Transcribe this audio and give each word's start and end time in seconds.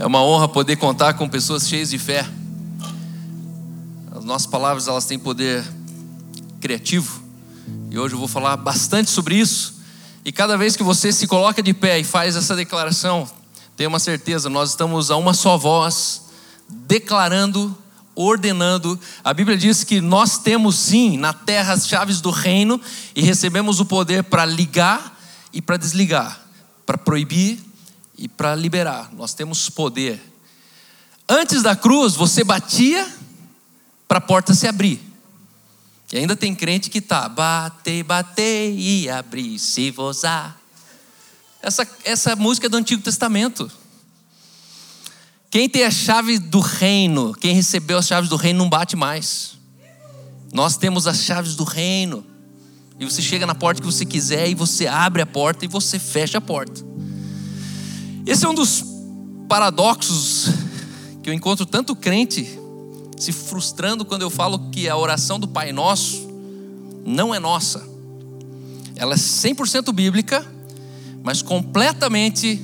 É 0.00 0.06
uma 0.06 0.22
honra 0.22 0.48
poder 0.48 0.76
contar 0.76 1.12
com 1.12 1.28
pessoas 1.28 1.68
cheias 1.68 1.90
de 1.90 1.98
fé. 1.98 2.26
As 4.16 4.24
nossas 4.24 4.46
palavras 4.46 4.88
elas 4.88 5.04
têm 5.04 5.18
poder 5.18 5.62
criativo. 6.58 7.22
E 7.90 7.98
hoje 7.98 8.14
eu 8.14 8.18
vou 8.18 8.26
falar 8.26 8.56
bastante 8.56 9.10
sobre 9.10 9.34
isso. 9.34 9.74
E 10.24 10.32
cada 10.32 10.56
vez 10.56 10.74
que 10.74 10.82
você 10.82 11.12
se 11.12 11.26
coloca 11.26 11.62
de 11.62 11.74
pé 11.74 11.98
e 11.98 12.04
faz 12.04 12.34
essa 12.34 12.56
declaração, 12.56 13.28
tenha 13.76 13.90
uma 13.90 13.98
certeza, 13.98 14.48
nós 14.48 14.70
estamos 14.70 15.10
a 15.10 15.18
uma 15.18 15.34
só 15.34 15.58
voz, 15.58 16.22
declarando, 16.66 17.76
ordenando. 18.14 18.98
A 19.22 19.34
Bíblia 19.34 19.58
diz 19.58 19.84
que 19.84 20.00
nós 20.00 20.38
temos 20.38 20.76
sim 20.76 21.18
na 21.18 21.34
terra 21.34 21.74
as 21.74 21.86
chaves 21.86 22.22
do 22.22 22.30
reino 22.30 22.80
e 23.14 23.20
recebemos 23.20 23.80
o 23.80 23.84
poder 23.84 24.24
para 24.24 24.46
ligar 24.46 25.20
e 25.52 25.60
para 25.60 25.76
desligar, 25.76 26.40
para 26.86 26.96
proibir 26.96 27.69
e 28.20 28.28
para 28.28 28.54
liberar. 28.54 29.10
Nós 29.14 29.32
temos 29.32 29.70
poder. 29.70 30.20
Antes 31.26 31.62
da 31.62 31.74
cruz, 31.74 32.14
você 32.14 32.44
batia 32.44 33.10
para 34.06 34.18
a 34.18 34.20
porta 34.20 34.52
se 34.52 34.68
abrir. 34.68 35.00
E 36.12 36.18
ainda 36.18 36.36
tem 36.36 36.54
crente 36.54 36.90
que 36.90 37.00
tá, 37.00 37.28
bate, 37.28 38.02
bate 38.02 38.42
e 38.76 39.08
abrir, 39.08 39.58
se 39.58 39.90
vozar. 39.90 40.60
Essa, 41.62 41.88
essa 42.04 42.36
música 42.36 42.66
é 42.66 42.68
do 42.68 42.76
Antigo 42.76 43.00
Testamento. 43.00 43.70
Quem 45.48 45.68
tem 45.68 45.84
a 45.84 45.90
chave 45.90 46.38
do 46.38 46.60
reino, 46.60 47.32
quem 47.34 47.54
recebeu 47.54 47.98
as 47.98 48.06
chaves 48.06 48.28
do 48.28 48.36
reino 48.36 48.58
não 48.58 48.68
bate 48.68 48.96
mais. 48.96 49.52
Nós 50.52 50.76
temos 50.76 51.06
as 51.06 51.22
chaves 51.22 51.54
do 51.54 51.64
reino. 51.64 52.26
E 52.98 53.04
você 53.04 53.22
chega 53.22 53.46
na 53.46 53.54
porta 53.54 53.80
que 53.80 53.86
você 53.86 54.04
quiser 54.04 54.48
e 54.48 54.54
você 54.54 54.86
abre 54.86 55.22
a 55.22 55.26
porta 55.26 55.64
e 55.64 55.68
você 55.68 55.98
fecha 55.98 56.36
a 56.36 56.40
porta. 56.40 56.89
Esse 58.26 58.44
é 58.44 58.48
um 58.48 58.54
dos 58.54 58.84
paradoxos 59.48 60.48
que 61.22 61.30
eu 61.30 61.34
encontro 61.34 61.66
tanto 61.66 61.96
crente 61.96 62.58
se 63.18 63.32
frustrando 63.32 64.04
quando 64.04 64.22
eu 64.22 64.30
falo 64.30 64.70
que 64.70 64.88
a 64.88 64.96
oração 64.96 65.38
do 65.38 65.46
Pai 65.46 65.72
Nosso 65.72 66.28
não 67.04 67.34
é 67.34 67.38
nossa. 67.38 67.86
Ela 68.96 69.14
é 69.14 69.16
100% 69.16 69.92
bíblica, 69.92 70.46
mas 71.22 71.42
completamente 71.42 72.60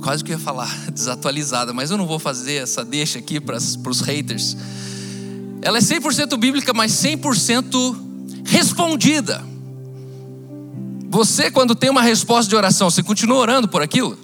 quase 0.00 0.22
que 0.22 0.32
eu 0.32 0.36
ia 0.36 0.42
falar 0.42 0.68
desatualizada, 0.92 1.72
mas 1.72 1.90
eu 1.90 1.96
não 1.96 2.06
vou 2.06 2.18
fazer 2.18 2.56
essa 2.56 2.84
deixa 2.84 3.18
aqui 3.18 3.40
para 3.40 3.56
os 3.56 4.00
haters. 4.00 4.56
Ela 5.62 5.78
é 5.78 5.80
100% 5.80 6.36
bíblica, 6.36 6.74
mas 6.74 6.92
100% 6.92 7.96
respondida. 8.44 9.42
Você, 11.14 11.48
quando 11.48 11.76
tem 11.76 11.88
uma 11.88 12.02
resposta 12.02 12.50
de 12.50 12.56
oração, 12.56 12.90
você 12.90 13.00
continua 13.00 13.36
orando 13.36 13.68
por 13.68 13.80
aquilo? 13.80 14.18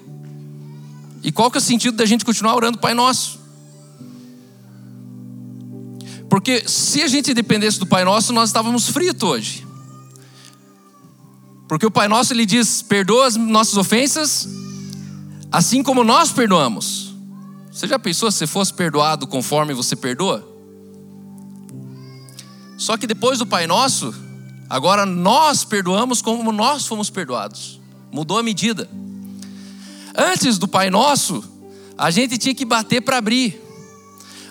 E 1.22 1.30
qual 1.30 1.48
que 1.48 1.56
é 1.56 1.60
o 1.60 1.62
sentido 1.62 1.96
da 1.96 2.04
gente 2.04 2.24
continuar 2.24 2.56
orando 2.56 2.78
Pai 2.78 2.94
Nosso? 2.94 3.38
Porque 6.28 6.68
se 6.68 7.00
a 7.00 7.06
gente 7.06 7.32
dependesse 7.32 7.78
do 7.78 7.86
Pai 7.86 8.04
Nosso, 8.04 8.32
nós 8.32 8.48
estávamos 8.48 8.88
fritos 8.88 9.22
hoje. 9.22 9.64
Porque 11.68 11.86
o 11.86 11.92
Pai 11.92 12.08
Nosso 12.08 12.32
ele 12.32 12.44
diz: 12.44 12.82
perdoa 12.82 13.28
as 13.28 13.36
nossas 13.36 13.76
ofensas, 13.76 14.48
assim 15.52 15.84
como 15.84 16.02
nós 16.02 16.32
perdoamos. 16.32 17.14
Você 17.70 17.86
já 17.86 18.00
pensou 18.00 18.32
se 18.32 18.38
você 18.38 18.46
fosse 18.48 18.74
perdoado 18.74 19.28
conforme 19.28 19.72
você 19.74 19.94
perdoa? 19.94 20.44
Só 22.76 22.96
que 22.96 23.06
depois 23.06 23.38
do 23.38 23.46
Pai 23.46 23.68
Nosso, 23.68 24.12
Agora 24.70 25.04
nós 25.04 25.64
perdoamos 25.64 26.22
como 26.22 26.52
nós 26.52 26.86
fomos 26.86 27.10
perdoados. 27.10 27.80
Mudou 28.12 28.38
a 28.38 28.42
medida. 28.42 28.88
Antes 30.16 30.58
do 30.58 30.68
Pai 30.68 30.90
Nosso, 30.90 31.42
a 31.98 32.08
gente 32.12 32.38
tinha 32.38 32.54
que 32.54 32.64
bater 32.64 33.00
para 33.00 33.16
abrir. 33.16 33.60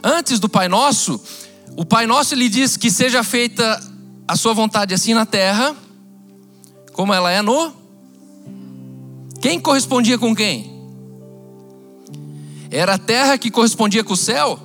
Antes 0.04 0.38
do 0.38 0.50
Pai 0.50 0.68
Nosso, 0.68 1.22
o 1.78 1.86
Pai 1.86 2.06
Nosso 2.06 2.36
lhe 2.36 2.50
diz 2.50 2.76
que 2.76 2.92
seja 2.92 3.24
feita 3.24 3.82
a 4.28 4.36
sua 4.36 4.54
vontade 4.54 4.94
assim 4.94 5.14
na 5.14 5.26
terra, 5.26 5.74
como 6.92 7.14
ela 7.14 7.32
é 7.32 7.42
no. 7.42 7.72
Quem 9.42 9.58
correspondia 9.58 10.18
com 10.18 10.36
quem? 10.36 10.70
Era 12.70 12.96
a 12.96 13.00
terra 13.00 13.38
que 13.38 13.50
correspondia 13.50 14.04
com 14.04 14.14
o 14.14 14.18
céu? 14.18 14.60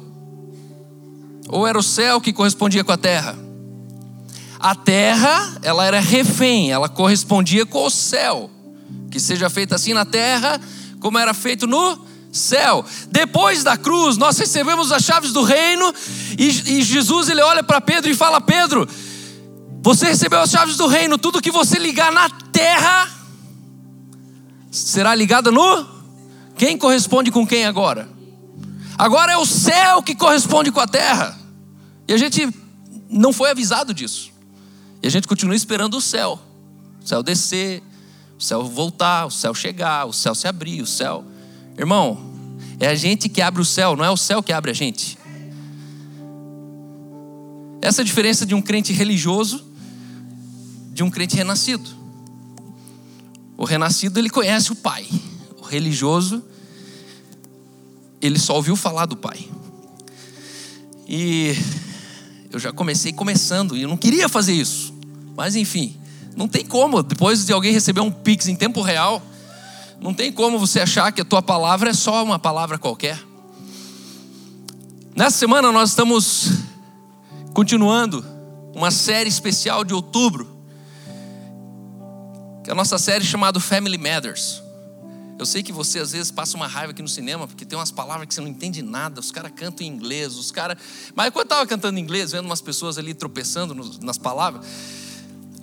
Ou 1.48 1.64
era 1.64 1.78
o 1.78 1.82
céu 1.82 2.20
que 2.20 2.32
correspondia 2.32 2.82
com 2.82 2.90
a 2.90 2.96
terra? 2.96 3.43
A 4.64 4.74
terra, 4.74 5.58
ela 5.60 5.84
era 5.84 6.00
refém, 6.00 6.72
ela 6.72 6.88
correspondia 6.88 7.66
com 7.66 7.84
o 7.84 7.90
céu. 7.90 8.50
Que 9.10 9.20
seja 9.20 9.50
feito 9.50 9.74
assim 9.74 9.92
na 9.92 10.06
terra, 10.06 10.58
como 11.00 11.18
era 11.18 11.34
feito 11.34 11.66
no 11.66 12.02
céu. 12.32 12.82
Depois 13.10 13.62
da 13.62 13.76
cruz, 13.76 14.16
nós 14.16 14.38
recebemos 14.38 14.90
as 14.90 15.02
chaves 15.02 15.34
do 15.34 15.42
reino 15.42 15.92
e, 16.38 16.78
e 16.78 16.82
Jesus 16.82 17.28
ele 17.28 17.42
olha 17.42 17.62
para 17.62 17.78
Pedro 17.78 18.10
e 18.10 18.14
fala: 18.14 18.40
Pedro, 18.40 18.88
você 19.82 20.06
recebeu 20.06 20.40
as 20.40 20.48
chaves 20.48 20.78
do 20.78 20.86
reino, 20.86 21.18
tudo 21.18 21.42
que 21.42 21.50
você 21.50 21.78
ligar 21.78 22.10
na 22.10 22.30
terra 22.30 23.10
será 24.70 25.14
ligado 25.14 25.52
no. 25.52 25.86
Quem 26.56 26.78
corresponde 26.78 27.30
com 27.30 27.46
quem 27.46 27.66
agora? 27.66 28.08
Agora 28.96 29.30
é 29.30 29.36
o 29.36 29.44
céu 29.44 30.02
que 30.02 30.14
corresponde 30.14 30.72
com 30.72 30.80
a 30.80 30.86
terra. 30.86 31.38
E 32.08 32.14
a 32.14 32.16
gente 32.16 32.48
não 33.10 33.30
foi 33.30 33.50
avisado 33.50 33.92
disso. 33.92 34.32
E 35.04 35.06
a 35.06 35.10
gente 35.10 35.28
continua 35.28 35.54
esperando 35.54 35.98
o 35.98 36.00
céu. 36.00 36.40
O 37.02 37.06
céu 37.06 37.22
descer, 37.22 37.82
o 38.38 38.42
céu 38.42 38.64
voltar, 38.64 39.26
o 39.26 39.30
céu 39.30 39.54
chegar, 39.54 40.06
o 40.06 40.14
céu 40.14 40.34
se 40.34 40.48
abrir, 40.48 40.80
o 40.80 40.86
céu. 40.86 41.22
Irmão, 41.76 42.18
é 42.80 42.86
a 42.86 42.94
gente 42.94 43.28
que 43.28 43.42
abre 43.42 43.60
o 43.60 43.66
céu, 43.66 43.94
não 43.94 44.02
é 44.02 44.08
o 44.08 44.16
céu 44.16 44.42
que 44.42 44.50
abre 44.50 44.70
a 44.70 44.74
gente. 44.74 45.18
Essa 47.82 48.00
é 48.00 48.02
a 48.02 48.04
diferença 48.06 48.46
de 48.46 48.54
um 48.54 48.62
crente 48.62 48.94
religioso 48.94 49.62
de 50.90 51.02
um 51.02 51.10
crente 51.10 51.36
renascido. 51.36 51.90
O 53.58 53.66
renascido 53.66 54.18
ele 54.18 54.30
conhece 54.30 54.72
o 54.72 54.74
Pai. 54.74 55.06
O 55.58 55.64
religioso 55.64 56.42
ele 58.22 58.38
só 58.38 58.56
ouviu 58.56 58.74
falar 58.74 59.04
do 59.04 59.18
Pai. 59.18 59.46
E 61.06 61.54
eu 62.50 62.58
já 62.58 62.72
comecei 62.72 63.12
começando 63.12 63.76
e 63.76 63.82
eu 63.82 63.88
não 63.88 63.98
queria 63.98 64.30
fazer 64.30 64.54
isso. 64.54 64.93
Mas 65.36 65.56
enfim, 65.56 65.96
não 66.36 66.48
tem 66.48 66.64
como, 66.64 67.02
depois 67.02 67.44
de 67.44 67.52
alguém 67.52 67.72
receber 67.72 68.00
um 68.00 68.10
pix 68.10 68.48
em 68.48 68.56
tempo 68.56 68.80
real, 68.80 69.22
não 70.00 70.12
tem 70.12 70.32
como 70.32 70.58
você 70.58 70.80
achar 70.80 71.12
que 71.12 71.20
a 71.20 71.24
tua 71.24 71.42
palavra 71.42 71.90
é 71.90 71.94
só 71.94 72.22
uma 72.22 72.38
palavra 72.38 72.78
qualquer. 72.78 73.18
Nessa 75.14 75.38
semana 75.38 75.70
nós 75.70 75.90
estamos 75.90 76.50
continuando 77.52 78.24
uma 78.74 78.90
série 78.90 79.28
especial 79.28 79.84
de 79.84 79.94
outubro, 79.94 80.58
que 82.62 82.70
é 82.70 82.72
a 82.72 82.76
nossa 82.76 82.98
série 82.98 83.24
chamada 83.24 83.60
Family 83.60 83.98
Matters. 83.98 84.62
Eu 85.38 85.46
sei 85.46 85.62
que 85.62 85.72
você 85.72 85.98
às 85.98 86.12
vezes 86.12 86.30
passa 86.30 86.56
uma 86.56 86.66
raiva 86.66 86.92
aqui 86.92 87.02
no 87.02 87.08
cinema, 87.08 87.46
porque 87.46 87.64
tem 87.64 87.78
umas 87.78 87.90
palavras 87.90 88.26
que 88.26 88.34
você 88.34 88.40
não 88.40 88.48
entende 88.48 88.82
nada, 88.82 89.20
os 89.20 89.30
caras 89.30 89.52
cantam 89.54 89.86
em 89.86 89.90
inglês, 89.90 90.36
os 90.36 90.50
caras. 90.50 90.78
Mas 91.14 91.30
quando 91.30 91.46
eu 91.46 91.54
estava 91.54 91.66
cantando 91.66 91.98
em 91.98 92.02
inglês, 92.02 92.32
vendo 92.32 92.46
umas 92.46 92.60
pessoas 92.60 92.98
ali 92.98 93.14
tropeçando 93.14 93.74
nas 94.00 94.18
palavras, 94.18 94.64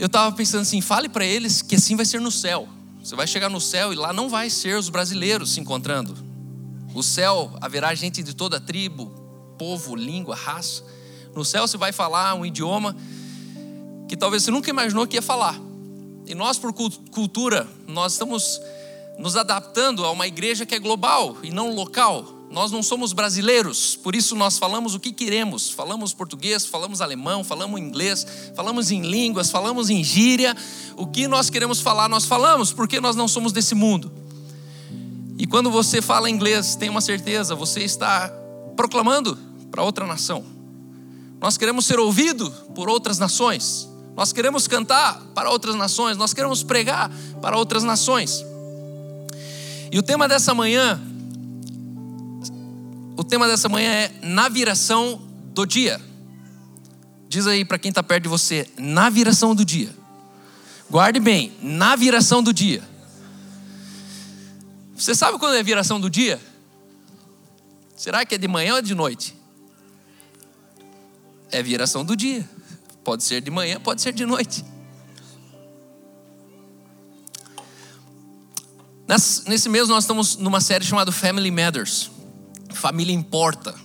eu 0.01 0.07
estava 0.07 0.35
pensando 0.35 0.63
assim: 0.63 0.81
fale 0.81 1.07
para 1.07 1.23
eles 1.23 1.61
que 1.61 1.75
assim 1.75 1.95
vai 1.95 2.05
ser 2.05 2.19
no 2.19 2.31
céu. 2.31 2.67
Você 3.03 3.15
vai 3.15 3.27
chegar 3.27 3.49
no 3.49 3.61
céu 3.61 3.93
e 3.93 3.95
lá 3.95 4.11
não 4.11 4.27
vai 4.27 4.49
ser 4.49 4.75
os 4.75 4.89
brasileiros 4.89 5.53
se 5.53 5.59
encontrando. 5.59 6.17
O 6.95 7.03
céu 7.03 7.55
haverá 7.61 7.93
gente 7.93 8.23
de 8.23 8.33
toda 8.33 8.59
tribo, 8.59 9.05
povo, 9.59 9.95
língua, 9.95 10.35
raça. 10.35 10.83
No 11.35 11.45
céu 11.45 11.67
você 11.67 11.77
vai 11.77 11.91
falar 11.91 12.33
um 12.33 12.43
idioma 12.43 12.95
que 14.09 14.17
talvez 14.17 14.41
você 14.41 14.49
nunca 14.49 14.71
imaginou 14.71 15.05
que 15.05 15.17
ia 15.17 15.21
falar. 15.21 15.55
E 16.25 16.33
nós, 16.33 16.57
por 16.57 16.73
cultura, 16.73 17.67
nós 17.87 18.13
estamos 18.13 18.59
nos 19.19 19.35
adaptando 19.35 20.03
a 20.03 20.09
uma 20.09 20.25
igreja 20.25 20.65
que 20.65 20.73
é 20.73 20.79
global 20.79 21.37
e 21.43 21.51
não 21.51 21.75
local. 21.75 22.40
Nós 22.51 22.69
não 22.69 22.83
somos 22.83 23.13
brasileiros, 23.13 23.95
por 23.95 24.13
isso 24.13 24.35
nós 24.35 24.57
falamos 24.57 24.93
o 24.93 24.99
que 24.99 25.13
queremos. 25.13 25.69
Falamos 25.69 26.13
português, 26.13 26.65
falamos 26.65 26.99
alemão, 26.99 27.45
falamos 27.45 27.79
inglês, 27.79 28.27
falamos 28.53 28.91
em 28.91 29.01
línguas, 29.01 29.49
falamos 29.49 29.89
em 29.89 30.03
gíria. 30.03 30.55
O 30.97 31.07
que 31.07 31.29
nós 31.29 31.49
queremos 31.49 31.79
falar, 31.79 32.09
nós 32.09 32.25
falamos, 32.25 32.73
porque 32.73 32.99
nós 32.99 33.15
não 33.15 33.25
somos 33.25 33.53
desse 33.53 33.73
mundo. 33.73 34.11
E 35.37 35.47
quando 35.47 35.71
você 35.71 36.01
fala 36.01 36.29
inglês, 36.29 36.75
tenha 36.75 36.91
uma 36.91 36.99
certeza, 36.99 37.55
você 37.55 37.79
está 37.83 38.27
proclamando 38.75 39.37
para 39.71 39.81
outra 39.81 40.05
nação. 40.05 40.43
Nós 41.39 41.57
queremos 41.57 41.85
ser 41.85 41.99
ouvido 41.99 42.51
por 42.75 42.89
outras 42.89 43.17
nações. 43.17 43.89
Nós 44.13 44.33
queremos 44.33 44.67
cantar 44.67 45.21
para 45.33 45.49
outras 45.49 45.75
nações, 45.75 46.17
nós 46.17 46.33
queremos 46.33 46.63
pregar 46.63 47.09
para 47.41 47.57
outras 47.57 47.83
nações. 47.83 48.43
E 49.89 49.97
o 49.97 50.03
tema 50.03 50.27
dessa 50.27 50.53
manhã 50.53 51.01
tema 53.31 53.47
dessa 53.47 53.69
manhã 53.69 53.89
é 53.89 54.11
na 54.21 54.49
viração 54.49 55.15
do 55.53 55.65
dia. 55.65 56.01
Diz 57.29 57.47
aí 57.47 57.63
para 57.63 57.79
quem 57.79 57.87
está 57.87 58.03
perto 58.03 58.23
de 58.23 58.29
você, 58.29 58.69
na 58.77 59.09
viração 59.09 59.55
do 59.55 59.63
dia. 59.63 59.89
Guarde 60.89 61.17
bem, 61.21 61.53
na 61.61 61.95
viração 61.95 62.43
do 62.43 62.53
dia. 62.53 62.83
Você 64.97 65.15
sabe 65.15 65.39
quando 65.39 65.55
é 65.55 65.63
viração 65.63 65.97
do 65.97 66.09
dia? 66.09 66.41
Será 67.95 68.25
que 68.25 68.35
é 68.35 68.37
de 68.37 68.49
manhã 68.49 68.75
ou 68.75 68.81
de 68.81 68.93
noite? 68.93 69.33
É 71.49 71.63
viração 71.63 72.03
do 72.03 72.17
dia. 72.17 72.47
Pode 73.01 73.23
ser 73.23 73.39
de 73.39 73.49
manhã, 73.49 73.79
pode 73.79 74.01
ser 74.01 74.11
de 74.11 74.25
noite. 74.25 74.65
Nesse 79.47 79.69
mês 79.69 79.87
nós 79.87 80.03
estamos 80.03 80.35
numa 80.35 80.59
série 80.59 80.83
chamada 80.83 81.13
Family 81.13 81.49
Matters. 81.49 82.11
Família 82.81 83.13
importa. 83.13 83.75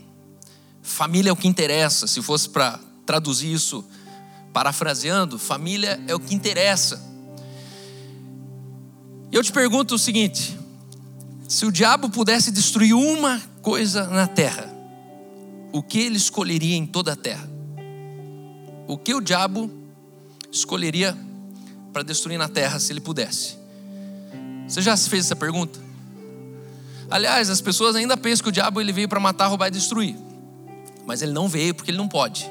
Família 0.81 1.29
é 1.29 1.33
o 1.33 1.37
que 1.37 1.47
interessa. 1.47 2.07
Se 2.07 2.23
fosse 2.23 2.49
para 2.49 2.81
traduzir 3.05 3.53
isso, 3.53 3.85
parafraseando, 4.55 5.39
família 5.39 6.03
é 6.09 6.15
o 6.15 6.19
que 6.19 6.35
interessa. 6.35 6.99
E 9.31 9.37
eu 9.37 9.45
te 9.45 9.53
pergunto 9.53 9.97
o 9.97 9.99
seguinte: 9.99 10.59
se 11.47 11.67
o 11.67 11.71
diabo 11.71 12.09
pudesse 12.09 12.51
destruir 12.51 12.95
uma 12.95 13.39
coisa 13.61 14.07
na 14.07 14.27
terra, 14.27 14.75
o 15.75 15.83
que 15.83 15.99
ele 15.99 16.17
escolheria 16.17 16.75
em 16.75 16.87
toda 16.87 17.13
a 17.13 17.17
terra? 17.17 17.47
O 18.89 18.97
que 18.97 19.13
o 19.13 19.21
diabo 19.21 19.71
escolheria 20.51 21.15
para 21.93 22.03
destruir 22.03 22.39
na 22.39 22.49
terra 22.49 22.79
se 22.79 22.95
ele 22.95 23.01
pudesse? 23.03 23.59
Você 24.67 24.81
já 24.81 24.97
se 24.97 25.11
fez 25.11 25.27
essa 25.27 25.37
pergunta? 25.37 25.86
Aliás, 27.11 27.50
as 27.50 27.61
pessoas 27.61 27.94
ainda 27.94 28.17
pensam 28.17 28.43
que 28.43 28.49
o 28.49 28.53
diabo 28.53 28.81
ele 28.81 28.93
veio 28.93 29.08
para 29.08 29.20
matar, 29.20 29.47
roubar 29.47 29.69
e 29.69 29.70
destruir. 29.70 30.17
Mas 31.06 31.23
ele 31.23 31.32
não 31.32 31.49
veio 31.49 31.75
porque 31.75 31.91
ele 31.91 31.99
não 31.99 32.08
pode. 32.08 32.50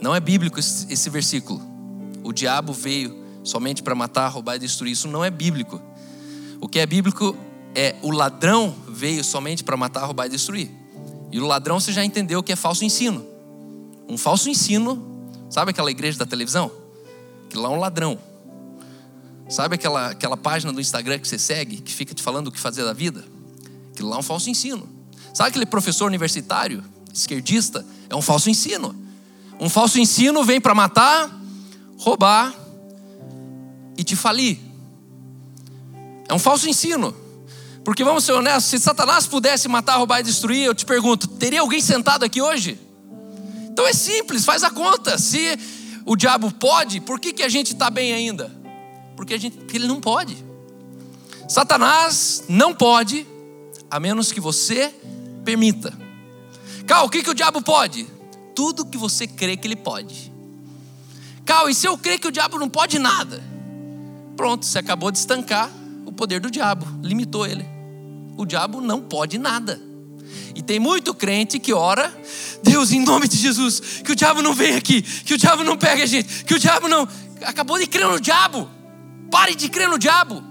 Não 0.00 0.14
é 0.14 0.20
bíblico 0.20 0.58
esse, 0.58 1.10
versículo. 1.10 1.60
O 2.22 2.32
diabo 2.32 2.72
veio 2.72 3.16
somente 3.44 3.82
para 3.82 3.94
matar, 3.94 4.28
roubar 4.28 4.56
e 4.56 4.58
destruir. 4.58 4.92
Isso 4.92 5.08
não 5.08 5.24
é 5.24 5.30
bíblico. 5.30 5.80
O 6.60 6.68
que 6.68 6.78
é 6.78 6.86
bíblico 6.86 7.36
é 7.74 7.94
o 8.02 8.10
ladrão 8.10 8.74
veio 8.88 9.22
somente 9.22 9.62
para 9.62 9.76
matar, 9.76 10.04
roubar 10.04 10.26
e 10.26 10.30
destruir. 10.30 10.70
E 11.30 11.40
o 11.40 11.46
ladrão 11.46 11.78
você 11.78 11.92
já 11.92 12.04
entendeu 12.04 12.42
que 12.42 12.52
é 12.52 12.56
falso 12.56 12.84
ensino. 12.84 13.24
Um 14.08 14.16
falso 14.16 14.48
ensino, 14.48 15.30
sabe 15.50 15.70
aquela 15.70 15.90
igreja 15.90 16.18
da 16.18 16.26
televisão? 16.26 16.70
Que 17.48 17.56
lá 17.56 17.68
é 17.68 17.72
um 17.72 17.78
ladrão. 17.78 18.18
Sabe 19.48 19.76
aquela, 19.76 20.10
aquela 20.10 20.36
página 20.36 20.72
do 20.72 20.80
Instagram 20.80 21.18
que 21.18 21.26
você 21.26 21.38
segue, 21.38 21.78
que 21.78 21.92
fica 21.92 22.14
te 22.14 22.22
falando 22.22 22.48
o 22.48 22.52
que 22.52 22.60
fazer 22.60 22.84
da 22.84 22.92
vida? 22.92 23.24
Aquilo 23.92 24.10
lá 24.10 24.16
é 24.16 24.18
um 24.18 24.22
falso 24.22 24.50
ensino. 24.50 24.88
Sabe 25.32 25.50
aquele 25.50 25.66
professor 25.66 26.06
universitário, 26.06 26.84
esquerdista? 27.12 27.84
É 28.10 28.14
um 28.14 28.20
falso 28.20 28.50
ensino. 28.50 28.94
Um 29.58 29.68
falso 29.68 29.98
ensino 29.98 30.44
vem 30.44 30.60
para 30.60 30.74
matar, 30.74 31.30
roubar 31.96 32.54
e 33.96 34.04
te 34.04 34.14
falir. 34.14 34.58
É 36.28 36.34
um 36.34 36.38
falso 36.38 36.68
ensino. 36.68 37.14
Porque 37.84 38.04
vamos 38.04 38.24
ser 38.24 38.32
honestos, 38.32 38.64
se 38.66 38.78
Satanás 38.78 39.26
pudesse 39.26 39.66
matar, 39.66 39.96
roubar 39.96 40.20
e 40.20 40.22
destruir, 40.22 40.64
eu 40.64 40.74
te 40.74 40.84
pergunto, 40.84 41.26
teria 41.26 41.62
alguém 41.62 41.80
sentado 41.80 42.22
aqui 42.22 42.42
hoje? 42.42 42.78
Então 43.70 43.86
é 43.86 43.94
simples, 43.94 44.44
faz 44.44 44.62
a 44.62 44.70
conta. 44.70 45.16
Se 45.16 45.58
o 46.04 46.14
diabo 46.14 46.52
pode, 46.52 47.00
por 47.00 47.18
que, 47.18 47.32
que 47.32 47.42
a 47.42 47.48
gente 47.48 47.72
está 47.72 47.88
bem 47.88 48.12
ainda? 48.12 48.57
Porque, 49.18 49.34
a 49.34 49.36
gente, 49.36 49.56
porque 49.56 49.76
ele 49.76 49.88
não 49.88 50.00
pode. 50.00 50.36
Satanás 51.48 52.44
não 52.48 52.72
pode, 52.72 53.26
a 53.90 53.98
menos 53.98 54.30
que 54.30 54.40
você 54.40 54.94
permita. 55.44 55.92
Cal, 56.86 57.04
o 57.04 57.10
que, 57.10 57.24
que 57.24 57.30
o 57.30 57.34
diabo 57.34 57.60
pode? 57.60 58.06
Tudo 58.54 58.86
que 58.86 58.96
você 58.96 59.26
crê 59.26 59.56
que 59.56 59.66
ele 59.66 59.74
pode. 59.74 60.32
Cal, 61.44 61.68
e 61.68 61.74
se 61.74 61.88
eu 61.88 61.98
crer 61.98 62.20
que 62.20 62.28
o 62.28 62.30
diabo 62.30 62.60
não 62.60 62.68
pode 62.68 62.96
nada? 63.00 63.42
Pronto, 64.36 64.64
você 64.64 64.78
acabou 64.78 65.10
de 65.10 65.18
estancar 65.18 65.68
o 66.06 66.12
poder 66.12 66.38
do 66.38 66.48
diabo, 66.48 66.86
limitou 67.02 67.44
ele. 67.44 67.66
O 68.36 68.46
diabo 68.46 68.80
não 68.80 69.00
pode 69.00 69.36
nada. 69.36 69.82
E 70.54 70.62
tem 70.62 70.78
muito 70.78 71.12
crente 71.12 71.58
que 71.58 71.72
ora, 71.72 72.16
Deus, 72.62 72.92
em 72.92 73.00
nome 73.00 73.26
de 73.26 73.36
Jesus, 73.36 73.80
que 74.04 74.12
o 74.12 74.14
diabo 74.14 74.42
não 74.42 74.54
venha 74.54 74.78
aqui, 74.78 75.02
que 75.02 75.34
o 75.34 75.38
diabo 75.38 75.64
não 75.64 75.76
pegue 75.76 76.02
a 76.02 76.06
gente, 76.06 76.44
que 76.44 76.54
o 76.54 76.58
diabo 76.58 76.86
não. 76.86 77.08
Acabou 77.42 77.80
de 77.80 77.88
crer 77.88 78.06
no 78.06 78.20
diabo. 78.20 78.77
Pare 79.30 79.54
de 79.54 79.68
crer 79.68 79.88
no 79.88 79.98
diabo. 79.98 80.42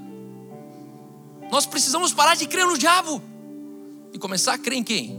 Nós 1.52 1.66
precisamos 1.66 2.14
parar 2.14 2.36
de 2.36 2.46
crer 2.46 2.66
no 2.66 2.78
diabo 2.78 3.22
e 4.14 4.20
começar 4.20 4.54
a 4.54 4.58
crer 4.58 4.78
em 4.78 4.84
quem? 4.84 5.18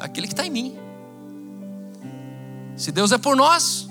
Aquele 0.00 0.26
que 0.26 0.32
está 0.32 0.46
em 0.46 0.50
mim. 0.50 0.76
Se 2.76 2.90
Deus 2.90 3.12
é 3.12 3.18
por 3.18 3.36
nós, 3.36 3.88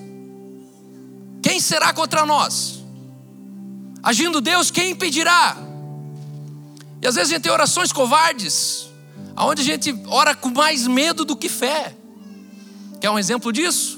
quem 1.42 1.60
será 1.60 1.94
contra 1.94 2.26
nós? 2.26 2.84
Agindo 4.02 4.42
Deus, 4.42 4.70
quem 4.72 4.92
impedirá? 4.92 5.58
E 7.02 7.08
às 7.08 7.16
vezes 7.16 7.32
a 7.32 7.36
gente 7.36 7.44
tem 7.44 7.52
orações 7.52 7.92
covardes, 7.92 8.90
aonde 9.36 9.62
a 9.62 9.66
gente 9.66 9.94
ora 10.08 10.34
com 10.34 10.50
mais 10.50 10.88
medo 10.88 11.26
do 11.26 11.36
que 11.36 11.50
fé. 11.50 11.96
Quer 13.00 13.10
um 13.10 13.20
exemplo 13.20 13.52
disso? 13.52 13.93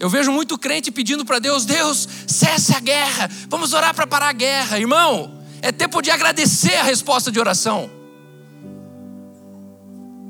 Eu 0.00 0.08
vejo 0.08 0.30
muito 0.30 0.56
crente 0.56 0.90
pedindo 0.90 1.24
para 1.24 1.38
Deus: 1.38 1.64
Deus, 1.64 2.08
cesse 2.26 2.74
a 2.74 2.80
guerra, 2.80 3.28
vamos 3.48 3.72
orar 3.72 3.94
para 3.94 4.06
parar 4.06 4.28
a 4.28 4.32
guerra. 4.32 4.78
Irmão, 4.78 5.42
é 5.60 5.72
tempo 5.72 6.00
de 6.00 6.10
agradecer 6.10 6.76
a 6.76 6.82
resposta 6.84 7.30
de 7.32 7.40
oração. 7.40 7.90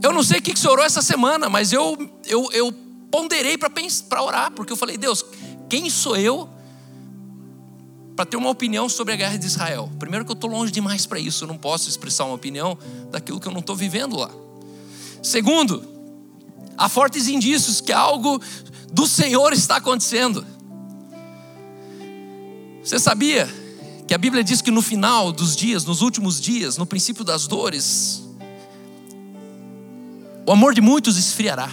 Eu 0.03 0.13
não 0.13 0.23
sei 0.23 0.39
o 0.39 0.43
que 0.43 0.57
você 0.57 0.69
orou 0.69 0.85
essa 0.85 1.03
semana, 1.03 1.49
mas 1.49 1.73
eu, 1.73 1.97
eu, 2.27 2.49
eu 2.53 2.73
ponderei 3.11 3.59
para 3.59 4.23
orar, 4.23 4.51
porque 4.53 4.73
eu 4.73 4.77
falei: 4.77 4.97
Deus, 4.97 5.25
quem 5.69 5.91
sou 5.91 6.17
eu 6.17 6.49
para 8.17 8.25
ter 8.25 8.37
uma 8.37 8.51
opinião 8.51 8.89
sobre 8.89 9.13
a 9.13 9.17
guerra 9.17 9.37
de 9.37 9.47
Israel? 9.47 9.91
Primeiro, 9.99 10.25
que 10.25 10.31
eu 10.31 10.35
estou 10.35 10.51
longe 10.51 10.73
demais 10.73 11.05
para 11.05 11.19
isso, 11.19 11.45
eu 11.45 11.49
não 11.49 11.59
posso 11.59 11.89
expressar 11.89 12.25
uma 12.25 12.35
opinião 12.35 12.79
daquilo 13.11 13.39
que 13.39 13.47
eu 13.47 13.53
não 13.53 13.61
estou 13.61 13.77
vivendo 13.77 14.17
lá. 14.17 14.31
Segundo, 15.23 15.83
há 16.77 16.89
fortes 16.89 17.29
indícios 17.29 17.81
que 17.81 17.93
algo 17.93 18.41
do 18.93 19.07
Senhor 19.07 19.53
está 19.53 19.77
acontecendo. 19.77 20.45
Você 22.83 22.99
sabia 22.99 23.49
que 24.07 24.15
a 24.15 24.19
Bíblia 24.19 24.43
diz 24.43 24.63
que 24.63 24.71
no 24.71 24.81
final 24.81 25.31
dos 25.33 25.55
dias, 25.55 25.85
nos 25.85 26.01
últimos 26.01 26.41
dias, 26.41 26.77
no 26.79 26.87
princípio 26.87 27.23
das 27.23 27.47
dores, 27.47 28.23
o 30.47 30.53
amor 30.53 30.75
de 30.75 30.81
muitos 30.81 31.19
esfriará. 31.19 31.71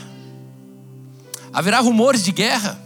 Haverá 1.54 1.80
rumores 1.80 2.22
de 2.22 2.34
guerra, 2.34 2.86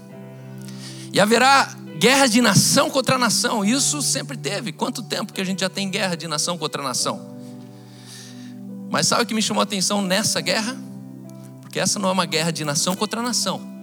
e 1.11 1.19
haverá 1.19 1.75
guerra 1.97 2.27
de 2.27 2.41
nação 2.41 2.89
contra 2.89 3.17
nação. 3.17 3.65
Isso 3.65 4.01
sempre 4.01 4.37
teve. 4.37 4.71
Quanto 4.71 5.01
tempo 5.01 5.33
que 5.33 5.41
a 5.41 5.43
gente 5.43 5.61
já 5.61 5.69
tem 5.69 5.89
guerra 5.89 6.15
de 6.15 6.27
nação 6.27 6.57
contra 6.57 6.83
nação? 6.83 7.37
Mas 8.89 9.07
sabe 9.07 9.23
o 9.23 9.25
que 9.25 9.33
me 9.33 9.41
chamou 9.41 9.61
a 9.61 9.63
atenção 9.63 10.01
nessa 10.01 10.39
guerra? 10.41 10.77
Porque 11.61 11.79
essa 11.79 11.99
não 11.99 12.09
é 12.09 12.11
uma 12.11 12.25
guerra 12.25 12.51
de 12.51 12.63
nação 12.63 12.95
contra 12.95 13.21
nação. 13.21 13.78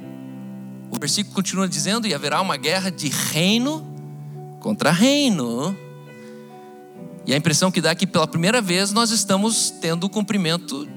O 0.90 0.98
versículo 0.98 1.34
continua 1.34 1.68
dizendo: 1.68 2.06
e 2.06 2.14
haverá 2.14 2.40
uma 2.40 2.56
guerra 2.56 2.90
de 2.90 3.08
reino 3.08 3.86
contra 4.60 4.90
reino. 4.90 5.76
E 7.26 7.34
a 7.34 7.36
impressão 7.36 7.70
que 7.70 7.80
dá 7.80 7.90
é 7.90 7.94
que 7.94 8.06
pela 8.06 8.26
primeira 8.26 8.60
vez 8.60 8.92
nós 8.92 9.10
estamos 9.10 9.70
tendo 9.70 10.04
o 10.04 10.08
cumprimento 10.08 10.88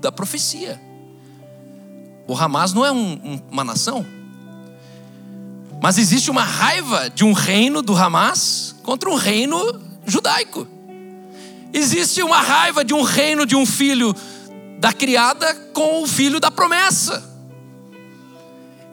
da 0.00 0.10
profecia. 0.10 0.80
O 2.26 2.36
Hamas 2.36 2.72
não 2.72 2.84
é 2.84 2.90
um, 2.90 3.12
um, 3.12 3.40
uma 3.50 3.62
nação, 3.62 4.04
mas 5.80 5.98
existe 5.98 6.30
uma 6.30 6.42
raiva 6.42 7.10
de 7.10 7.24
um 7.24 7.32
reino 7.32 7.82
do 7.82 7.94
Hamas 7.94 8.74
contra 8.82 9.08
um 9.08 9.14
reino 9.14 9.80
judaico. 10.06 10.66
Existe 11.72 12.22
uma 12.22 12.40
raiva 12.40 12.84
de 12.84 12.94
um 12.94 13.02
reino 13.02 13.44
de 13.44 13.54
um 13.54 13.66
filho 13.66 14.14
da 14.78 14.92
criada 14.92 15.54
com 15.72 16.02
o 16.02 16.06
filho 16.06 16.40
da 16.40 16.50
promessa. 16.50 17.33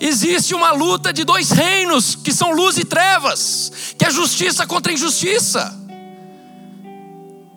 Existe 0.03 0.55
uma 0.55 0.72
luta 0.72 1.13
de 1.13 1.24
dois 1.24 1.51
reinos, 1.51 2.15
que 2.15 2.34
são 2.34 2.51
luz 2.51 2.75
e 2.79 2.84
trevas, 2.84 3.93
que 3.96 4.03
é 4.03 4.10
justiça 4.10 4.65
contra 4.65 4.91
injustiça. 4.91 5.77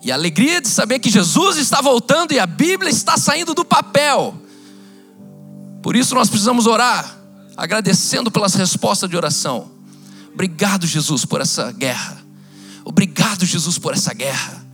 E 0.03 0.11
a 0.11 0.15
alegria 0.15 0.61
de 0.61 0.67
saber 0.67 0.99
que 0.99 1.09
Jesus 1.09 1.57
está 1.57 1.81
voltando 1.81 2.33
e 2.33 2.39
a 2.39 2.45
Bíblia 2.45 2.91
está 2.91 3.17
saindo 3.17 3.55
do 3.55 3.65
papel. 3.65 4.39
Por 5.81 5.95
isso 5.95 6.13
nós 6.13 6.29
precisamos 6.29 6.67
orar, 6.67 7.17
agradecendo 7.57 8.29
pelas 8.29 8.53
respostas 8.53 9.09
de 9.09 9.17
oração. 9.17 9.71
Obrigado, 10.31 10.85
Jesus, 10.85 11.25
por 11.25 11.41
essa 11.41 11.71
guerra. 11.71 12.23
Obrigado, 12.83 13.43
Jesus, 13.43 13.79
por 13.79 13.93
essa 13.93 14.13
guerra 14.13 14.64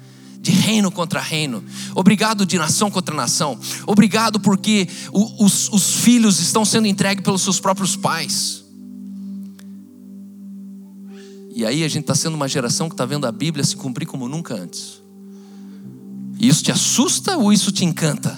de 0.41 0.51
reino 0.51 0.91
contra 0.91 1.21
reino. 1.21 1.63
Obrigado 1.93 2.45
de 2.45 2.57
nação 2.57 2.89
contra 2.89 3.15
nação. 3.15 3.59
Obrigado 3.85 4.39
porque 4.39 4.87
os, 5.13 5.69
os 5.69 5.95
filhos 5.97 6.39
estão 6.39 6.65
sendo 6.65 6.87
entregues 6.87 7.23
pelos 7.23 7.43
seus 7.43 7.59
próprios 7.59 7.95
pais. 7.95 8.65
E 11.53 11.63
aí 11.63 11.83
a 11.83 11.87
gente 11.87 12.03
está 12.03 12.15
sendo 12.15 12.33
uma 12.33 12.47
geração 12.47 12.89
que 12.89 12.95
está 12.95 13.05
vendo 13.05 13.27
a 13.27 13.31
Bíblia 13.31 13.63
se 13.63 13.75
cumprir 13.75 14.07
como 14.07 14.27
nunca 14.27 14.55
antes. 14.55 14.99
E 16.39 16.47
isso 16.47 16.63
te 16.63 16.71
assusta 16.71 17.37
ou 17.37 17.53
isso 17.53 17.71
te 17.71 17.85
encanta? 17.85 18.35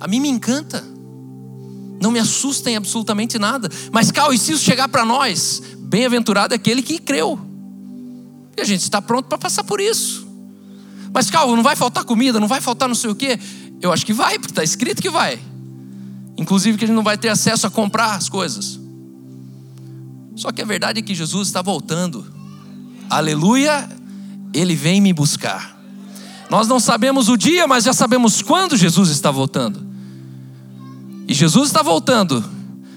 A 0.00 0.08
mim 0.08 0.18
me 0.18 0.28
encanta. 0.28 0.82
Não 2.02 2.10
me 2.10 2.18
assusta 2.18 2.68
em 2.68 2.74
absolutamente 2.74 3.38
nada. 3.38 3.70
Mas, 3.92 4.10
Cal, 4.10 4.34
e 4.34 4.38
se 4.38 4.52
isso 4.52 4.64
chegar 4.64 4.88
para 4.88 5.04
nós? 5.04 5.62
Bem-aventurado 5.78 6.52
é 6.52 6.56
aquele 6.56 6.82
que 6.82 6.98
creu. 6.98 7.38
E 8.56 8.60
a 8.60 8.64
gente 8.64 8.82
está 8.82 9.00
pronto 9.00 9.26
para 9.26 9.38
passar 9.38 9.62
por 9.62 9.80
isso. 9.80 10.23
Mas 11.14 11.30
calma, 11.30 11.54
não 11.54 11.62
vai 11.62 11.76
faltar 11.76 12.02
comida, 12.02 12.40
não 12.40 12.48
vai 12.48 12.60
faltar 12.60 12.88
não 12.88 12.94
sei 12.96 13.08
o 13.08 13.14
quê. 13.14 13.38
Eu 13.80 13.92
acho 13.92 14.04
que 14.04 14.12
vai, 14.12 14.36
porque 14.36 14.50
está 14.50 14.64
escrito 14.64 15.00
que 15.00 15.08
vai. 15.08 15.38
Inclusive 16.36 16.76
que 16.76 16.84
a 16.84 16.88
gente 16.88 16.96
não 16.96 17.04
vai 17.04 17.16
ter 17.16 17.28
acesso 17.28 17.68
a 17.68 17.70
comprar 17.70 18.16
as 18.16 18.28
coisas. 18.28 18.80
Só 20.34 20.50
que 20.50 20.60
a 20.60 20.64
verdade 20.64 20.98
é 20.98 21.02
que 21.02 21.14
Jesus 21.14 21.46
está 21.46 21.62
voltando. 21.62 22.26
Aleluia, 23.08 23.88
ele 24.52 24.74
vem 24.74 25.00
me 25.00 25.12
buscar. 25.12 25.80
Nós 26.50 26.66
não 26.66 26.80
sabemos 26.80 27.28
o 27.28 27.36
dia, 27.36 27.68
mas 27.68 27.84
já 27.84 27.92
sabemos 27.92 28.42
quando 28.42 28.76
Jesus 28.76 29.08
está 29.10 29.30
voltando. 29.30 29.86
E 31.28 31.32
Jesus 31.32 31.68
está 31.68 31.80
voltando 31.80 32.44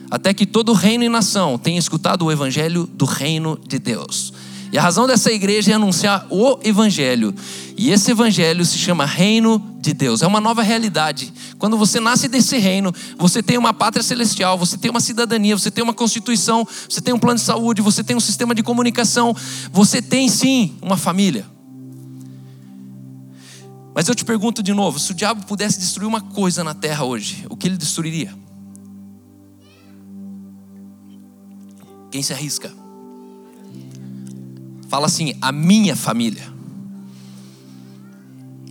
até 0.09 0.33
que 0.33 0.47
todo 0.47 0.73
reino 0.73 1.03
e 1.03 1.09
nação 1.09 1.57
tenha 1.59 1.77
escutado 1.77 2.25
o 2.25 2.31
evangelho 2.31 2.87
do 2.87 3.05
reino 3.05 3.59
de 3.67 3.77
Deus. 3.77 4.33
E 4.71 4.77
a 4.77 4.81
razão 4.81 5.07
dessa 5.07 5.31
igreja 5.31 5.71
é 5.71 5.75
anunciar 5.75 6.25
o 6.29 6.59
evangelho. 6.63 7.33
E 7.79 7.91
esse 7.91 8.09
evangelho 8.09 8.65
se 8.65 8.75
chama 8.75 9.05
reino 9.05 9.63
de 9.79 9.93
Deus. 9.93 10.23
É 10.23 10.27
uma 10.27 10.41
nova 10.41 10.63
realidade. 10.63 11.31
Quando 11.59 11.77
você 11.77 11.99
nasce 11.99 12.27
desse 12.27 12.57
reino, 12.57 12.91
você 13.19 13.43
tem 13.43 13.55
uma 13.55 13.71
pátria 13.71 14.01
celestial, 14.01 14.57
você 14.57 14.75
tem 14.79 14.89
uma 14.89 14.99
cidadania, 14.99 15.55
você 15.55 15.69
tem 15.69 15.83
uma 15.83 15.93
constituição, 15.93 16.67
você 16.89 16.99
tem 16.99 17.13
um 17.13 17.19
plano 17.19 17.37
de 17.37 17.45
saúde, 17.45 17.79
você 17.79 18.03
tem 18.03 18.15
um 18.15 18.19
sistema 18.19 18.55
de 18.55 18.63
comunicação, 18.63 19.35
você 19.71 20.01
tem 20.01 20.27
sim 20.27 20.75
uma 20.81 20.97
família. 20.97 21.45
Mas 23.93 24.07
eu 24.07 24.15
te 24.15 24.25
pergunto 24.25 24.63
de 24.63 24.73
novo: 24.73 24.97
se 24.97 25.11
o 25.11 25.13
diabo 25.13 25.45
pudesse 25.45 25.79
destruir 25.79 26.07
uma 26.07 26.21
coisa 26.21 26.63
na 26.63 26.73
terra 26.73 27.03
hoje, 27.03 27.45
o 27.47 27.55
que 27.55 27.67
ele 27.67 27.77
destruiria? 27.77 28.33
Quem 32.09 32.23
se 32.23 32.33
arrisca? 32.33 32.73
Fala 34.89 35.05
assim: 35.05 35.35
a 35.39 35.51
minha 35.51 35.95
família. 35.95 36.56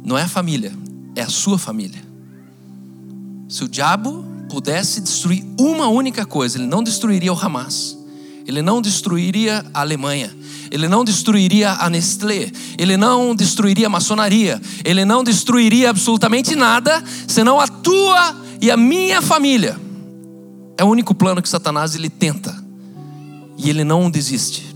Não 0.06 0.16
é 0.16 0.22
a 0.22 0.28
família, 0.28 0.72
é 1.16 1.22
a 1.22 1.28
sua 1.28 1.58
família. 1.58 2.00
Se 3.48 3.64
o 3.64 3.68
diabo 3.68 4.24
pudesse 4.48 5.00
destruir 5.00 5.44
uma 5.58 5.88
única 5.88 6.24
coisa, 6.24 6.58
ele 6.58 6.66
não 6.68 6.80
destruiria 6.80 7.32
o 7.32 7.36
Hamas, 7.36 7.98
ele 8.46 8.62
não 8.62 8.80
destruiria 8.80 9.66
a 9.74 9.80
Alemanha, 9.80 10.32
ele 10.70 10.86
não 10.86 11.04
destruiria 11.04 11.72
a 11.72 11.90
Nestlé, 11.90 12.52
ele 12.78 12.96
não 12.96 13.34
destruiria 13.34 13.88
a 13.88 13.90
maçonaria, 13.90 14.62
ele 14.84 15.04
não 15.04 15.24
destruiria 15.24 15.90
absolutamente 15.90 16.54
nada, 16.54 17.02
senão 17.26 17.58
a 17.58 17.66
tua 17.66 18.36
e 18.60 18.70
a 18.70 18.76
minha 18.76 19.20
família. 19.20 19.76
É 20.78 20.84
o 20.84 20.88
único 20.88 21.16
plano 21.16 21.42
que 21.42 21.48
Satanás 21.48 21.96
ele 21.96 22.08
tenta. 22.08 22.54
E 23.58 23.68
ele 23.68 23.82
não 23.82 24.08
desiste. 24.08 24.72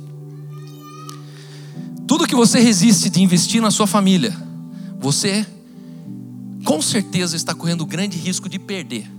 Tudo 2.08 2.26
que 2.26 2.34
você 2.34 2.58
resiste 2.58 3.08
de 3.08 3.22
investir 3.22 3.62
na 3.62 3.70
sua 3.70 3.86
família, 3.86 4.49
você 5.00 5.46
com 6.64 6.80
certeza 6.82 7.34
está 7.34 7.54
correndo 7.54 7.86
grande 7.86 8.18
risco 8.18 8.48
de 8.48 8.58
perder. 8.58 9.10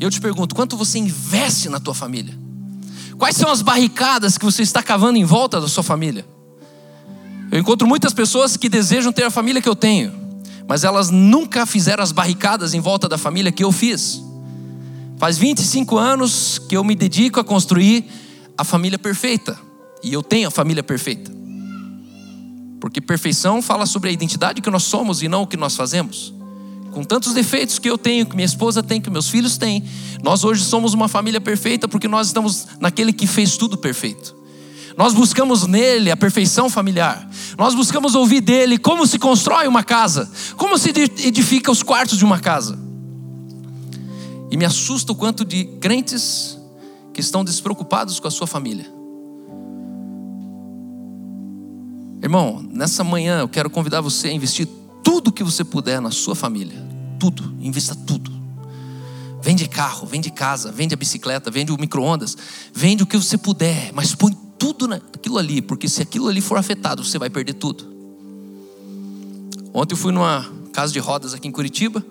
Eu 0.00 0.08
te 0.08 0.20
pergunto, 0.20 0.54
quanto 0.54 0.76
você 0.76 0.98
investe 0.98 1.68
na 1.68 1.80
tua 1.80 1.94
família? 1.94 2.38
Quais 3.18 3.36
são 3.36 3.50
as 3.50 3.60
barricadas 3.60 4.38
que 4.38 4.44
você 4.44 4.62
está 4.62 4.80
cavando 4.80 5.18
em 5.18 5.24
volta 5.24 5.60
da 5.60 5.66
sua 5.66 5.82
família? 5.82 6.24
Eu 7.50 7.58
encontro 7.58 7.88
muitas 7.88 8.12
pessoas 8.12 8.56
que 8.56 8.68
desejam 8.68 9.12
ter 9.12 9.24
a 9.24 9.30
família 9.30 9.60
que 9.60 9.68
eu 9.68 9.74
tenho, 9.74 10.12
mas 10.68 10.84
elas 10.84 11.10
nunca 11.10 11.66
fizeram 11.66 12.04
as 12.04 12.12
barricadas 12.12 12.74
em 12.74 12.80
volta 12.80 13.08
da 13.08 13.18
família 13.18 13.50
que 13.50 13.64
eu 13.64 13.72
fiz. 13.72 14.22
Faz 15.16 15.36
25 15.36 15.98
anos 15.98 16.60
que 16.68 16.76
eu 16.76 16.84
me 16.84 16.94
dedico 16.94 17.40
a 17.40 17.44
construir 17.44 18.04
a 18.56 18.62
família 18.62 18.98
perfeita, 18.98 19.58
e 20.04 20.12
eu 20.12 20.22
tenho 20.22 20.46
a 20.46 20.50
família 20.50 20.82
perfeita. 20.82 21.37
Porque 22.80 23.00
perfeição 23.00 23.60
fala 23.60 23.86
sobre 23.86 24.10
a 24.10 24.12
identidade 24.12 24.60
que 24.60 24.70
nós 24.70 24.84
somos 24.84 25.22
e 25.22 25.28
não 25.28 25.42
o 25.42 25.46
que 25.46 25.56
nós 25.56 25.74
fazemos 25.74 26.32
com 26.98 27.04
tantos 27.04 27.32
defeitos 27.32 27.78
que 27.78 27.88
eu 27.88 27.96
tenho, 27.96 28.26
que 28.26 28.34
minha 28.34 28.44
esposa 28.44 28.82
tem, 28.82 29.00
que 29.00 29.08
meus 29.08 29.28
filhos 29.28 29.56
têm, 29.56 29.84
nós 30.20 30.42
hoje 30.42 30.64
somos 30.64 30.94
uma 30.94 31.06
família 31.06 31.40
perfeita 31.40 31.86
porque 31.86 32.08
nós 32.08 32.26
estamos 32.26 32.66
naquele 32.80 33.12
que 33.12 33.24
fez 33.24 33.56
tudo 33.56 33.78
perfeito. 33.78 34.36
Nós 34.96 35.14
buscamos 35.14 35.64
nele 35.64 36.10
a 36.10 36.16
perfeição 36.16 36.68
familiar. 36.68 37.30
Nós 37.56 37.72
buscamos 37.72 38.16
ouvir 38.16 38.40
dele 38.40 38.78
como 38.78 39.06
se 39.06 39.16
constrói 39.16 39.68
uma 39.68 39.84
casa, 39.84 40.28
como 40.56 40.76
se 40.76 40.88
edifica 40.88 41.70
os 41.70 41.84
quartos 41.84 42.18
de 42.18 42.24
uma 42.24 42.40
casa. 42.40 42.76
E 44.50 44.56
me 44.56 44.64
assusta 44.64 45.12
o 45.12 45.14
quanto 45.14 45.44
de 45.44 45.66
crentes 45.80 46.58
que 47.14 47.20
estão 47.20 47.44
despreocupados 47.44 48.18
com 48.18 48.26
a 48.26 48.30
sua 48.30 48.48
família. 48.48 48.97
Irmão, 52.22 52.62
nessa 52.72 53.04
manhã 53.04 53.40
eu 53.40 53.48
quero 53.48 53.70
convidar 53.70 54.00
você 54.00 54.28
a 54.28 54.32
investir 54.32 54.66
tudo 55.04 55.32
que 55.32 55.44
você 55.44 55.62
puder 55.62 56.00
na 56.00 56.10
sua 56.10 56.34
família. 56.34 56.76
Tudo, 57.18 57.54
invista 57.60 57.94
tudo. 57.94 58.30
Vende 59.40 59.68
carro, 59.68 60.06
vende 60.06 60.30
casa, 60.30 60.72
vende 60.72 60.94
a 60.94 60.96
bicicleta, 60.96 61.50
vende 61.50 61.72
o 61.72 61.78
micro-ondas, 61.78 62.36
vende 62.74 63.02
o 63.02 63.06
que 63.06 63.16
você 63.16 63.38
puder, 63.38 63.92
mas 63.94 64.14
põe 64.14 64.36
tudo 64.58 64.88
naquilo 64.88 65.38
ali, 65.38 65.62
porque 65.62 65.88
se 65.88 66.02
aquilo 66.02 66.28
ali 66.28 66.40
for 66.40 66.58
afetado, 66.58 67.04
você 67.04 67.18
vai 67.18 67.30
perder 67.30 67.54
tudo. 67.54 67.86
Ontem 69.72 69.94
eu 69.94 69.96
fui 69.96 70.12
numa 70.12 70.44
casa 70.72 70.92
de 70.92 70.98
rodas 70.98 71.34
aqui 71.34 71.46
em 71.46 71.52
Curitiba, 71.52 72.04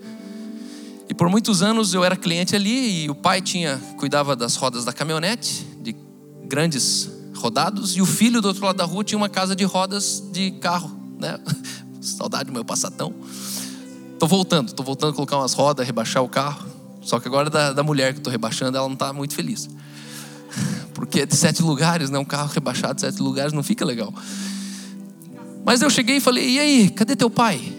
e 1.10 1.14
por 1.14 1.30
muitos 1.30 1.62
anos 1.62 1.94
eu 1.94 2.04
era 2.04 2.16
cliente 2.16 2.56
ali, 2.56 3.04
e 3.04 3.10
o 3.10 3.16
pai 3.16 3.42
tinha 3.42 3.78
cuidava 3.98 4.36
das 4.36 4.56
rodas 4.56 4.86
da 4.86 4.94
caminhonete, 4.94 5.68
de 5.82 5.94
grandes 6.46 7.10
rodados, 7.38 7.96
e 7.96 8.02
o 8.02 8.06
filho 8.06 8.42
do 8.42 8.48
outro 8.48 8.66
lado 8.66 8.78
da 8.78 8.86
rua 8.86 9.04
tinha 9.04 9.18
uma 9.18 9.30
casa 9.30 9.56
de 9.56 9.64
rodas 9.64 10.24
de 10.32 10.52
carro, 10.52 10.92
né? 11.20 11.40
Saudade 12.02 12.46
do 12.46 12.54
meu 12.54 12.64
passatão. 12.64 13.14
Tô 14.20 14.28
voltando, 14.28 14.74
tô 14.74 14.84
voltando 14.84 15.12
a 15.12 15.14
colocar 15.14 15.38
umas 15.38 15.54
rodas, 15.54 15.86
rebaixar 15.86 16.24
o 16.24 16.30
carro. 16.30 16.68
Só 17.02 17.20
que 17.20 17.28
agora 17.28 17.48
é 17.48 17.52
da, 17.52 17.74
da 17.74 17.84
mulher 17.84 18.14
que 18.14 18.22
tô 18.22 18.30
rebaixando, 18.30 18.78
ela 18.78 18.88
não 18.88 18.94
está 18.94 19.14
muito 19.14 19.34
feliz. 19.34 19.70
Porque 20.94 21.22
é 21.22 21.26
de 21.26 21.36
sete 21.36 21.62
lugares, 21.62 22.10
né? 22.10 22.18
Um 22.18 22.26
carro 22.26 22.52
rebaixado 22.52 22.96
de 22.96 23.02
sete 23.02 23.22
lugares 23.22 23.54
não 23.54 23.64
fica 23.64 23.86
legal. 23.86 24.14
Mas 25.64 25.82
eu 25.82 25.90
cheguei 25.90 26.18
e 26.18 26.20
falei: 26.20 26.50
e 26.50 26.60
aí, 26.60 26.90
cadê 26.90 27.16
teu 27.16 27.30
pai? 27.30 27.74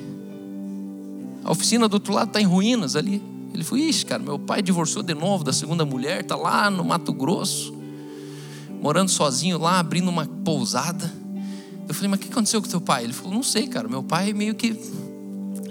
A 1.42 1.50
oficina 1.50 1.88
do 1.88 1.94
outro 1.94 2.12
lado 2.12 2.28
está 2.28 2.40
em 2.40 2.44
ruínas 2.44 2.94
ali. 2.94 3.22
Ele 3.52 3.64
falou: 3.64 3.82
ixi, 3.84 4.04
cara, 4.04 4.22
meu 4.22 4.38
pai 4.38 4.62
divorciou 4.62 5.02
de 5.02 5.14
novo 5.14 5.42
da 5.42 5.52
segunda 5.52 5.84
mulher, 5.84 6.20
está 6.20 6.36
lá 6.36 6.70
no 6.70 6.84
Mato 6.84 7.12
Grosso, 7.12 7.74
morando 8.80 9.10
sozinho 9.10 9.58
lá, 9.58 9.78
abrindo 9.78 10.08
uma 10.08 10.26
pousada. 10.26 11.12
Eu 11.88 11.94
falei, 11.94 12.08
mas 12.08 12.20
o 12.20 12.22
que 12.22 12.30
aconteceu 12.30 12.60
com 12.60 12.68
teu 12.68 12.80
pai? 12.80 13.04
Ele 13.04 13.12
falou, 13.12 13.32
não 13.32 13.42
sei, 13.42 13.66
cara. 13.66 13.88
Meu 13.88 14.02
pai 14.02 14.32
meio 14.32 14.54
que 14.54 14.78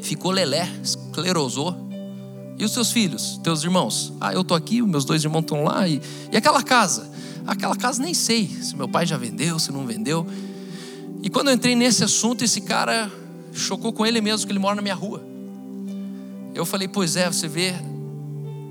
ficou 0.02 0.32
lelé, 0.32 0.68
esclerosou. 0.84 1.88
E 2.58 2.66
os 2.66 2.72
seus 2.72 2.92
filhos, 2.92 3.40
teus 3.44 3.64
irmãos? 3.64 4.14
Ah, 4.20 4.34
eu 4.34 4.44
tô 4.44 4.56
aqui, 4.56 4.82
meus 4.82 5.06
dois 5.06 5.24
irmãos 5.24 5.42
estão 5.42 5.64
lá. 5.64 5.88
E, 5.88 6.02
e 6.32 6.38
aquela 6.38 6.64
casa? 6.64 7.10
Aquela 7.46 7.76
casa 7.76 8.02
nem 8.02 8.16
sei 8.16 8.48
se 8.48 8.76
meu 8.76 8.90
pai 8.90 9.06
já 9.06 9.16
vendeu, 9.16 9.60
se 9.60 9.72
não 9.72 9.86
vendeu. 9.86 10.26
E 11.22 11.30
quando 11.30 11.50
eu 11.50 11.54
entrei 11.54 11.76
nesse 11.76 12.04
assunto, 12.04 12.44
esse 12.44 12.62
cara 12.62 13.12
chocou 13.54 13.94
com 13.94 14.06
ele 14.06 14.20
mesmo, 14.22 14.46
que 14.48 14.52
ele 14.52 14.60
mora 14.60 14.76
na 14.76 14.82
minha 14.82 14.96
rua. 14.96 15.24
Eu 16.56 16.66
falei, 16.66 16.88
pois 16.88 17.16
é, 17.16 17.28
você 17.28 17.48
vê 17.48 17.76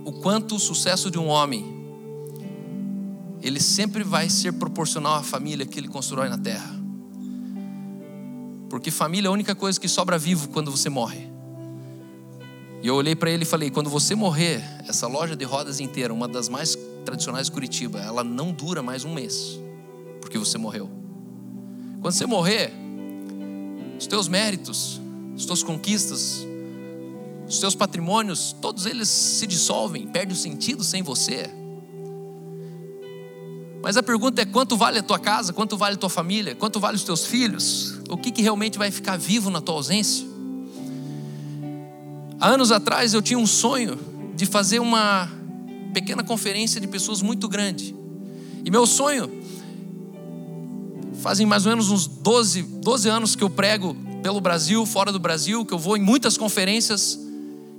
o 0.05 0.13
quanto 0.13 0.57
o 0.57 0.59
sucesso 0.59 1.11
de 1.11 1.19
um 1.19 1.29
homem 1.29 1.76
ele 3.47 3.61
sempre 3.61 4.03
vai 4.03 4.29
ser 4.29 4.53
proporcional 4.55 5.15
à 5.15 5.23
família 5.23 5.65
que 5.65 5.79
ele 5.79 5.87
constrói 5.87 6.29
na 6.29 6.37
terra. 6.37 6.75
Porque 8.69 8.91
família 8.91 9.29
é 9.29 9.31
a 9.31 9.33
única 9.33 9.55
coisa 9.55 9.79
que 9.79 9.87
sobra 9.87 10.19
vivo 10.19 10.49
quando 10.49 10.69
você 10.69 10.89
morre. 10.89 11.31
E 12.83 12.89
eu 12.89 12.97
olhei 12.97 13.15
para 13.15 13.31
ele 13.31 13.45
e 13.45 13.47
falei: 13.47 13.71
quando 13.71 13.89
você 13.89 14.17
morrer, 14.17 14.65
essa 14.89 15.07
loja 15.07 15.37
de 15.37 15.45
rodas 15.45 15.79
inteira, 15.79 16.13
uma 16.13 16.27
das 16.27 16.49
mais 16.49 16.77
tradicionais 17.05 17.47
de 17.47 17.53
Curitiba, 17.53 18.01
ela 18.01 18.25
não 18.25 18.53
dura 18.53 18.83
mais 18.83 19.05
um 19.05 19.15
mês, 19.15 19.61
porque 20.21 20.37
você 20.37 20.59
morreu. 20.59 20.91
Quando 22.01 22.15
você 22.15 22.27
morrer, 22.27 22.73
os 23.97 24.09
teus 24.09 24.27
méritos, 24.27 25.01
as 25.37 25.45
tuas 25.45 25.63
conquistas, 25.63 26.45
os 27.49 27.61
teus 27.61 27.77
patrimônios, 27.77 28.57
todos 28.61 28.87
eles 28.87 29.09
se 29.09 29.47
dissolvem, 29.47 30.09
perdem 30.09 30.35
o 30.35 30.37
sentido 30.37 30.83
sem 30.83 31.01
você. 31.01 31.49
Mas 33.87 33.97
a 33.97 34.03
pergunta 34.03 34.43
é: 34.43 34.45
quanto 34.45 34.77
vale 34.77 34.99
a 34.99 35.03
tua 35.03 35.17
casa? 35.17 35.53
Quanto 35.53 35.77
vale 35.77 35.95
a 35.95 35.97
tua 35.97 36.11
família? 36.11 36.57
Quanto 36.57 36.81
vale 36.81 36.97
os 36.97 37.05
teus 37.05 37.25
filhos? 37.25 38.01
O 38.09 38.17
que, 38.17 38.33
que 38.33 38.43
realmente 38.43 38.77
vai 38.77 38.91
ficar 38.91 39.17
vivo 39.17 39.49
na 39.49 39.61
tua 39.61 39.77
ausência? 39.77 40.27
Há 42.41 42.49
anos 42.49 42.73
atrás 42.73 43.15
eu 43.15 43.23
tinha 43.23 43.39
um 43.39 43.47
sonho 43.47 43.97
de 44.35 44.45
fazer 44.45 44.81
uma 44.81 45.31
pequena 45.95 46.25
conferência 46.25 46.81
de 46.81 46.89
pessoas 46.89 47.23
muito 47.23 47.49
grande. 47.49 47.95
E 48.65 48.73
meu 48.73 48.89
sonho, 48.89 49.31
fazem 51.23 51.47
mais 51.47 51.65
ou 51.65 51.71
menos 51.71 51.89
uns 51.89 52.09
12, 52.09 52.63
12 52.63 53.09
anos 53.09 53.37
que 53.37 53.45
eu 53.45 53.49
prego 53.49 53.97
pelo 54.21 54.41
Brasil, 54.41 54.85
fora 54.85 55.13
do 55.13 55.21
Brasil, 55.21 55.65
que 55.65 55.73
eu 55.73 55.79
vou 55.79 55.97
em 55.97 56.03
muitas 56.03 56.37
conferências, 56.37 57.17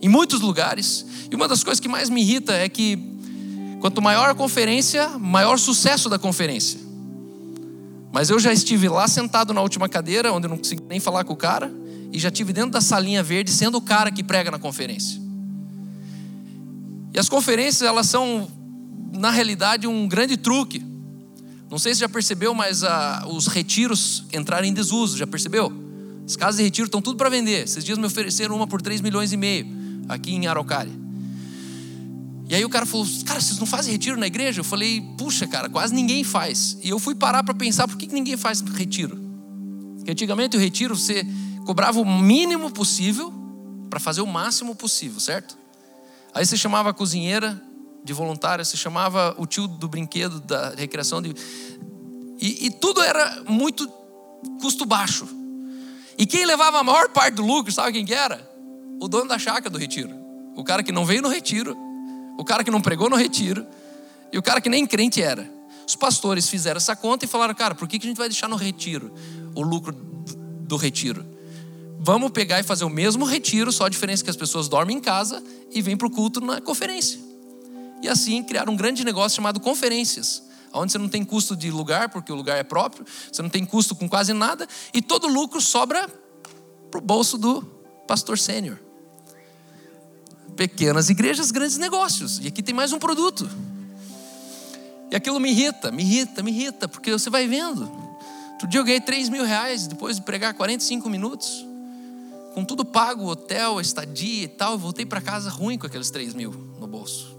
em 0.01 0.07
muitos 0.07 0.39
lugares. 0.39 1.05
E 1.29 1.35
uma 1.35 1.49
das 1.49 1.65
coisas 1.65 1.81
que 1.81 1.89
mais 1.89 2.09
me 2.09 2.21
irrita 2.21 2.53
é 2.53 2.69
que 2.69 3.16
Quanto 3.79 4.01
maior 4.01 4.29
a 4.29 4.35
conferência, 4.35 5.09
maior 5.19 5.57
sucesso 5.59 6.09
da 6.09 6.17
conferência. 6.17 6.79
Mas 8.11 8.29
eu 8.29 8.39
já 8.39 8.51
estive 8.51 8.89
lá 8.89 9.07
sentado 9.07 9.53
na 9.53 9.61
última 9.61 9.87
cadeira, 9.87 10.33
onde 10.33 10.47
eu 10.47 10.49
não 10.49 10.57
consegui 10.57 10.81
nem 10.89 10.99
falar 10.99 11.23
com 11.23 11.33
o 11.33 11.37
cara, 11.37 11.71
e 12.11 12.17
já 12.17 12.29
estive 12.29 12.53
dentro 12.53 12.71
da 12.71 12.81
salinha 12.81 13.21
verde, 13.21 13.51
sendo 13.51 13.77
o 13.77 13.81
cara 13.81 14.11
que 14.11 14.23
prega 14.23 14.49
na 14.49 14.57
conferência. 14.57 15.21
E 17.13 17.19
as 17.19 17.29
conferências, 17.29 17.81
elas 17.87 18.07
são, 18.07 18.47
na 19.13 19.29
realidade, 19.29 19.85
um 19.87 20.07
grande 20.07 20.37
truque. 20.37 20.83
Não 21.69 21.77
sei 21.77 21.93
se 21.93 21.99
já 21.99 22.09
percebeu, 22.09 22.53
mas 22.55 22.83
ah, 22.83 23.25
os 23.27 23.47
retiros 23.47 24.23
entraram 24.33 24.65
em 24.65 24.73
desuso, 24.73 25.17
já 25.17 25.27
percebeu? 25.27 25.71
As 26.25 26.35
casas 26.35 26.57
de 26.57 26.63
retiro 26.63 26.87
estão 26.87 27.01
tudo 27.01 27.17
para 27.17 27.29
vender. 27.29 27.63
Esses 27.65 27.83
dias 27.83 27.97
me 27.97 28.05
ofereceram 28.05 28.55
uma 28.55 28.67
por 28.67 28.81
3 28.81 29.01
milhões 29.01 29.31
e 29.31 29.37
meio, 29.37 29.67
aqui 30.09 30.33
em 30.33 30.47
Araucária. 30.47 31.06
E 32.49 32.55
aí 32.55 32.63
o 32.63 32.69
cara 32.69 32.85
falou, 32.85 33.05
cara, 33.25 33.41
vocês 33.41 33.59
não 33.59 33.67
fazem 33.67 33.91
retiro 33.91 34.17
na 34.17 34.25
igreja? 34.25 34.61
Eu 34.61 34.63
falei, 34.63 35.01
puxa, 35.17 35.45
cara, 35.45 35.69
quase 35.69 35.93
ninguém 35.93 36.23
faz. 36.23 36.77
E 36.81 36.89
eu 36.89 36.97
fui 36.97 37.13
parar 37.13 37.43
para 37.43 37.53
pensar, 37.53 37.87
por 37.87 37.97
que, 37.97 38.07
ninguém 38.07 38.37
faz 38.37 38.61
retiro? 38.61 39.19
Porque 39.97 40.11
antigamente 40.11 40.55
o 40.55 40.59
retiro 40.59 40.95
você 40.95 41.25
cobrava 41.65 41.99
o 41.99 42.05
mínimo 42.05 42.71
possível 42.71 43.33
para 43.89 43.99
fazer 43.99 44.21
o 44.21 44.27
máximo 44.27 44.73
possível, 44.75 45.19
certo? 45.19 45.57
Aí 46.33 46.45
você 46.45 46.55
chamava 46.55 46.91
a 46.91 46.93
cozinheira 46.93 47.61
de 48.01 48.13
voluntária, 48.13 48.63
você 48.63 48.77
chamava 48.77 49.35
o 49.37 49.45
tio 49.45 49.67
do 49.67 49.89
brinquedo, 49.89 50.39
da 50.39 50.69
recreação. 50.69 51.21
De... 51.21 51.35
E, 52.39 52.67
e 52.67 52.71
tudo 52.71 53.01
era 53.01 53.43
muito 53.49 53.85
custo 54.61 54.85
baixo. 54.85 55.27
E 56.17 56.25
quem 56.25 56.45
levava 56.45 56.79
a 56.79 56.83
maior 56.83 57.09
parte 57.09 57.35
do 57.35 57.45
lucro, 57.45 57.73
sabe 57.73 57.91
quem 57.91 58.05
que 58.05 58.13
era? 58.13 58.49
O 59.01 59.09
dono 59.09 59.27
da 59.27 59.37
chácara 59.37 59.69
do 59.69 59.77
retiro. 59.77 60.15
O 60.55 60.63
cara 60.63 60.81
que 60.81 60.91
não 60.93 61.05
veio 61.05 61.21
no 61.21 61.27
retiro, 61.27 61.77
o 62.37 62.45
cara 62.45 62.63
que 62.63 62.71
não 62.71 62.81
pregou 62.81 63.09
no 63.09 63.15
retiro, 63.15 63.65
e 64.31 64.37
o 64.37 64.41
cara 64.41 64.61
que 64.61 64.69
nem 64.69 64.85
crente 64.85 65.21
era. 65.21 65.49
Os 65.87 65.95
pastores 65.95 66.49
fizeram 66.49 66.77
essa 66.77 66.95
conta 66.95 67.25
e 67.25 67.27
falaram, 67.27 67.55
cara, 67.55 67.73
por 67.73 67.87
que 67.87 67.97
a 67.97 67.99
gente 67.99 68.17
vai 68.17 68.27
deixar 68.27 68.47
no 68.47 68.55
retiro 68.55 69.11
o 69.55 69.61
lucro 69.61 69.93
do 69.93 70.75
retiro? 70.75 71.25
Vamos 71.99 72.31
pegar 72.31 72.59
e 72.59 72.63
fazer 72.63 72.83
o 72.83 72.89
mesmo 72.89 73.25
retiro, 73.25 73.71
só 73.71 73.85
a 73.85 73.89
diferença 73.89 74.21
é 74.21 74.25
que 74.25 74.29
as 74.29 74.35
pessoas 74.35 74.67
dormem 74.67 74.97
em 74.97 74.99
casa 74.99 75.43
e 75.71 75.81
vêm 75.81 75.97
para 75.97 76.07
o 76.07 76.11
culto 76.11 76.39
na 76.41 76.61
conferência. 76.61 77.19
E 78.01 78.07
assim 78.07 78.43
criaram 78.43 78.73
um 78.73 78.75
grande 78.75 79.03
negócio 79.03 79.35
chamado 79.35 79.59
conferências, 79.59 80.43
onde 80.71 80.91
você 80.91 80.97
não 80.97 81.09
tem 81.09 81.23
custo 81.23 81.55
de 81.55 81.71
lugar, 81.71 82.09
porque 82.09 82.31
o 82.31 82.35
lugar 82.35 82.57
é 82.57 82.63
próprio, 82.63 83.05
você 83.31 83.41
não 83.41 83.49
tem 83.49 83.65
custo 83.65 83.95
com 83.95 84.07
quase 84.07 84.33
nada, 84.33 84.67
e 84.93 85.01
todo 85.01 85.25
o 85.25 85.31
lucro 85.31 85.59
sobra 85.59 86.07
para 86.91 86.99
o 86.99 87.01
bolso 87.01 87.37
do 87.37 87.61
pastor 88.07 88.37
sênior. 88.37 88.77
Pequenas 90.57 91.09
igrejas, 91.09 91.51
grandes 91.51 91.77
negócios. 91.77 92.39
E 92.39 92.47
aqui 92.47 92.61
tem 92.61 92.75
mais 92.75 92.91
um 92.91 92.99
produto. 92.99 93.49
E 95.09 95.15
aquilo 95.15 95.39
me 95.39 95.51
irrita, 95.51 95.89
me 95.91 96.03
irrita, 96.03 96.43
me 96.43 96.51
irrita, 96.51 96.87
porque 96.87 97.11
você 97.11 97.29
vai 97.29 97.47
vendo. 97.47 97.89
Outro 98.53 98.67
dia 98.67 98.79
eu 98.81 98.83
ganhei 98.83 98.99
3 98.99 99.29
mil 99.29 99.45
reais 99.45 99.87
depois 99.87 100.17
de 100.17 100.23
pregar 100.23 100.53
45 100.53 101.09
minutos. 101.09 101.65
Com 102.53 102.65
tudo 102.65 102.83
pago, 102.83 103.29
hotel, 103.29 103.79
estadia 103.79 104.43
e 104.43 104.47
tal, 104.47 104.73
eu 104.73 104.77
voltei 104.77 105.05
para 105.05 105.21
casa 105.21 105.49
ruim 105.49 105.77
com 105.77 105.87
aqueles 105.87 106.09
3 106.09 106.33
mil 106.33 106.51
no 106.79 106.87
bolso 106.87 107.37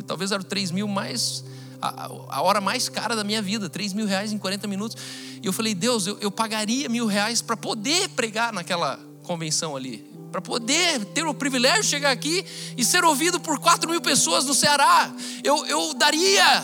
que 0.00 0.06
talvez 0.06 0.32
era 0.32 0.40
o 0.40 0.44
3 0.44 0.70
mil 0.70 0.88
mais, 0.88 1.44
a, 1.80 2.06
a, 2.06 2.42
hora 2.42 2.60
mais 2.60 2.88
cara 2.88 3.14
da 3.14 3.22
minha 3.22 3.42
vida, 3.42 3.68
3 3.68 3.92
mil 3.92 4.06
reais 4.06 4.32
em 4.32 4.38
40 4.38 4.66
minutos. 4.66 4.96
E 5.42 5.46
eu 5.46 5.52
falei, 5.52 5.74
Deus, 5.74 6.06
eu, 6.06 6.18
eu 6.20 6.30
pagaria 6.30 6.88
mil 6.88 7.06
reais 7.06 7.42
para 7.42 7.56
poder 7.56 8.08
pregar 8.10 8.52
naquela 8.52 8.98
convenção 9.22 9.76
ali, 9.76 10.09
para 10.30 10.40
poder 10.40 11.04
ter 11.06 11.26
o 11.26 11.34
privilégio 11.34 11.82
de 11.82 11.88
chegar 11.88 12.10
aqui 12.10 12.44
e 12.76 12.84
ser 12.84 13.04
ouvido 13.04 13.40
por 13.40 13.58
4 13.58 13.90
mil 13.90 14.00
pessoas 14.00 14.44
no 14.44 14.54
Ceará. 14.54 15.10
Eu, 15.42 15.66
eu 15.66 15.94
daria 15.94 16.62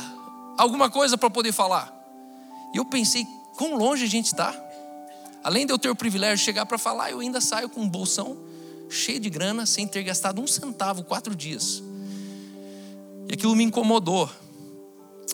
alguma 0.56 0.88
coisa 0.88 1.18
para 1.18 1.28
poder 1.28 1.52
falar. 1.52 1.92
E 2.73 2.78
eu 2.78 2.85
pensei, 2.85 3.26
quão 3.56 3.76
longe 3.76 4.04
a 4.04 4.08
gente 4.08 4.26
está. 4.26 4.54
Além 5.42 5.66
de 5.66 5.73
eu 5.73 5.78
ter 5.78 5.88
o 5.88 5.96
privilégio 5.96 6.38
de 6.38 6.44
chegar 6.44 6.66
para 6.66 6.78
falar, 6.78 7.11
eu 7.11 7.20
ainda 7.20 7.40
saio 7.40 7.68
com 7.68 7.80
um 7.80 7.88
bolsão 7.88 8.37
cheio 8.88 9.19
de 9.19 9.30
grana, 9.30 9.67
sem 9.67 9.86
ter 9.86 10.02
gastado 10.02 10.41
um 10.41 10.47
centavo 10.47 11.02
quatro 11.02 11.34
dias. 11.34 11.82
E 13.28 13.34
aquilo 13.34 13.54
me 13.54 13.64
incomodou. 13.64 14.30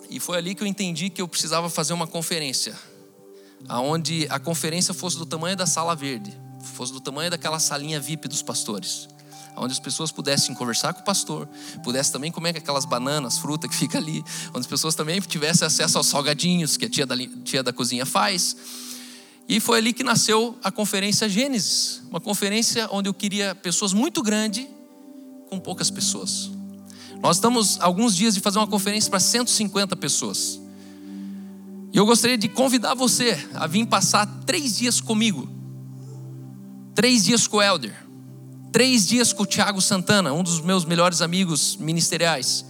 E 0.09 0.19
foi 0.19 0.37
ali 0.37 0.55
que 0.55 0.63
eu 0.63 0.67
entendi 0.67 1.09
que 1.09 1.21
eu 1.21 1.27
precisava 1.27 1.69
fazer 1.69 1.93
uma 1.93 2.07
conferência, 2.07 2.77
aonde 3.67 4.27
a 4.29 4.39
conferência 4.39 4.93
fosse 4.93 5.17
do 5.17 5.25
tamanho 5.25 5.55
da 5.55 5.65
sala 5.65 5.95
verde, 5.95 6.35
fosse 6.67 6.91
do 6.91 6.99
tamanho 6.99 7.29
daquela 7.29 7.59
salinha 7.59 7.99
VIP 7.99 8.27
dos 8.27 8.41
pastores, 8.41 9.07
onde 9.55 9.73
as 9.73 9.79
pessoas 9.79 10.11
pudessem 10.11 10.55
conversar 10.55 10.93
com 10.93 11.01
o 11.01 11.03
pastor, 11.03 11.47
pudessem 11.83 12.13
também 12.13 12.31
comer 12.31 12.57
aquelas 12.57 12.85
bananas, 12.85 13.37
fruta 13.37 13.67
que 13.67 13.75
fica 13.75 13.97
ali, 13.97 14.23
onde 14.49 14.59
as 14.59 14.67
pessoas 14.67 14.95
também 14.95 15.19
tivessem 15.21 15.65
acesso 15.65 15.97
aos 15.97 16.07
salgadinhos 16.07 16.77
que 16.77 16.85
a 16.85 16.89
tia 16.89 17.05
da, 17.05 17.15
tia 17.43 17.61
da 17.61 17.71
cozinha 17.71 18.05
faz. 18.05 18.55
E 19.47 19.59
foi 19.59 19.79
ali 19.79 19.93
que 19.93 20.03
nasceu 20.03 20.57
a 20.63 20.71
conferência 20.71 21.27
Gênesis, 21.27 22.01
uma 22.09 22.21
conferência 22.21 22.87
onde 22.91 23.09
eu 23.09 23.13
queria 23.13 23.53
pessoas 23.53 23.93
muito 23.93 24.21
grandes 24.23 24.65
com 25.49 25.59
poucas 25.59 25.91
pessoas. 25.91 26.49
Nós 27.21 27.37
estamos 27.37 27.79
alguns 27.79 28.15
dias 28.15 28.33
de 28.33 28.39
fazer 28.39 28.57
uma 28.57 28.67
conferência 28.67 29.09
para 29.09 29.19
150 29.19 29.95
pessoas. 29.95 30.59
E 31.93 31.97
eu 31.97 32.05
gostaria 32.05 32.37
de 32.37 32.49
convidar 32.49 32.95
você 32.95 33.37
a 33.53 33.67
vir 33.67 33.85
passar 33.85 34.25
três 34.45 34.77
dias 34.77 34.99
comigo. 34.99 35.47
Três 36.95 37.23
dias 37.23 37.47
com 37.47 37.57
o 37.57 37.61
Helder. 37.61 37.95
Três 38.71 39.07
dias 39.07 39.33
com 39.33 39.43
o 39.43 39.45
Tiago 39.45 39.81
Santana, 39.81 40.33
um 40.33 40.43
dos 40.43 40.59
meus 40.61 40.85
melhores 40.85 41.21
amigos 41.21 41.75
ministeriais. 41.77 42.65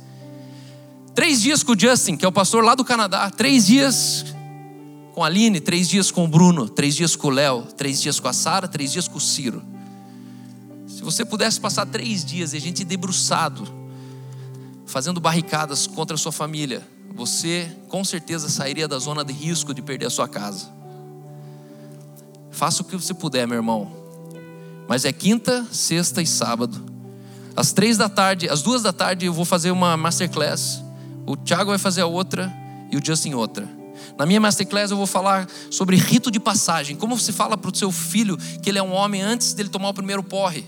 Três 1.16 1.42
dias 1.42 1.64
com 1.64 1.74
o 1.74 1.80
Justin, 1.80 2.18
que 2.18 2.26
é 2.26 2.28
o 2.28 2.32
pastor 2.32 2.64
lá 2.64 2.76
do 2.76 2.84
Canadá. 2.84 3.30
Três 3.30 3.66
dias 3.66 4.26
com 5.14 5.24
a 5.24 5.28
Aline, 5.28 5.60
três 5.60 5.88
dias 5.88 6.10
com 6.10 6.26
o 6.26 6.28
Bruno, 6.28 6.68
três 6.68 6.96
dias 6.96 7.16
com 7.16 7.28
o 7.28 7.32
Léo, 7.32 7.64
três 7.78 8.02
dias 8.02 8.20
com 8.20 8.28
a 8.28 8.34
Sara, 8.34 8.68
três 8.68 8.92
dias 8.92 9.08
com 9.08 9.18
o 9.18 9.22
Ciro. 9.22 9.62
Se 10.88 11.04
você 11.04 11.24
pudesse 11.24 11.60
passar 11.60 11.86
três 11.86 12.26
dias 12.26 12.54
e 12.54 12.58
a 12.58 12.62
gente 12.62 12.84
debruçado 12.84 13.68
fazendo 14.86 15.20
barricadas 15.20 15.88
contra 15.88 16.16
a 16.16 16.18
sua 16.18 16.32
família, 16.32 16.86
você 17.16 17.72
com 17.90 18.04
certeza 18.04 18.50
sairia 18.50 18.88
da 18.88 18.98
zona 19.00 19.24
de 19.24 19.34
risco 19.34 19.74
de 19.74 19.82
perder 19.82 20.08
a 20.08 20.10
sua 20.10 20.28
casa. 20.28 20.68
Faça 22.52 22.82
o 22.82 22.86
que 22.86 22.96
você 22.96 23.14
puder, 23.14 23.48
meu 23.48 23.58
irmão. 23.58 24.03
Mas 24.88 25.06
é 25.06 25.12
quinta, 25.12 25.66
sexta 25.72 26.22
e 26.22 26.28
sábado. 26.28 26.84
Às 27.56 27.72
três 27.72 27.98
da 27.98 28.10
tarde, 28.10 28.50
às 28.50 28.62
duas 28.62 28.82
da 28.82 28.92
tarde, 28.92 29.26
eu 29.26 29.34
vou 29.34 29.46
fazer 29.46 29.72
uma 29.72 29.96
masterclass. 29.96 30.84
O 31.26 31.38
Thiago 31.38 31.70
vai 31.70 31.78
fazer 31.78 32.02
a 32.02 32.06
outra 32.06 32.52
e 32.92 32.98
o 32.98 33.06
Justin 33.06 33.34
outra. 33.34 33.70
Na 34.18 34.26
minha 34.26 34.40
masterclass 34.40 34.92
eu 34.92 34.98
vou 34.98 35.08
falar 35.08 35.48
sobre 35.70 35.96
rito 35.96 36.30
de 36.30 36.40
passagem. 36.40 36.96
Como 36.96 37.18
você 37.18 37.32
fala 37.32 37.58
para 37.58 37.72
o 37.72 37.76
seu 37.76 37.92
filho 37.92 38.38
que 38.62 38.70
ele 38.70 38.80
é 38.80 38.84
um 38.84 38.94
homem 38.94 39.22
antes 39.22 39.54
dele 39.54 39.70
tomar 39.70 39.90
o 39.90 39.94
primeiro 39.94 40.24
porre. 40.24 40.66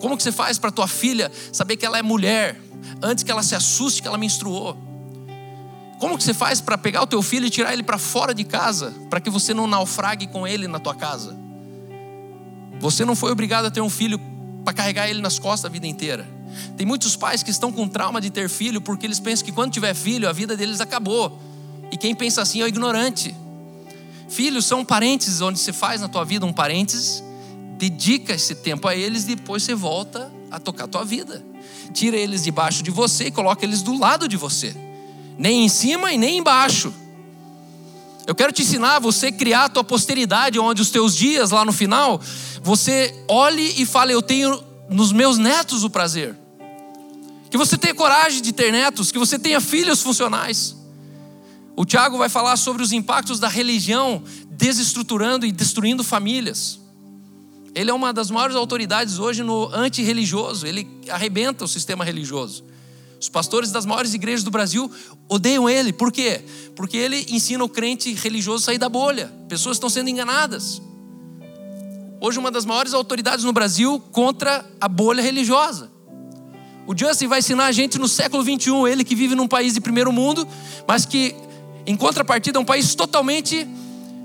Como 0.00 0.16
que 0.16 0.22
você 0.22 0.32
faz 0.32 0.58
para 0.58 0.70
tua 0.70 0.86
filha 0.86 1.32
saber 1.52 1.76
que 1.76 1.86
ela 1.86 1.98
é 1.98 2.02
mulher? 2.02 2.60
antes 3.02 3.24
que 3.24 3.30
ela 3.30 3.42
se 3.42 3.54
assuste 3.54 4.02
que 4.02 4.08
ela 4.08 4.18
menstruou? 4.18 4.76
Como 5.98 6.16
que 6.16 6.24
você 6.24 6.34
faz 6.34 6.60
para 6.60 6.76
pegar 6.76 7.02
o 7.02 7.06
teu 7.06 7.22
filho 7.22 7.46
e 7.46 7.50
tirar 7.50 7.72
ele 7.72 7.82
para 7.82 7.98
fora 7.98 8.34
de 8.34 8.44
casa, 8.44 8.94
para 9.08 9.20
que 9.20 9.30
você 9.30 9.54
não 9.54 9.66
naufrague 9.66 10.26
com 10.26 10.46
ele 10.46 10.68
na 10.68 10.78
tua 10.78 10.94
casa? 10.94 11.36
Você 12.80 13.04
não 13.04 13.14
foi 13.16 13.32
obrigado 13.32 13.66
a 13.66 13.70
ter 13.70 13.80
um 13.80 13.90
filho 13.90 14.20
para 14.64 14.74
carregar 14.74 15.08
ele 15.08 15.20
nas 15.20 15.38
costas 15.38 15.66
a 15.66 15.72
vida 15.72 15.86
inteira. 15.86 16.26
Tem 16.76 16.86
muitos 16.86 17.16
pais 17.16 17.42
que 17.42 17.50
estão 17.50 17.70
com 17.70 17.88
trauma 17.88 18.20
de 18.20 18.30
ter 18.30 18.48
filho 18.48 18.80
porque 18.80 19.06
eles 19.06 19.20
pensam 19.20 19.44
que 19.44 19.52
quando 19.52 19.72
tiver 19.72 19.94
filho 19.94 20.28
a 20.28 20.32
vida 20.32 20.56
deles 20.56 20.80
acabou. 20.80 21.38
E 21.90 21.96
quem 21.96 22.14
pensa 22.14 22.42
assim 22.42 22.60
é 22.60 22.64
o 22.64 22.68
ignorante. 22.68 23.34
Filhos 24.28 24.66
são 24.66 24.84
parênteses 24.84 25.40
onde 25.40 25.58
você 25.58 25.72
faz 25.72 26.00
na 26.00 26.08
tua 26.08 26.24
vida 26.24 26.44
um 26.44 26.52
parênteses, 26.52 27.22
dedica 27.78 28.34
esse 28.34 28.56
tempo 28.56 28.88
a 28.88 28.96
eles 28.96 29.24
e 29.24 29.36
depois 29.36 29.62
você 29.62 29.74
volta 29.74 30.32
a 30.50 30.58
tocar 30.58 30.84
a 30.84 30.88
tua 30.88 31.04
vida 31.04 31.44
tira 31.92 32.16
eles 32.16 32.42
debaixo 32.42 32.82
de 32.82 32.90
você 32.90 33.26
e 33.26 33.30
coloca 33.30 33.64
eles 33.64 33.82
do 33.82 33.98
lado 33.98 34.28
de 34.28 34.36
você, 34.36 34.74
nem 35.38 35.64
em 35.64 35.68
cima 35.68 36.12
e 36.12 36.18
nem 36.18 36.38
embaixo. 36.38 36.92
Eu 38.26 38.34
quero 38.34 38.52
te 38.52 38.62
ensinar 38.62 38.96
a 38.96 38.98
você 38.98 39.30
criar 39.30 39.66
a 39.66 39.68
tua 39.68 39.84
posteridade, 39.84 40.58
onde 40.58 40.82
os 40.82 40.90
teus 40.90 41.14
dias 41.14 41.52
lá 41.52 41.64
no 41.64 41.72
final, 41.72 42.20
você 42.62 43.14
olhe 43.28 43.80
e 43.80 43.86
fale: 43.86 44.12
Eu 44.12 44.20
tenho 44.20 44.62
nos 44.90 45.12
meus 45.12 45.38
netos 45.38 45.84
o 45.84 45.90
prazer. 45.90 46.36
Que 47.48 47.56
você 47.56 47.78
tenha 47.78 47.94
coragem 47.94 48.42
de 48.42 48.52
ter 48.52 48.72
netos, 48.72 49.12
que 49.12 49.18
você 49.18 49.38
tenha 49.38 49.60
filhos 49.60 50.02
funcionais. 50.02 50.74
O 51.76 51.84
Tiago 51.84 52.18
vai 52.18 52.28
falar 52.28 52.56
sobre 52.56 52.82
os 52.82 52.90
impactos 52.90 53.38
da 53.38 53.48
religião 53.48 54.22
desestruturando 54.50 55.46
e 55.46 55.52
destruindo 55.52 56.02
famílias. 56.02 56.80
Ele 57.74 57.90
é 57.90 57.94
uma 57.94 58.12
das 58.12 58.30
maiores 58.30 58.56
autoridades 58.56 59.18
hoje 59.18 59.42
no 59.42 59.68
antirreligioso, 59.72 60.66
ele 60.66 60.88
arrebenta 61.10 61.64
o 61.64 61.68
sistema 61.68 62.04
religioso. 62.04 62.64
Os 63.20 63.28
pastores 63.28 63.70
das 63.70 63.86
maiores 63.86 64.14
igrejas 64.14 64.42
do 64.42 64.50
Brasil 64.50 64.90
odeiam 65.28 65.68
ele, 65.68 65.92
por 65.92 66.12
quê? 66.12 66.42
Porque 66.74 66.96
ele 66.96 67.26
ensina 67.30 67.64
o 67.64 67.68
crente 67.68 68.12
religioso 68.12 68.64
a 68.64 68.66
sair 68.66 68.78
da 68.78 68.88
bolha, 68.88 69.32
pessoas 69.48 69.76
estão 69.76 69.88
sendo 69.88 70.10
enganadas. 70.10 70.82
Hoje, 72.20 72.38
uma 72.38 72.50
das 72.50 72.64
maiores 72.64 72.94
autoridades 72.94 73.44
no 73.44 73.52
Brasil 73.52 74.00
contra 74.12 74.64
a 74.80 74.88
bolha 74.88 75.22
religiosa. 75.22 75.90
O 76.86 76.96
Justin 76.96 77.26
vai 77.26 77.40
ensinar 77.40 77.66
a 77.66 77.72
gente 77.72 77.98
no 77.98 78.06
século 78.06 78.42
21, 78.42 78.86
ele 78.86 79.04
que 79.04 79.14
vive 79.14 79.34
num 79.34 79.48
país 79.48 79.74
de 79.74 79.80
primeiro 79.80 80.12
mundo, 80.12 80.46
mas 80.86 81.04
que 81.04 81.34
Em 81.86 81.94
contrapartida, 81.94 82.58
é 82.58 82.60
um 82.60 82.64
país 82.64 82.96
totalmente 82.96 83.66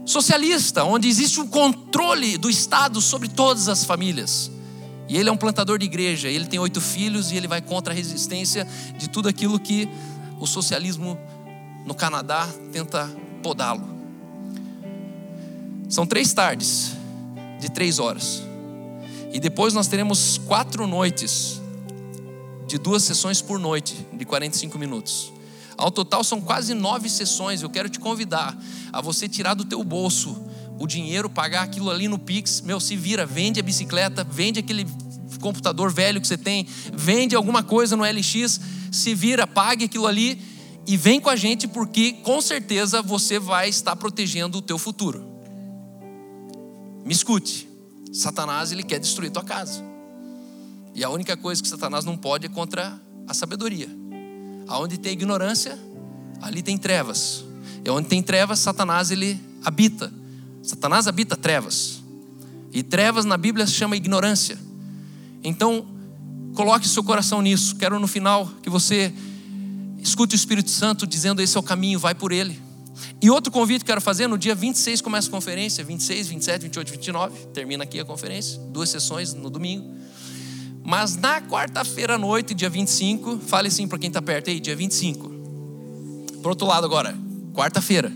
socialista, 0.04 0.84
onde 0.84 1.08
existe 1.08 1.39
um 1.39 1.47
controle 1.47 2.38
do 2.38 2.49
Estado 2.49 2.99
sobre 2.99 3.27
todas 3.27 3.69
as 3.69 3.86
famílias. 3.86 4.49
E 5.12 5.17
ele 5.17 5.28
é 5.28 5.32
um 5.32 5.36
plantador 5.36 5.78
de 5.78 5.86
igreja, 5.86 6.30
ele 6.30 6.45
tem 6.45 6.58
oito 6.58 6.80
filhos 6.80 7.34
e 7.34 7.36
ele 7.36 7.45
vai 7.45 7.62
contra 7.62 7.93
a 7.93 7.95
resistência 7.95 8.65
de 8.97 9.10
tudo 9.10 9.28
aquilo 9.28 9.60
que 9.60 9.89
o 10.39 10.47
socialismo 10.47 11.19
no 11.86 11.93
Canadá 11.93 12.47
tenta 12.71 13.12
podá-lo. 13.43 13.84
São 15.89 16.08
três 16.08 16.32
tardes 16.32 16.93
de 17.60 17.69
três 17.69 18.00
horas. 18.00 18.41
E 19.34 19.39
depois 19.41 19.74
nós 19.74 19.89
teremos 19.89 20.38
quatro 20.38 20.88
noites 20.88 21.60
de 22.65 22.78
duas 22.78 23.04
sessões 23.04 23.41
por 23.41 23.60
noite, 23.60 24.08
de 24.13 24.24
45 24.24 24.80
minutos. 24.80 25.34
Ao 25.76 25.91
total 25.91 26.24
são 26.24 26.39
quase 26.39 26.74
nove 26.74 27.10
sessões. 27.10 27.62
Eu 27.62 27.69
quero 27.69 27.89
te 27.89 28.00
convidar 28.00 28.58
a 28.93 29.02
você 29.02 29.28
tirar 29.28 29.56
do 29.56 29.65
teu 29.65 29.84
bolso 29.84 30.41
o 30.82 30.88
dinheiro, 30.88 31.30
pagar 31.30 31.62
aquilo 31.62 31.91
ali 31.91 32.08
no 32.08 32.17
Pix. 32.17 32.62
Meu, 32.62 32.80
se 32.80 32.96
vira, 32.96 33.26
vende 33.26 33.60
a 33.60 33.63
bicicleta, 33.63 34.24
vende 34.24 34.60
aquele 34.60 34.88
computador 35.39 35.91
velho 35.91 36.20
que 36.20 36.28
você 36.28 36.38
tem, 36.38 36.67
vende 36.94 37.36
alguma 37.36 37.63
coisa 37.63 37.96
no 37.96 38.04
LX, 38.04 38.60
se 38.91 39.15
vira, 39.15 39.46
pague 39.46 39.86
aquilo 39.86 40.08
ali 40.08 40.41
e 40.88 40.98
vem 40.98 41.20
com 41.20 41.30
a 41.30 41.36
gente 41.36 41.67
porque 41.67 42.13
com 42.13 42.41
certeza 42.41 43.02
você 43.02 43.39
vai 43.39 43.70
estar 43.70 43.96
protegendo 43.96 44.58
o 44.58 44.62
teu 44.62 44.78
futuro. 44.78 45.24
Me 47.06 47.13
escute. 47.13 47.67
Satanás 48.12 48.72
ele 48.72 48.84
quer 48.84 49.00
destruir 49.00 49.32
tua 49.32 49.44
casa. 49.44 49.84
E 50.94 51.04
a 51.04 51.10
única 51.10 51.38
coisa 51.38 51.62
que 51.62 51.70
Satanás 51.70 52.04
não 52.04 52.17
pode 52.17 52.46
é 52.46 52.50
contra 52.50 53.00
a 53.28 53.34
sabedoria. 53.34 53.89
Aonde 54.67 54.98
tem 54.98 55.13
ignorância, 55.13 55.78
ali 56.41 56.62
tem 56.62 56.78
trevas. 56.78 57.44
E 57.84 57.89
onde 57.89 58.10
tem 58.10 58.22
trevas, 58.22 58.60
Satanás 58.60 59.12
ele 59.12 59.39
habita. 59.63 60.20
Satanás 60.63 61.08
habita 61.08 61.36
trevas. 61.36 62.02
E 62.71 62.84
trevas 62.84 63.26
na 63.26 63.38
Bíblia 63.38 63.65
se 63.67 63.74
chama 63.74 63.95
ignorância. 63.95 64.58
Então, 65.43 65.86
coloque 66.54 66.88
seu 66.88 67.04
coração 67.04 67.41
nisso. 67.41 67.76
Quero 67.76 68.00
no 68.00 68.08
final 68.08 68.50
que 68.62 68.69
você 68.69 69.13
escute 70.02 70.36
o 70.36 70.38
Espírito 70.38 70.69
Santo 70.69 71.06
dizendo: 71.06 71.41
esse 71.41 71.58
é 71.58 71.60
o 71.60 71.63
caminho, 71.63 72.00
vai 72.00 72.15
por 72.15 72.32
ele. 72.32 72.60
E 73.21 73.30
outro 73.30 73.52
convite 73.52 73.80
que 73.80 73.86
quero 73.86 74.02
fazer: 74.02 74.28
no 74.28 74.38
dia 74.38 74.56
26 74.56 75.02
começa 75.02 75.28
a 75.28 75.32
conferência, 75.32 75.84
26, 75.84 76.28
27, 76.28 76.62
28, 76.63 76.91
29, 76.91 77.45
termina 77.47 77.84
aqui 77.84 78.00
a 78.00 78.06
conferência, 78.06 78.60
duas 78.71 78.89
sessões 78.89 79.34
no 79.34 79.50
domingo. 79.50 79.93
Mas 80.84 81.15
na 81.15 81.41
quarta-feira 81.41 82.15
à 82.15 82.17
noite, 82.17 82.54
dia 82.54 82.69
25, 82.69 83.39
fale 83.45 83.67
assim 83.67 83.88
para 83.88 84.00
quem 84.00 84.08
está 84.08 84.21
perto 84.21 84.50
aí, 84.50 84.60
dia 84.60 84.76
25. 84.76 85.30
Pro 86.41 86.50
outro 86.50 86.65
lado 86.65 86.86
agora, 86.86 87.15
quarta-feira, 87.54 88.12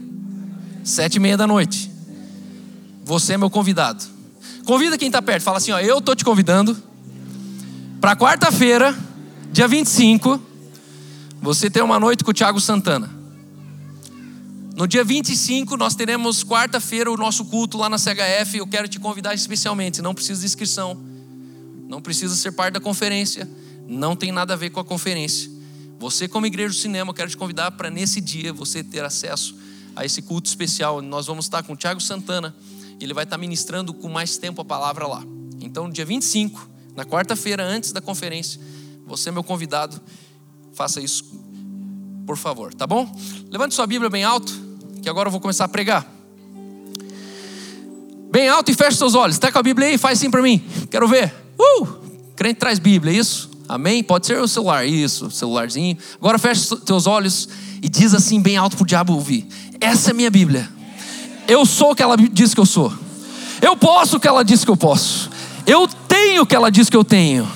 sete 0.84 1.15
e 1.15 1.19
meia 1.19 1.38
da 1.38 1.45
noite. 1.45 1.94
Você 3.05 3.33
é 3.33 3.37
meu 3.37 3.51
convidado. 3.51 4.03
Convida 4.65 4.97
quem 4.97 5.07
está 5.07 5.21
perto, 5.21 5.43
fala 5.43 5.57
assim: 5.57 5.71
ó, 5.71 5.79
eu 5.79 5.99
estou 5.99 6.15
te 6.15 6.25
convidando 6.25 6.75
para 8.01 8.15
quarta-feira, 8.15 8.97
dia 9.51 9.67
25, 9.67 10.41
você 11.39 11.69
ter 11.69 11.83
uma 11.83 11.99
noite 11.99 12.23
com 12.23 12.31
o 12.31 12.33
Tiago 12.33 12.59
Santana. 12.59 13.13
No 14.75 14.87
dia 14.87 15.03
25, 15.03 15.77
nós 15.77 15.95
teremos 15.95 16.43
quarta-feira 16.43 17.09
o 17.11 17.15
nosso 17.15 17.45
culto 17.45 17.77
lá 17.77 17.87
na 17.87 17.97
CHF. 17.97 18.57
Eu 18.57 18.67
quero 18.67 18.87
te 18.87 18.99
convidar 18.99 19.35
especialmente, 19.35 20.01
não 20.01 20.13
precisa 20.13 20.39
de 20.39 20.45
inscrição, 20.47 20.99
não 21.87 22.01
precisa 22.01 22.35
ser 22.35 22.53
parte 22.53 22.73
da 22.73 22.79
conferência, 22.79 23.47
não 23.87 24.15
tem 24.15 24.31
nada 24.31 24.53
a 24.53 24.57
ver 24.57 24.71
com 24.71 24.79
a 24.79 24.83
conferência. 24.83 25.49
Você, 25.99 26.27
como 26.27 26.47
igreja 26.47 26.69
do 26.69 26.75
cinema, 26.75 27.11
eu 27.11 27.13
quero 27.13 27.29
te 27.29 27.37
convidar 27.37 27.71
para 27.71 27.89
nesse 27.91 28.19
dia 28.19 28.51
você 28.51 28.83
ter 28.83 29.05
acesso 29.05 29.55
a 29.95 30.03
esse 30.03 30.21
culto 30.21 30.49
especial. 30.49 31.01
Nós 31.01 31.27
vamos 31.27 31.45
estar 31.45 31.63
com 31.63 31.73
o 31.73 31.75
Tiago 31.75 32.01
Santana, 32.01 32.53
ele 32.99 33.13
vai 33.13 33.23
estar 33.23 33.38
ministrando 33.38 33.93
com 33.93 34.10
mais 34.10 34.38
tempo 34.38 34.62
a 34.62 34.65
palavra 34.65 35.08
lá. 35.08 35.23
Então, 35.62 35.89
dia 35.89 36.05
25, 36.05 36.69
na 36.95 37.05
quarta-feira, 37.05 37.63
antes 37.63 37.91
da 37.91 38.01
conferência, 38.01 38.60
você 39.05 39.29
é 39.29 39.31
meu 39.31 39.43
convidado, 39.43 40.01
faça 40.73 41.01
isso, 41.01 41.23
por 42.25 42.38
favor, 42.38 42.73
tá 42.73 42.88
bom? 42.88 43.10
Levante 43.49 43.75
sua 43.75 43.86
Bíblia 43.86 44.10
bem 44.10 44.23
alto 44.23 44.65
que 45.01 45.10
agora 45.10 45.27
eu 45.27 45.31
vou 45.31 45.39
começar 45.39 45.65
a 45.65 45.67
pregar. 45.67 46.03
Bem 48.31 48.49
alto 48.49 48.71
e 48.71 48.73
feche 48.73 48.97
seus 48.97 49.13
olhos. 49.13 49.36
Está 49.36 49.51
com 49.51 49.60
a 49.60 49.63
Bíblia 49.63 49.88
aí? 49.88 49.99
Faz 49.99 50.17
assim 50.17 50.31
para 50.31 50.41
mim. 50.41 50.65
Quero 50.89 51.08
ver. 51.08 51.31
Uh! 51.60 51.88
Crente 52.36 52.60
traz 52.60 52.79
Bíblia, 52.79 53.13
é 53.13 53.17
isso? 53.17 53.51
Amém? 53.69 54.03
Pode 54.03 54.25
ser 54.25 54.39
o 54.39 54.47
celular, 54.47 54.86
isso, 54.86 55.29
celularzinho. 55.29 55.97
Agora 56.15 56.39
feche 56.39 56.67
seus 56.86 57.08
olhos 57.08 57.47
e 57.81 57.88
diz 57.88 58.13
assim 58.15 58.41
bem 58.41 58.58
alto 58.58 58.75
para 58.75 58.84
o 58.84 58.86
diabo 58.88 59.13
ouvir: 59.13 59.47
Essa 59.79 60.10
é 60.10 60.13
minha 60.13 60.29
Bíblia. 60.29 60.69
Eu 61.47 61.65
sou 61.65 61.91
o 61.91 61.95
que 61.95 62.03
ela 62.03 62.15
diz 62.17 62.53
que 62.53 62.60
eu 62.60 62.65
sou. 62.65 62.91
Eu 63.62 63.75
posso 63.75 64.17
o 64.17 64.19
que 64.19 64.27
ela 64.27 64.43
diz 64.43 64.63
que 64.63 64.71
eu 64.71 64.77
posso. 64.77 65.29
Eu 65.65 65.88
tenho 66.08 66.43
o 66.43 66.45
que 66.45 66.55
ela 66.55 66.71
diz 66.71 66.89
que 66.89 66.97
eu 66.97 67.03
tenho. 67.03 67.47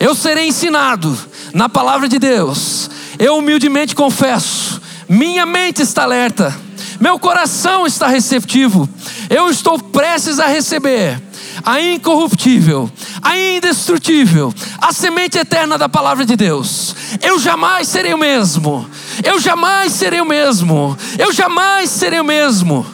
Eu 0.00 0.14
serei 0.14 0.48
ensinado 0.48 1.16
na 1.52 1.68
palavra 1.68 2.08
de 2.08 2.18
Deus. 2.18 2.90
Eu 3.18 3.38
humildemente 3.38 3.94
confesso. 3.94 4.80
Minha 5.08 5.46
mente 5.46 5.82
está 5.82 6.02
alerta 6.02 6.64
meu 7.00 7.18
coração 7.18 7.86
está 7.86 8.06
receptivo, 8.06 8.88
eu 9.28 9.50
estou 9.50 9.78
prestes 9.78 10.38
a 10.38 10.46
receber 10.46 11.20
a 11.64 11.80
incorruptível, 11.80 12.90
a 13.22 13.38
indestrutível, 13.38 14.52
a 14.80 14.92
semente 14.92 15.38
eterna 15.38 15.78
da 15.78 15.88
palavra 15.88 16.24
de 16.24 16.34
Deus. 16.34 16.94
Eu 17.22 17.38
jamais 17.38 17.88
serei 17.88 18.12
o 18.12 18.18
mesmo, 18.18 18.88
eu 19.22 19.38
jamais 19.40 19.92
serei 19.92 20.20
o 20.20 20.26
mesmo, 20.26 20.96
eu 21.18 21.32
jamais 21.32 21.90
serei 21.90 22.20
o 22.20 22.24
mesmo, 22.24 22.86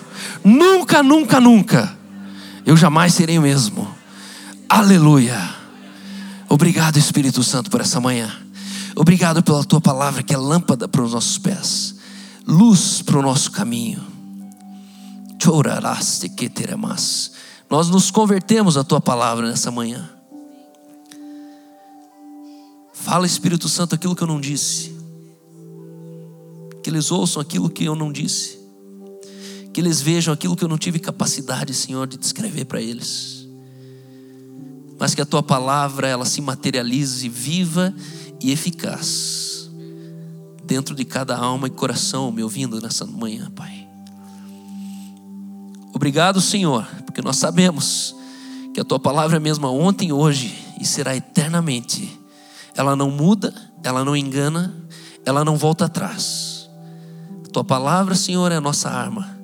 nunca, 0.44 1.02
nunca, 1.02 1.40
nunca, 1.40 1.98
eu 2.64 2.76
jamais 2.76 3.14
serei 3.14 3.38
o 3.38 3.42
mesmo. 3.42 3.88
Aleluia. 4.68 5.38
Obrigado, 6.48 6.98
Espírito 6.98 7.42
Santo, 7.42 7.70
por 7.70 7.80
essa 7.80 8.00
manhã. 8.00 8.30
Obrigado 8.96 9.42
pela 9.42 9.64
tua 9.64 9.80
palavra 9.80 10.22
que 10.22 10.34
é 10.34 10.36
lâmpada 10.36 10.88
para 10.88 11.02
os 11.02 11.12
nossos 11.12 11.38
pés 11.38 12.00
luz 12.50 13.00
para 13.02 13.18
o 13.18 13.22
nosso 13.22 13.50
caminho. 13.52 14.04
Nós 17.68 17.88
nos 17.88 18.10
convertemos 18.10 18.76
à 18.76 18.84
tua 18.84 19.00
palavra 19.00 19.48
nessa 19.48 19.70
manhã. 19.70 20.10
Fala, 22.92 23.24
Espírito 23.24 23.68
Santo, 23.68 23.94
aquilo 23.94 24.14
que 24.14 24.22
eu 24.22 24.26
não 24.26 24.40
disse. 24.40 24.94
Que 26.82 26.90
eles 26.90 27.10
ouçam 27.10 27.40
aquilo 27.40 27.70
que 27.70 27.84
eu 27.84 27.94
não 27.94 28.12
disse. 28.12 28.59
Que 29.72 29.80
eles 29.80 30.00
vejam 30.00 30.34
aquilo 30.34 30.56
que 30.56 30.64
eu 30.64 30.68
não 30.68 30.78
tive 30.78 30.98
capacidade, 30.98 31.72
Senhor, 31.74 32.06
de 32.06 32.16
descrever 32.16 32.64
para 32.64 32.80
eles. 32.80 33.48
Mas 34.98 35.14
que 35.14 35.20
a 35.20 35.26
tua 35.26 35.42
palavra 35.42 36.06
ela 36.08 36.24
se 36.24 36.40
materialize 36.40 37.28
viva 37.28 37.94
e 38.40 38.50
eficaz 38.50 39.70
dentro 40.70 40.94
de 40.94 41.04
cada 41.04 41.36
alma 41.36 41.66
e 41.66 41.70
coração 41.70 42.30
me 42.30 42.44
ouvindo 42.44 42.80
nessa 42.80 43.04
manhã, 43.04 43.50
Pai. 43.50 43.88
Obrigado, 45.92 46.40
Senhor, 46.40 46.86
porque 47.04 47.20
nós 47.20 47.36
sabemos 47.36 48.14
que 48.72 48.80
a 48.80 48.84
tua 48.84 49.00
palavra 49.00 49.36
é 49.36 49.38
a 49.38 49.40
mesma 49.40 49.68
ontem, 49.68 50.12
hoje 50.12 50.56
e 50.80 50.86
será 50.86 51.16
eternamente. 51.16 52.16
Ela 52.76 52.94
não 52.94 53.10
muda, 53.10 53.52
ela 53.82 54.04
não 54.04 54.16
engana, 54.16 54.72
ela 55.26 55.44
não 55.44 55.56
volta 55.56 55.86
atrás. 55.86 56.70
A 57.46 57.50
tua 57.50 57.64
palavra, 57.64 58.14
Senhor, 58.14 58.52
é 58.52 58.56
a 58.56 58.60
nossa 58.60 58.88
arma. 58.88 59.39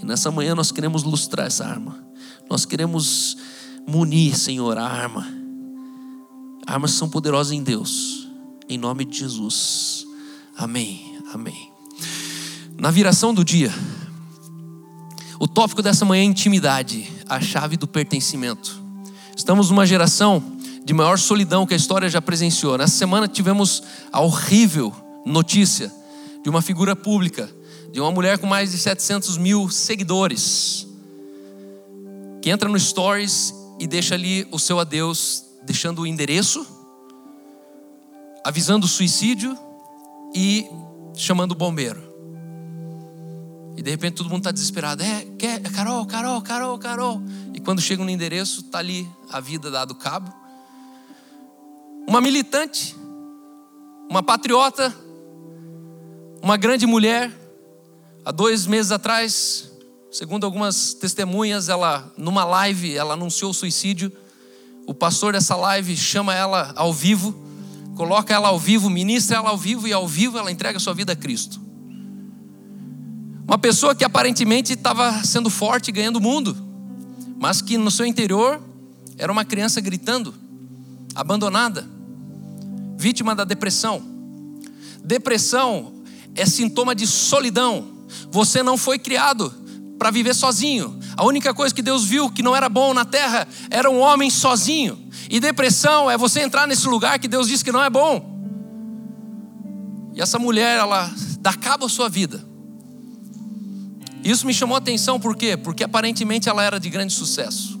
E 0.00 0.04
nessa 0.04 0.30
manhã 0.30 0.54
nós 0.54 0.70
queremos 0.70 1.02
lustrar 1.02 1.46
essa 1.46 1.64
arma. 1.64 1.98
Nós 2.48 2.64
queremos 2.64 3.36
munir, 3.86 4.36
Senhor, 4.36 4.76
a 4.78 4.86
arma. 4.86 5.26
Armas 6.66 6.92
são 6.92 7.08
poderosas 7.08 7.52
em 7.52 7.62
Deus. 7.62 8.28
Em 8.68 8.76
nome 8.76 9.04
de 9.04 9.18
Jesus. 9.18 10.06
Amém, 10.56 11.18
amém. 11.32 11.72
Na 12.78 12.90
viração 12.90 13.32
do 13.32 13.44
dia, 13.44 13.72
o 15.38 15.46
tópico 15.46 15.82
dessa 15.82 16.04
manhã 16.04 16.22
é 16.22 16.24
intimidade, 16.24 17.10
a 17.28 17.40
chave 17.40 17.76
do 17.76 17.86
pertencimento. 17.86 18.82
Estamos 19.36 19.70
numa 19.70 19.86
geração 19.86 20.42
de 20.84 20.94
maior 20.94 21.18
solidão 21.18 21.66
que 21.66 21.74
a 21.74 21.76
história 21.76 22.08
já 22.08 22.22
presenciou. 22.22 22.78
Nessa 22.78 22.96
semana 22.96 23.28
tivemos 23.28 23.82
a 24.12 24.20
horrível 24.20 24.94
notícia 25.24 25.92
de 26.42 26.48
uma 26.48 26.62
figura 26.62 26.94
pública, 26.94 27.50
de 27.96 28.00
uma 28.02 28.12
mulher 28.12 28.36
com 28.36 28.46
mais 28.46 28.72
de 28.72 28.76
700 28.76 29.38
mil 29.38 29.70
seguidores, 29.70 30.86
que 32.42 32.50
entra 32.50 32.68
no 32.68 32.78
Stories 32.78 33.54
e 33.80 33.86
deixa 33.86 34.14
ali 34.14 34.46
o 34.52 34.58
seu 34.58 34.78
adeus, 34.78 35.42
deixando 35.62 36.02
o 36.02 36.06
endereço, 36.06 36.66
avisando 38.44 38.84
o 38.84 38.88
suicídio 38.88 39.56
e 40.34 40.66
chamando 41.14 41.52
o 41.52 41.54
bombeiro. 41.54 42.02
E 43.78 43.82
de 43.82 43.90
repente 43.92 44.16
todo 44.16 44.28
mundo 44.28 44.40
está 44.40 44.50
desesperado. 44.52 45.02
É, 45.02 45.24
quer, 45.38 45.64
é 45.64 45.70
Carol, 45.70 46.04
Carol, 46.04 46.42
Carol, 46.42 46.78
Carol. 46.78 47.22
E 47.54 47.60
quando 47.60 47.80
chega 47.80 48.04
no 48.04 48.10
endereço, 48.10 48.60
está 48.60 48.78
ali 48.78 49.08
a 49.30 49.40
vida 49.40 49.70
dado 49.70 49.94
cabo. 49.94 50.30
Uma 52.06 52.20
militante, 52.20 52.94
uma 54.06 54.22
patriota, 54.22 54.94
uma 56.42 56.58
grande 56.58 56.86
mulher, 56.86 57.45
Há 58.26 58.32
dois 58.32 58.66
meses 58.66 58.90
atrás, 58.90 59.70
segundo 60.10 60.44
algumas 60.44 60.94
testemunhas, 60.94 61.68
ela 61.68 62.12
numa 62.18 62.44
live 62.44 62.96
ela 62.96 63.14
anunciou 63.14 63.52
o 63.52 63.54
suicídio. 63.54 64.10
O 64.84 64.92
pastor 64.92 65.34
dessa 65.34 65.54
live 65.54 65.96
chama 65.96 66.34
ela 66.34 66.72
ao 66.74 66.92
vivo, 66.92 67.32
coloca 67.94 68.34
ela 68.34 68.48
ao 68.48 68.58
vivo, 68.58 68.90
ministra 68.90 69.36
ela 69.36 69.50
ao 69.50 69.56
vivo 69.56 69.86
e 69.86 69.92
ao 69.92 70.08
vivo 70.08 70.36
ela 70.38 70.50
entrega 70.50 70.80
sua 70.80 70.92
vida 70.92 71.12
a 71.12 71.16
Cristo. 71.16 71.60
Uma 73.46 73.58
pessoa 73.58 73.94
que 73.94 74.02
aparentemente 74.02 74.72
estava 74.72 75.22
sendo 75.22 75.48
forte, 75.48 75.92
ganhando 75.92 76.16
o 76.16 76.20
mundo, 76.20 76.56
mas 77.38 77.62
que 77.62 77.78
no 77.78 77.92
seu 77.92 78.04
interior 78.04 78.60
era 79.16 79.30
uma 79.30 79.44
criança 79.44 79.80
gritando, 79.80 80.34
abandonada, 81.14 81.88
vítima 82.98 83.36
da 83.36 83.44
depressão. 83.44 84.02
Depressão 85.04 86.02
é 86.34 86.44
sintoma 86.44 86.92
de 86.92 87.06
solidão. 87.06 87.94
Você 88.30 88.62
não 88.62 88.76
foi 88.76 88.98
criado 88.98 89.52
para 89.98 90.10
viver 90.10 90.34
sozinho. 90.34 90.98
A 91.16 91.24
única 91.24 91.54
coisa 91.54 91.74
que 91.74 91.82
Deus 91.82 92.04
viu 92.04 92.30
que 92.30 92.42
não 92.42 92.54
era 92.54 92.68
bom 92.68 92.92
na 92.92 93.04
terra 93.04 93.46
era 93.70 93.90
um 93.90 93.98
homem 93.98 94.30
sozinho. 94.30 94.98
E 95.30 95.40
depressão 95.40 96.10
é 96.10 96.16
você 96.16 96.40
entrar 96.40 96.66
nesse 96.66 96.86
lugar 96.86 97.18
que 97.18 97.28
Deus 97.28 97.48
disse 97.48 97.64
que 97.64 97.72
não 97.72 97.82
é 97.82 97.90
bom. 97.90 98.36
E 100.14 100.20
essa 100.20 100.38
mulher, 100.38 100.78
ela 100.78 101.12
dá 101.40 101.52
cabo 101.52 101.86
à 101.86 101.88
sua 101.88 102.08
vida. 102.08 102.44
Isso 104.24 104.46
me 104.46 104.52
chamou 104.52 104.74
a 104.74 104.78
atenção 104.78 105.20
por 105.20 105.36
quê? 105.36 105.56
Porque 105.56 105.84
aparentemente 105.84 106.48
ela 106.48 106.62
era 106.62 106.80
de 106.80 106.90
grande 106.90 107.12
sucesso. 107.12 107.78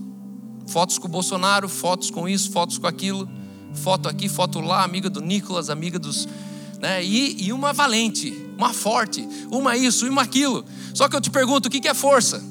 Fotos 0.66 0.98
com 0.98 1.08
o 1.08 1.10
Bolsonaro, 1.10 1.68
fotos 1.68 2.10
com 2.10 2.28
isso, 2.28 2.50
fotos 2.50 2.78
com 2.78 2.86
aquilo, 2.86 3.28
foto 3.74 4.08
aqui, 4.08 4.28
foto 4.28 4.60
lá, 4.60 4.84
amiga 4.84 5.10
do 5.10 5.20
Nicolas, 5.20 5.70
amiga 5.70 5.98
dos. 5.98 6.28
Né? 6.80 7.02
E, 7.04 7.46
e 7.46 7.52
uma 7.52 7.72
valente, 7.72 8.45
uma 8.56 8.72
forte, 8.72 9.26
uma 9.50 9.76
isso, 9.76 10.08
uma 10.08 10.22
aquilo. 10.22 10.64
Só 10.94 11.08
que 11.08 11.16
eu 11.16 11.20
te 11.20 11.30
pergunto: 11.30 11.68
o 11.68 11.70
que 11.70 11.86
é 11.86 11.94
força? 11.94 12.42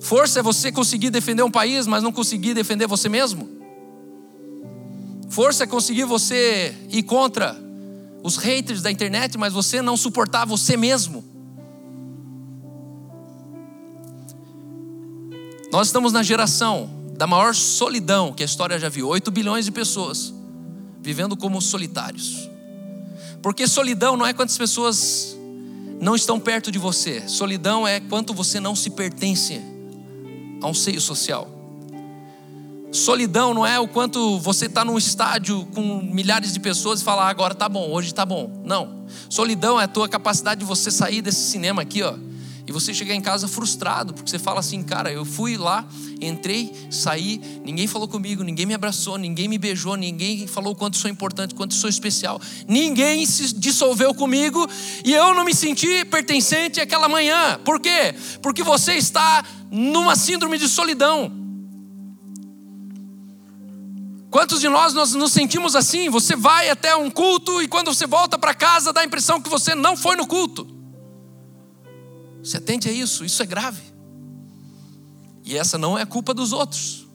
Força 0.00 0.40
é 0.40 0.42
você 0.42 0.70
conseguir 0.70 1.08
defender 1.10 1.42
um 1.42 1.50
país, 1.50 1.86
mas 1.86 2.02
não 2.02 2.12
conseguir 2.12 2.52
defender 2.52 2.86
você 2.86 3.08
mesmo? 3.08 3.48
Força 5.30 5.64
é 5.64 5.66
conseguir 5.66 6.04
você 6.04 6.74
ir 6.90 7.02
contra 7.04 7.56
os 8.22 8.36
haters 8.36 8.82
da 8.82 8.90
internet, 8.90 9.38
mas 9.38 9.52
você 9.52 9.80
não 9.80 9.96
suportar 9.96 10.44
você 10.44 10.76
mesmo? 10.76 11.24
Nós 15.72 15.88
estamos 15.88 16.12
na 16.12 16.22
geração 16.22 16.88
da 17.16 17.26
maior 17.26 17.54
solidão 17.54 18.32
que 18.32 18.42
a 18.42 18.46
história 18.46 18.78
já 18.78 18.88
viu 18.88 19.08
8 19.08 19.30
bilhões 19.30 19.64
de 19.64 19.72
pessoas 19.72 20.32
vivendo 21.00 21.36
como 21.36 21.60
solitários. 21.60 22.48
Porque 23.44 23.68
solidão 23.68 24.16
não 24.16 24.24
é 24.24 24.32
quantas 24.32 24.56
pessoas 24.56 25.36
não 26.00 26.16
estão 26.16 26.40
perto 26.40 26.72
de 26.72 26.78
você, 26.78 27.28
solidão 27.28 27.86
é 27.86 28.00
quanto 28.00 28.32
você 28.32 28.58
não 28.58 28.74
se 28.74 28.88
pertence 28.88 29.60
a 30.62 30.66
um 30.66 30.72
seio 30.72 30.98
social. 30.98 31.46
Solidão 32.90 33.52
não 33.52 33.66
é 33.66 33.78
o 33.78 33.86
quanto 33.86 34.40
você 34.40 34.64
está 34.64 34.82
num 34.82 34.96
estádio 34.96 35.66
com 35.74 36.00
milhares 36.00 36.54
de 36.54 36.58
pessoas 36.58 37.02
e 37.02 37.04
falar 37.04 37.24
ah, 37.26 37.28
agora 37.28 37.54
tá 37.54 37.68
bom, 37.68 37.90
hoje 37.90 38.14
tá 38.14 38.24
bom. 38.24 38.50
Não. 38.64 39.04
Solidão 39.28 39.78
é 39.78 39.84
a 39.84 39.88
tua 39.88 40.08
capacidade 40.08 40.60
de 40.60 40.64
você 40.64 40.90
sair 40.90 41.20
desse 41.20 41.50
cinema 41.50 41.82
aqui, 41.82 42.02
ó, 42.02 42.14
e 42.66 42.72
você 42.72 42.94
chegar 42.94 43.14
em 43.14 43.20
casa 43.20 43.46
frustrado, 43.46 44.14
porque 44.14 44.30
você 44.30 44.38
fala 44.38 44.60
assim, 44.60 44.82
cara, 44.82 45.12
eu 45.12 45.24
fui 45.24 45.56
lá, 45.58 45.86
entrei, 46.20 46.72
saí, 46.90 47.38
ninguém 47.62 47.86
falou 47.86 48.08
comigo, 48.08 48.42
ninguém 48.42 48.64
me 48.64 48.72
abraçou, 48.72 49.18
ninguém 49.18 49.48
me 49.48 49.58
beijou, 49.58 49.96
ninguém 49.96 50.46
falou 50.46 50.74
quanto 50.74 50.96
sou 50.96 51.10
importante, 51.10 51.54
quanto 51.54 51.74
sou 51.74 51.90
especial, 51.90 52.40
ninguém 52.66 53.26
se 53.26 53.54
dissolveu 53.54 54.14
comigo 54.14 54.66
e 55.04 55.12
eu 55.12 55.34
não 55.34 55.44
me 55.44 55.54
senti 55.54 56.06
pertencente 56.06 56.80
àquela 56.80 57.06
manhã. 57.06 57.60
Por 57.62 57.78
quê? 57.78 58.14
Porque 58.40 58.62
você 58.62 58.94
está 58.94 59.44
numa 59.70 60.16
síndrome 60.16 60.56
de 60.56 60.68
solidão. 60.68 61.30
Quantos 64.30 64.60
de 64.60 64.68
nós 64.68 64.94
nós 64.94 65.14
nos 65.14 65.32
sentimos 65.32 65.76
assim? 65.76 66.08
Você 66.08 66.34
vai 66.34 66.70
até 66.70 66.96
um 66.96 67.10
culto 67.10 67.62
e 67.62 67.68
quando 67.68 67.94
você 67.94 68.06
volta 68.06 68.38
para 68.38 68.54
casa 68.54 68.92
dá 68.92 69.02
a 69.02 69.04
impressão 69.04 69.40
que 69.40 69.50
você 69.50 69.74
não 69.74 69.96
foi 69.96 70.16
no 70.16 70.26
culto. 70.26 70.73
Se 72.44 72.58
atente 72.58 72.88
a 72.88 72.92
isso, 72.92 73.24
isso 73.24 73.42
é 73.42 73.46
grave. 73.46 73.80
E 75.44 75.56
essa 75.56 75.78
não 75.78 75.98
é 75.98 76.04
culpa 76.04 76.34
dos 76.34 76.52
outros. 76.52 77.08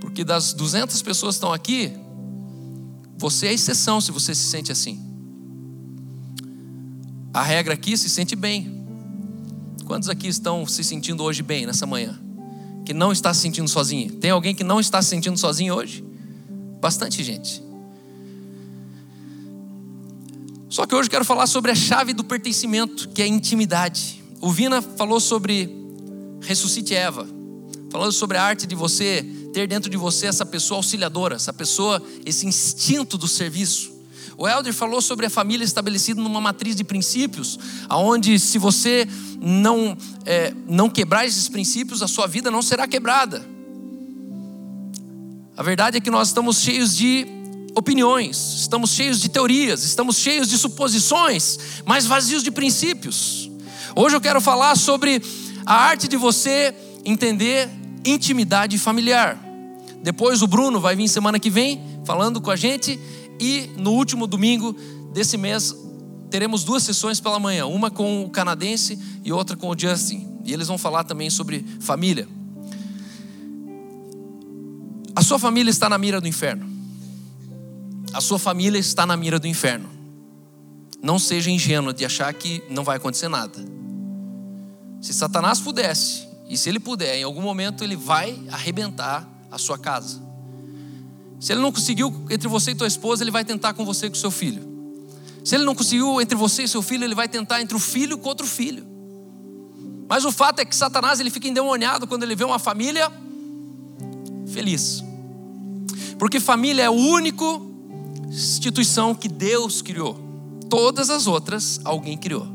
Porque 0.00 0.24
das 0.24 0.52
200 0.52 1.00
pessoas 1.00 1.36
que 1.36 1.38
estão 1.38 1.52
aqui, 1.52 1.92
você 3.16 3.46
é 3.46 3.52
exceção 3.52 4.00
se 4.00 4.10
você 4.10 4.34
se 4.34 4.44
sente 4.44 4.72
assim. 4.72 5.00
A 7.32 7.42
regra 7.42 7.74
aqui 7.74 7.96
se 7.96 8.10
sente 8.10 8.34
bem. 8.34 8.84
Quantos 9.86 10.08
aqui 10.08 10.26
estão 10.26 10.66
se 10.66 10.82
sentindo 10.82 11.22
hoje 11.22 11.42
bem 11.42 11.64
nessa 11.64 11.86
manhã? 11.86 12.18
Que 12.84 12.92
não 12.92 13.12
está 13.12 13.32
se 13.32 13.40
sentindo 13.40 13.68
sozinho? 13.68 14.12
Tem 14.16 14.32
alguém 14.32 14.54
que 14.54 14.64
não 14.64 14.80
está 14.80 15.00
se 15.00 15.10
sentindo 15.10 15.36
sozinho 15.36 15.74
hoje? 15.74 16.04
Bastante 16.80 17.22
gente. 17.22 17.69
Só 20.70 20.86
que 20.86 20.94
hoje 20.94 21.08
eu 21.08 21.10
quero 21.10 21.24
falar 21.24 21.48
sobre 21.48 21.72
a 21.72 21.74
chave 21.74 22.12
do 22.12 22.22
pertencimento, 22.22 23.08
que 23.08 23.20
é 23.20 23.24
a 23.24 23.28
intimidade. 23.28 24.22
O 24.40 24.52
Vina 24.52 24.80
falou 24.80 25.18
sobre 25.18 25.68
ressuscite 26.40 26.94
Eva, 26.94 27.26
falando 27.90 28.12
sobre 28.12 28.36
a 28.38 28.44
arte 28.44 28.68
de 28.68 28.76
você 28.76 29.26
ter 29.52 29.66
dentro 29.66 29.90
de 29.90 29.96
você 29.96 30.28
essa 30.28 30.46
pessoa 30.46 30.78
auxiliadora, 30.78 31.34
essa 31.34 31.52
pessoa, 31.52 32.00
esse 32.24 32.46
instinto 32.46 33.18
do 33.18 33.26
serviço. 33.26 33.92
O 34.38 34.46
Elder 34.46 34.72
falou 34.72 35.02
sobre 35.02 35.26
a 35.26 35.30
família 35.30 35.64
estabelecida 35.64 36.22
numa 36.22 36.40
matriz 36.40 36.76
de 36.76 36.84
princípios, 36.84 37.58
aonde 37.88 38.38
se 38.38 38.56
você 38.56 39.08
não 39.40 39.98
é, 40.24 40.54
não 40.68 40.88
quebrar 40.88 41.26
esses 41.26 41.48
princípios, 41.48 42.00
a 42.00 42.06
sua 42.06 42.28
vida 42.28 42.48
não 42.48 42.62
será 42.62 42.86
quebrada. 42.86 43.44
A 45.56 45.64
verdade 45.64 45.96
é 45.96 46.00
que 46.00 46.12
nós 46.12 46.28
estamos 46.28 46.60
cheios 46.60 46.96
de 46.96 47.39
opiniões, 47.80 48.36
estamos 48.60 48.90
cheios 48.90 49.18
de 49.18 49.30
teorias, 49.30 49.82
estamos 49.82 50.16
cheios 50.16 50.48
de 50.48 50.58
suposições, 50.58 51.58
mas 51.86 52.04
vazios 52.04 52.42
de 52.42 52.50
princípios. 52.50 53.50
Hoje 53.96 54.14
eu 54.14 54.20
quero 54.20 54.38
falar 54.38 54.76
sobre 54.76 55.22
a 55.64 55.74
arte 55.74 56.06
de 56.06 56.16
você 56.16 56.74
entender 57.06 57.70
intimidade 58.04 58.76
familiar. 58.76 59.38
Depois 60.02 60.42
o 60.42 60.46
Bruno 60.46 60.78
vai 60.78 60.94
vir 60.94 61.08
semana 61.08 61.38
que 61.38 61.48
vem 61.48 61.80
falando 62.04 62.38
com 62.38 62.50
a 62.50 62.56
gente 62.56 63.00
e 63.40 63.70
no 63.78 63.92
último 63.92 64.26
domingo 64.26 64.76
desse 65.14 65.38
mês 65.38 65.74
teremos 66.30 66.62
duas 66.62 66.82
sessões 66.82 67.18
pela 67.18 67.40
manhã, 67.40 67.64
uma 67.64 67.90
com 67.90 68.24
o 68.24 68.28
canadense 68.28 68.98
e 69.24 69.32
outra 69.32 69.56
com 69.56 69.70
o 69.70 69.78
Justin. 69.78 70.28
E 70.44 70.52
eles 70.52 70.68
vão 70.68 70.76
falar 70.76 71.04
também 71.04 71.30
sobre 71.30 71.64
família. 71.80 72.28
A 75.16 75.22
sua 75.22 75.38
família 75.38 75.70
está 75.70 75.88
na 75.88 75.96
mira 75.96 76.20
do 76.20 76.28
inferno 76.28 76.69
a 78.12 78.20
sua 78.20 78.38
família 78.38 78.78
está 78.78 79.06
na 79.06 79.16
mira 79.16 79.38
do 79.38 79.46
inferno. 79.46 79.88
Não 81.02 81.18
seja 81.18 81.50
ingênuo 81.50 81.92
de 81.92 82.04
achar 82.04 82.32
que 82.34 82.62
não 82.68 82.84
vai 82.84 82.96
acontecer 82.96 83.28
nada. 83.28 83.58
Se 85.00 85.14
Satanás 85.14 85.60
pudesse, 85.60 86.28
e 86.48 86.56
se 86.56 86.68
ele 86.68 86.80
puder, 86.80 87.16
em 87.16 87.22
algum 87.22 87.40
momento 87.40 87.84
ele 87.84 87.96
vai 87.96 88.38
arrebentar 88.50 89.28
a 89.50 89.56
sua 89.56 89.78
casa. 89.78 90.20
Se 91.38 91.52
ele 91.52 91.60
não 91.60 91.72
conseguiu 91.72 92.26
entre 92.28 92.48
você 92.48 92.72
e 92.72 92.74
tua 92.74 92.86
esposa, 92.86 93.22
ele 93.24 93.30
vai 93.30 93.44
tentar 93.44 93.72
com 93.72 93.84
você 93.84 94.06
e 94.06 94.10
com 94.10 94.16
seu 94.16 94.30
filho. 94.30 94.68
Se 95.44 95.54
ele 95.54 95.64
não 95.64 95.74
conseguiu 95.74 96.20
entre 96.20 96.36
você 96.36 96.64
e 96.64 96.68
seu 96.68 96.82
filho, 96.82 97.04
ele 97.04 97.14
vai 97.14 97.28
tentar 97.28 97.62
entre 97.62 97.74
o 97.74 97.78
filho 97.78 98.18
com 98.18 98.28
outro 98.28 98.46
filho. 98.46 98.84
Mas 100.08 100.24
o 100.24 100.32
fato 100.32 100.58
é 100.58 100.64
que 100.64 100.74
Satanás 100.74 101.20
ele 101.20 101.30
fica 101.30 101.48
endemoniado 101.48 102.06
quando 102.06 102.24
ele 102.24 102.34
vê 102.34 102.44
uma 102.44 102.58
família 102.58 103.10
feliz. 104.52 105.02
Porque 106.18 106.40
família 106.40 106.82
é 106.82 106.90
o 106.90 106.94
único 106.94 107.69
instituição 108.30 109.14
que 109.14 109.28
Deus 109.28 109.82
criou. 109.82 110.18
Todas 110.68 111.10
as 111.10 111.26
outras 111.26 111.80
alguém 111.84 112.16
criou. 112.16 112.46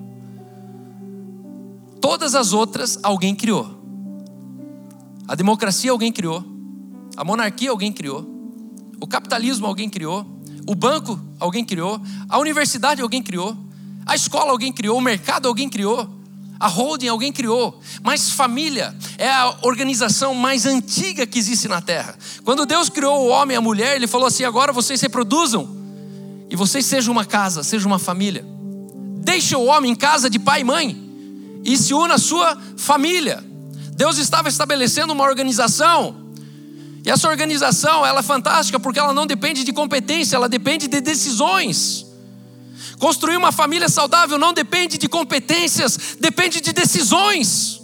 Todas 2.00 2.34
as 2.34 2.54
outras 2.54 2.98
alguém 3.04 3.36
criou. 3.36 3.68
A 5.28 5.36
democracia 5.36 5.92
alguém 5.92 6.12
criou. 6.12 6.44
A 7.18 7.24
monarquia 7.24 7.72
alguém 7.72 7.92
criou. 7.92 8.26
O 9.02 9.08
capitalismo 9.08 9.68
alguém 9.68 9.90
criou. 9.90 10.26
O 10.66 10.74
banco 10.74 11.20
alguém 11.40 11.66
criou. 11.66 12.00
A 12.30 12.40
universidade 12.40 13.02
alguém 13.02 13.22
criou. 13.22 13.58
A 14.06 14.16
escola 14.16 14.52
alguém 14.52 14.72
criou. 14.72 14.98
O 14.98 15.02
mercado 15.02 15.48
alguém 15.48 15.68
criou. 15.68 16.08
A 16.60 16.68
holding 16.68 17.08
alguém 17.08 17.34
criou, 17.34 17.80
mas 18.02 18.30
família 18.30 18.96
é 19.18 19.30
a 19.30 19.58
organização 19.64 20.34
mais 20.34 20.66
antiga 20.66 21.28
que 21.28 21.38
existe 21.38 21.68
na 21.68 21.82
terra. 21.82 22.18
Quando 22.44 22.66
Deus 22.66 22.90
criou 22.90 23.26
o 23.26 23.28
homem 23.28 23.56
e 23.56 23.58
a 23.58 23.62
mulher, 23.62 23.96
Ele 23.96 24.08
falou 24.08 24.28
assim: 24.28 24.44
agora 24.44 24.72
vocês 24.72 25.02
reproduzam 25.02 25.76
e 26.50 26.56
vocês 26.56 26.86
sejam 26.86 27.12
uma 27.12 27.26
casa, 27.26 27.64
sejam 27.64 27.92
uma 27.92 28.00
família. 28.00 28.46
Deixe 29.18 29.56
o 29.56 29.66
homem 29.66 29.92
em 29.92 29.96
casa 29.96 30.30
de 30.30 30.40
pai 30.40 30.62
e 30.62 30.64
mãe 30.64 31.06
e 31.64 31.78
se 31.78 31.94
una 31.94 32.14
à 32.14 32.18
sua 32.18 32.58
família. 32.78 33.44
Deus 33.92 34.18
estava 34.18 34.48
estabelecendo 34.48 35.14
uma 35.14 35.24
organização 35.24 36.26
e 37.06 37.10
essa 37.10 37.30
organização 37.30 38.04
ela 38.04 38.22
é 38.22 38.24
fantástica 38.24 38.80
porque 38.80 38.98
ela 38.98 39.14
não 39.14 39.28
depende 39.28 39.64
de 39.64 39.72
competência, 39.72 40.36
ela 40.36 40.50
depende 40.50 40.88
de 40.88 41.00
decisões. 41.00 42.04
Construir 43.00 43.38
uma 43.38 43.52
família 43.52 43.90
saudável 43.90 44.38
não 44.38 44.54
depende 44.54 44.98
de 44.98 45.08
competências, 45.08 46.18
depende 46.20 46.62
de 46.62 46.72
decisões. 46.72 47.82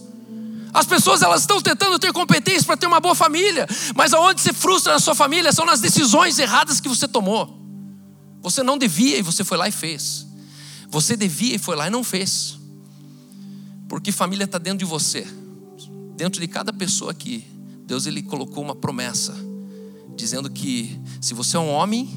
As 0.73 0.85
pessoas 0.85 1.21
elas 1.21 1.41
estão 1.41 1.61
tentando 1.61 1.99
ter 1.99 2.13
competências 2.13 2.63
para 2.63 2.77
ter 2.77 2.87
uma 2.87 2.99
boa 2.99 3.13
família, 3.15 3.67
mas 3.95 4.13
aonde 4.13 4.41
se 4.41 4.53
frustra 4.53 4.93
na 4.93 4.99
sua 4.99 5.13
família 5.13 5.51
são 5.51 5.65
nas 5.65 5.81
decisões 5.81 6.39
erradas 6.39 6.79
que 6.79 6.87
você 6.87 7.07
tomou. 7.07 7.59
Você 8.41 8.63
não 8.63 8.77
devia 8.77 9.17
e 9.17 9.21
você 9.21 9.43
foi 9.43 9.57
lá 9.57 9.67
e 9.67 9.71
fez. 9.71 10.25
Você 10.89 11.15
devia 11.15 11.55
e 11.55 11.59
foi 11.59 11.75
lá 11.75 11.87
e 11.87 11.89
não 11.89 12.03
fez. 12.03 12.57
Porque 13.87 14.11
família 14.11 14.45
está 14.45 14.57
dentro 14.57 14.79
de 14.79 14.85
você, 14.85 15.27
dentro 16.15 16.39
de 16.39 16.47
cada 16.47 16.71
pessoa 16.71 17.11
aqui. 17.11 17.45
Deus 17.85 18.05
ele 18.05 18.23
colocou 18.23 18.63
uma 18.63 18.73
promessa, 18.73 19.35
dizendo 20.15 20.49
que 20.49 20.97
se 21.19 21.33
você 21.33 21.57
é 21.57 21.59
um 21.59 21.69
homem, 21.69 22.09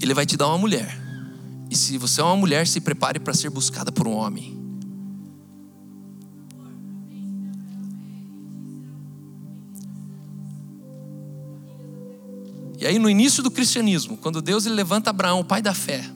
Ele 0.00 0.14
vai 0.14 0.24
te 0.24 0.38
dar 0.38 0.48
uma 0.48 0.56
mulher. 0.56 1.07
E 1.70 1.76
se 1.76 1.98
você 1.98 2.20
é 2.20 2.24
uma 2.24 2.36
mulher, 2.36 2.66
se 2.66 2.80
prepare 2.80 3.18
para 3.18 3.34
ser 3.34 3.50
buscada 3.50 3.92
por 3.92 4.06
um 4.06 4.12
homem. 4.12 4.56
E 12.80 12.86
aí 12.86 12.98
no 12.98 13.10
início 13.10 13.42
do 13.42 13.50
cristianismo, 13.50 14.16
quando 14.16 14.40
Deus 14.40 14.64
ele 14.64 14.74
levanta 14.74 15.10
Abraão, 15.10 15.40
o 15.40 15.44
pai 15.44 15.60
da 15.60 15.74
fé, 15.74 16.08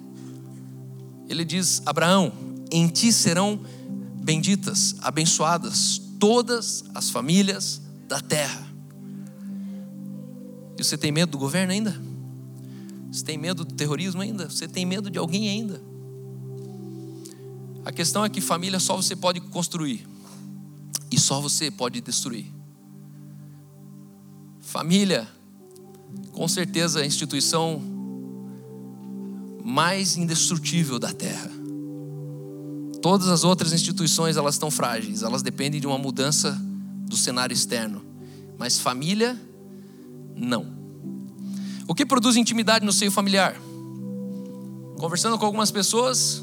ele 1.29 1.45
diz: 1.45 1.83
Abraão, 1.85 2.33
em 2.71 2.89
ti 2.89 3.13
serão 3.13 3.61
benditas, 4.23 4.95
abençoadas 5.01 6.01
todas 6.21 6.85
as 6.95 7.11
famílias 7.11 7.83
da 8.07 8.21
terra. 8.21 8.65
E 10.79 10.85
você 10.85 10.97
tem 10.97 11.11
medo 11.11 11.33
do 11.33 11.39
governo 11.39 11.73
ainda? 11.73 12.12
Você 13.13 13.23
tem 13.23 13.37
medo 13.37 13.63
do 13.63 13.75
terrorismo 13.75 14.23
ainda? 14.23 14.49
Você 14.49 14.67
tem 14.67 14.87
medo 14.87 15.11
de 15.11 15.19
alguém 15.19 15.51
ainda? 15.51 15.83
A 17.85 17.93
questão 17.93 18.25
é 18.25 18.31
que 18.31 18.41
família 18.41 18.81
só 18.81 18.97
você 18.97 19.15
pode 19.15 19.39
construir 19.39 20.09
e 21.11 21.21
só 21.21 21.39
você 21.39 21.71
pode 21.71 22.01
destruir. 22.01 22.47
Família 24.61 25.29
com 26.33 26.49
certeza 26.49 27.01
a 27.01 27.07
instituição 27.07 27.83
mais 29.63 30.17
indestrutível 30.17 30.99
da 30.99 31.13
terra. 31.13 31.51
Todas 33.03 33.29
as 33.29 33.45
outras 33.45 33.75
instituições 33.75 34.39
elas 34.39 34.55
estão 34.55 34.71
frágeis, 34.71 35.23
elas 35.23 35.43
dependem 35.43 35.81
de 35.81 35.87
uma 35.87 35.99
mudança 35.99 36.59
do 37.07 37.17
cenário 37.17 37.53
externo. 37.53 38.03
Mas 38.57 38.79
família 38.79 39.39
não. 40.35 40.72
O 41.93 41.95
que 41.95 42.07
produz 42.07 42.37
intimidade 42.37 42.87
no 42.87 42.91
seio 42.91 43.13
familiar? 43.13 43.55
Conversando 44.99 45.39
com 45.39 45.45
algumas 45.45 45.71
pessoas, 45.71 46.43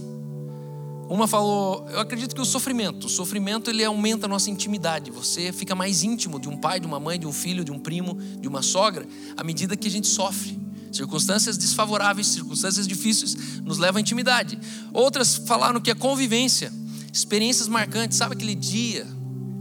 uma 1.09 1.27
falou: 1.27 1.89
Eu 1.89 2.01
acredito 2.01 2.35
que 2.35 2.41
o 2.41 2.45
sofrimento, 2.45 3.07
o 3.07 3.09
sofrimento 3.09 3.67
ele 3.67 3.83
aumenta 3.83 4.27
a 4.27 4.29
nossa 4.29 4.51
intimidade. 4.51 5.09
Você 5.09 5.51
fica 5.51 5.73
mais 5.73 6.03
íntimo 6.03 6.39
de 6.39 6.47
um 6.47 6.55
pai, 6.55 6.79
de 6.79 6.85
uma 6.85 6.99
mãe, 6.99 7.19
de 7.19 7.25
um 7.25 7.33
filho, 7.33 7.63
de 7.63 7.71
um 7.71 7.79
primo, 7.79 8.13
de 8.39 8.47
uma 8.47 8.61
sogra, 8.61 9.07
à 9.35 9.43
medida 9.43 9.75
que 9.75 9.87
a 9.87 9.91
gente 9.91 10.05
sofre. 10.05 10.55
Circunstâncias 10.91 11.57
desfavoráveis, 11.57 12.27
circunstâncias 12.27 12.87
difíceis 12.87 13.59
nos 13.61 13.79
levam 13.79 13.97
à 13.97 14.01
intimidade. 14.01 14.59
Outras 14.93 15.35
falaram 15.35 15.81
que 15.81 15.89
a 15.89 15.95
convivência, 15.95 16.71
experiências 17.11 17.67
marcantes, 17.67 18.19
sabe 18.19 18.35
aquele 18.35 18.53
dia 18.53 19.03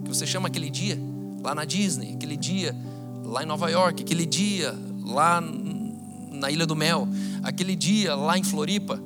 que 0.05 0.09
você 0.11 0.27
chama 0.27 0.49
aquele 0.49 0.69
dia 0.69 1.01
lá 1.43 1.55
na 1.55 1.65
Disney, 1.65 2.13
aquele 2.13 2.37
dia 2.37 2.77
lá 3.25 3.43
em 3.43 3.47
Nova 3.47 3.71
York, 3.71 4.03
aquele 4.03 4.27
dia 4.27 4.75
lá 5.07 5.41
na 6.39 6.51
Ilha 6.51 6.67
do 6.67 6.77
Mel, 6.77 7.09
aquele 7.43 7.77
dia 7.77 8.15
lá 8.15 8.39
em 8.39 8.43
Floripa 8.43 9.03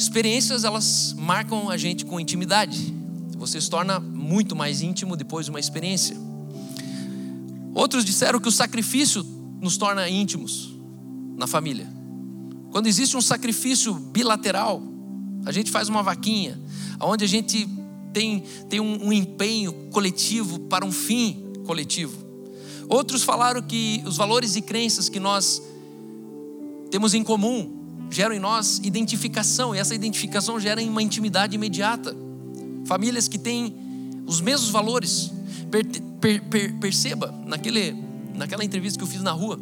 Experiências, 0.00 0.64
elas 0.64 1.14
marcam 1.18 1.68
a 1.68 1.76
gente 1.76 2.06
com 2.06 2.18
intimidade. 2.18 2.94
Você 3.36 3.60
se 3.60 3.68
torna 3.68 4.00
muito 4.00 4.56
mais 4.56 4.80
íntimo 4.80 5.14
depois 5.14 5.44
de 5.44 5.50
uma 5.50 5.60
experiência. 5.60 6.16
Outros 7.74 8.02
disseram 8.02 8.40
que 8.40 8.48
o 8.48 8.50
sacrifício 8.50 9.22
nos 9.60 9.76
torna 9.76 10.08
íntimos 10.08 10.74
na 11.36 11.46
família. 11.46 11.86
Quando 12.70 12.86
existe 12.86 13.14
um 13.14 13.20
sacrifício 13.20 13.92
bilateral, 13.92 14.82
a 15.44 15.52
gente 15.52 15.70
faz 15.70 15.90
uma 15.90 16.02
vaquinha, 16.02 16.58
onde 16.98 17.22
a 17.22 17.28
gente 17.28 17.68
tem, 18.10 18.42
tem 18.70 18.80
um, 18.80 19.08
um 19.08 19.12
empenho 19.12 19.90
coletivo 19.90 20.60
para 20.60 20.82
um 20.82 20.92
fim 20.92 21.44
coletivo. 21.66 22.16
Outros 22.88 23.22
falaram 23.22 23.60
que 23.60 24.02
os 24.06 24.16
valores 24.16 24.56
e 24.56 24.62
crenças 24.62 25.10
que 25.10 25.20
nós 25.20 25.62
temos 26.90 27.14
em 27.14 27.22
comum 27.22 27.80
geram 28.10 28.34
em 28.34 28.40
nós 28.40 28.80
identificação, 28.82 29.74
e 29.74 29.78
essa 29.78 29.94
identificação 29.94 30.58
gera 30.58 30.82
uma 30.82 31.02
intimidade 31.02 31.54
imediata. 31.54 32.14
Famílias 32.84 33.28
que 33.28 33.38
têm 33.38 33.74
os 34.26 34.40
mesmos 34.40 34.70
valores. 34.70 35.30
Per, 35.70 35.86
per, 36.20 36.42
per, 36.42 36.74
perceba, 36.80 37.32
naquele, 37.46 37.94
naquela 38.34 38.64
entrevista 38.64 38.98
que 38.98 39.04
eu 39.04 39.08
fiz 39.08 39.22
na 39.22 39.30
rua, 39.30 39.58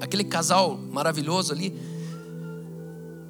aquele 0.00 0.24
casal 0.24 0.78
maravilhoso 0.92 1.52
ali, 1.52 1.74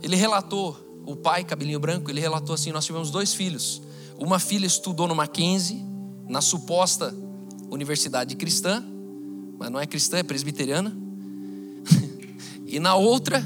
ele 0.03 0.16
relatou, 0.16 0.77
o 1.07 1.14
pai, 1.14 1.45
cabelinho 1.45 1.79
branco, 1.79 2.11
ele 2.11 2.21
relatou 2.21 2.55
assim: 2.55 2.73
Nós 2.73 2.85
tivemos 2.85 3.11
dois 3.11 3.33
filhos. 3.33 3.81
Uma 4.19 4.38
filha 4.40 4.66
estudou 4.66 5.07
no 5.07 5.14
Mackenzie, 5.14 5.85
na 6.29 6.40
suposta 6.40 7.14
universidade 7.71 8.35
cristã, 8.35 8.85
mas 9.59 9.71
não 9.71 9.79
é 9.79 9.87
cristã, 9.87 10.19
é 10.19 10.23
presbiteriana. 10.23 11.06
E 12.66 12.81
na 12.81 12.94
outra, 12.94 13.40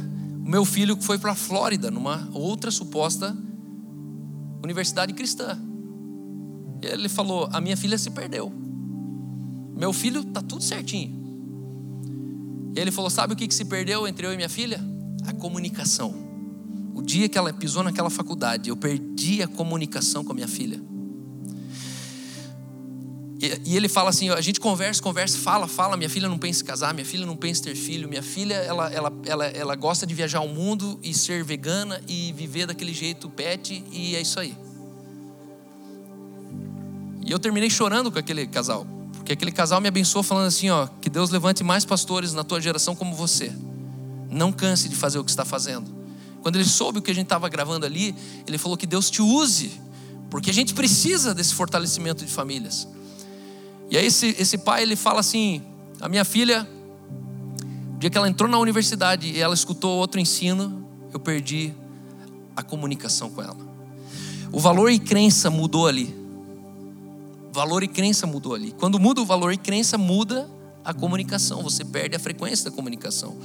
o 0.44 0.48
meu 0.48 0.64
filho 0.64 0.96
foi 1.00 1.18
para 1.18 1.32
a 1.32 1.34
Flórida, 1.34 1.90
numa 1.90 2.28
outra 2.32 2.70
suposta 2.70 3.36
universidade 4.62 5.12
cristã. 5.12 5.58
E 6.82 6.86
ele 6.86 7.08
falou: 7.08 7.48
A 7.52 7.60
minha 7.60 7.76
filha 7.76 7.98
se 7.98 8.10
perdeu. 8.10 8.52
Meu 9.76 9.92
filho 9.92 10.20
está 10.20 10.42
tudo 10.42 10.62
certinho. 10.62 11.18
E 12.74 12.80
ele 12.80 12.90
falou: 12.90 13.10
Sabe 13.10 13.34
o 13.34 13.36
que, 13.36 13.46
que 13.46 13.54
se 13.54 13.64
perdeu 13.64 14.06
entre 14.06 14.26
eu 14.26 14.32
e 14.32 14.36
minha 14.36 14.48
filha? 14.48 14.80
A 15.26 15.32
comunicação. 15.32 16.14
O 16.94 17.02
dia 17.02 17.28
que 17.28 17.38
ela 17.38 17.52
pisou 17.52 17.82
naquela 17.82 18.10
faculdade, 18.10 18.68
eu 18.68 18.76
perdi 18.76 19.42
a 19.42 19.48
comunicação 19.48 20.24
com 20.24 20.32
a 20.32 20.34
minha 20.34 20.48
filha. 20.48 20.80
E, 23.64 23.74
ele 23.74 23.88
fala 23.88 24.10
assim: 24.10 24.28
a 24.28 24.40
gente 24.40 24.60
conversa, 24.60 25.02
conversa, 25.02 25.38
fala, 25.38 25.66
fala. 25.66 25.96
Minha 25.96 26.10
filha 26.10 26.28
não 26.28 26.38
pensa 26.38 26.62
em 26.62 26.66
casar, 26.66 26.92
minha 26.92 27.06
filha 27.06 27.24
não 27.24 27.36
pensa 27.36 27.62
em 27.62 27.64
ter 27.64 27.74
filho. 27.74 28.06
Minha 28.06 28.22
filha, 28.22 28.54
ela, 28.54 28.92
ela, 28.92 29.12
ela, 29.24 29.46
ela 29.46 29.74
gosta 29.74 30.06
de 30.06 30.14
viajar 30.14 30.40
ao 30.40 30.48
mundo 30.48 31.00
e 31.02 31.14
ser 31.14 31.42
vegana 31.42 32.02
e 32.06 32.32
viver 32.32 32.66
daquele 32.66 32.92
jeito 32.92 33.30
pet, 33.30 33.82
e 33.90 34.14
é 34.14 34.20
isso 34.20 34.38
aí. 34.38 34.54
E 37.24 37.32
eu 37.32 37.38
terminei 37.38 37.70
chorando 37.70 38.12
com 38.12 38.18
aquele 38.18 38.46
casal, 38.46 38.86
porque 39.14 39.32
aquele 39.32 39.52
casal 39.52 39.80
me 39.80 39.88
abençoou 39.88 40.22
falando 40.22 40.46
assim: 40.48 40.68
ó, 40.68 40.86
que 41.00 41.08
Deus 41.08 41.30
levante 41.30 41.64
mais 41.64 41.86
pastores 41.86 42.34
na 42.34 42.44
tua 42.44 42.60
geração 42.60 42.94
como 42.94 43.16
você. 43.16 43.50
Não 44.28 44.52
canse 44.52 44.86
de 44.86 44.94
fazer 44.94 45.18
o 45.18 45.24
que 45.24 45.30
está 45.30 45.46
fazendo. 45.46 45.90
Quando 46.42 46.56
ele 46.56 46.64
soube 46.66 46.98
o 46.98 47.02
que 47.02 47.10
a 47.10 47.14
gente 47.14 47.24
estava 47.24 47.48
gravando 47.48 47.86
ali, 47.86 48.14
ele 48.46 48.58
falou 48.58 48.76
que 48.76 48.86
Deus 48.86 49.10
te 49.10 49.22
use, 49.22 49.72
porque 50.28 50.50
a 50.50 50.54
gente 50.54 50.74
precisa 50.74 51.34
desse 51.34 51.54
fortalecimento 51.54 52.24
de 52.24 52.30
famílias. 52.30 52.86
E 53.90 53.98
aí 53.98 54.06
esse, 54.06 54.36
esse 54.38 54.56
pai 54.56 54.82
ele 54.82 54.94
fala 54.94 55.20
assim: 55.20 55.62
a 56.00 56.08
minha 56.08 56.24
filha, 56.24 56.66
o 57.94 57.98
dia 57.98 58.08
que 58.08 58.16
ela 58.16 58.28
entrou 58.28 58.48
na 58.48 58.58
universidade 58.58 59.28
e 59.28 59.40
ela 59.40 59.52
escutou 59.52 59.98
outro 59.98 60.20
ensino, 60.20 60.86
eu 61.12 61.18
perdi 61.18 61.74
a 62.56 62.62
comunicação 62.62 63.30
com 63.30 63.42
ela. 63.42 63.56
O 64.52 64.60
valor 64.60 64.90
e 64.90 64.98
crença 64.98 65.50
mudou 65.50 65.86
ali. 65.86 66.14
Valor 67.52 67.82
e 67.82 67.88
crença 67.88 68.26
mudou 68.26 68.54
ali. 68.54 68.72
Quando 68.78 68.98
muda 68.98 69.20
o 69.20 69.24
valor 69.26 69.52
e 69.52 69.56
crença, 69.56 69.98
muda 69.98 70.48
a 70.84 70.94
comunicação. 70.94 71.62
Você 71.62 71.84
perde 71.84 72.16
a 72.16 72.18
frequência 72.18 72.70
da 72.70 72.76
comunicação. 72.76 73.36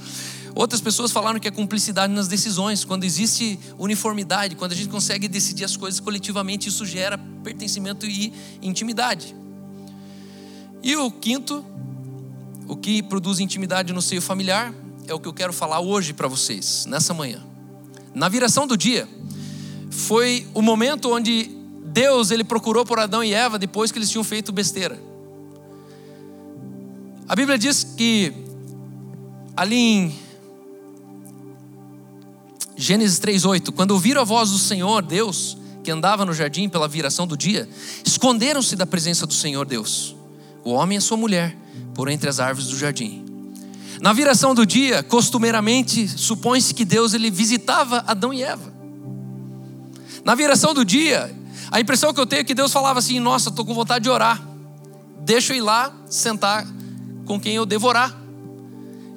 Outras 0.54 0.80
pessoas 0.80 1.12
falaram 1.12 1.38
que 1.38 1.48
é 1.48 1.50
cumplicidade 1.50 2.12
nas 2.12 2.28
decisões. 2.28 2.84
Quando 2.84 3.04
existe 3.04 3.58
uniformidade, 3.78 4.54
quando 4.54 4.72
a 4.72 4.74
gente 4.74 4.88
consegue 4.88 5.28
decidir 5.28 5.64
as 5.64 5.76
coisas 5.76 6.00
coletivamente, 6.00 6.68
isso 6.68 6.86
gera 6.86 7.18
pertencimento 7.42 8.06
e 8.06 8.32
intimidade. 8.62 9.34
E 10.86 10.94
o 10.94 11.10
quinto, 11.10 11.64
o 12.68 12.76
que 12.76 13.02
produz 13.02 13.40
intimidade 13.40 13.92
no 13.92 14.00
seio 14.00 14.22
familiar, 14.22 14.72
é 15.08 15.12
o 15.12 15.18
que 15.18 15.26
eu 15.26 15.32
quero 15.32 15.52
falar 15.52 15.80
hoje 15.80 16.12
para 16.12 16.28
vocês, 16.28 16.86
nessa 16.86 17.12
manhã. 17.12 17.42
Na 18.14 18.28
viração 18.28 18.68
do 18.68 18.76
dia, 18.76 19.08
foi 19.90 20.46
o 20.54 20.62
momento 20.62 21.12
onde 21.12 21.50
Deus 21.86 22.30
ele 22.30 22.44
procurou 22.44 22.86
por 22.86 23.00
Adão 23.00 23.24
e 23.24 23.34
Eva 23.34 23.58
depois 23.58 23.90
que 23.90 23.98
eles 23.98 24.08
tinham 24.08 24.22
feito 24.22 24.52
besteira. 24.52 24.96
A 27.26 27.34
Bíblia 27.34 27.58
diz 27.58 27.82
que 27.82 28.32
ali 29.56 29.76
em 29.76 30.14
Gênesis 32.76 33.18
3:8, 33.18 33.72
quando 33.72 33.90
ouviram 33.90 34.20
a 34.20 34.24
voz 34.24 34.52
do 34.52 34.58
Senhor 34.58 35.02
Deus, 35.02 35.58
que 35.82 35.90
andava 35.90 36.24
no 36.24 36.32
jardim 36.32 36.68
pela 36.68 36.86
viração 36.86 37.26
do 37.26 37.36
dia, 37.36 37.68
esconderam-se 38.04 38.76
da 38.76 38.86
presença 38.86 39.26
do 39.26 39.34
Senhor 39.34 39.66
Deus 39.66 40.15
o 40.66 40.72
homem 40.72 40.96
e 40.96 40.98
a 40.98 41.00
sua 41.00 41.16
mulher, 41.16 41.56
por 41.94 42.08
entre 42.08 42.28
as 42.28 42.40
árvores 42.40 42.68
do 42.68 42.76
jardim. 42.76 43.24
Na 44.00 44.12
viração 44.12 44.52
do 44.52 44.66
dia, 44.66 45.00
costumeiramente, 45.00 46.08
supõe-se 46.08 46.74
que 46.74 46.84
Deus 46.84 47.14
ele 47.14 47.30
visitava 47.30 48.02
Adão 48.04 48.34
e 48.34 48.42
Eva. 48.42 48.74
Na 50.24 50.34
viração 50.34 50.74
do 50.74 50.84
dia, 50.84 51.32
a 51.70 51.80
impressão 51.80 52.12
que 52.12 52.20
eu 52.20 52.26
tenho 52.26 52.40
é 52.40 52.44
que 52.44 52.52
Deus 52.52 52.72
falava 52.72 52.98
assim: 52.98 53.20
Nossa, 53.20 53.48
estou 53.48 53.64
com 53.64 53.72
vontade 53.72 54.02
de 54.02 54.10
orar. 54.10 54.44
Deixa 55.20 55.52
eu 55.52 55.58
ir 55.58 55.60
lá 55.60 55.94
sentar 56.10 56.66
com 57.24 57.38
quem 57.38 57.54
eu 57.54 57.64
devorar. 57.64 58.12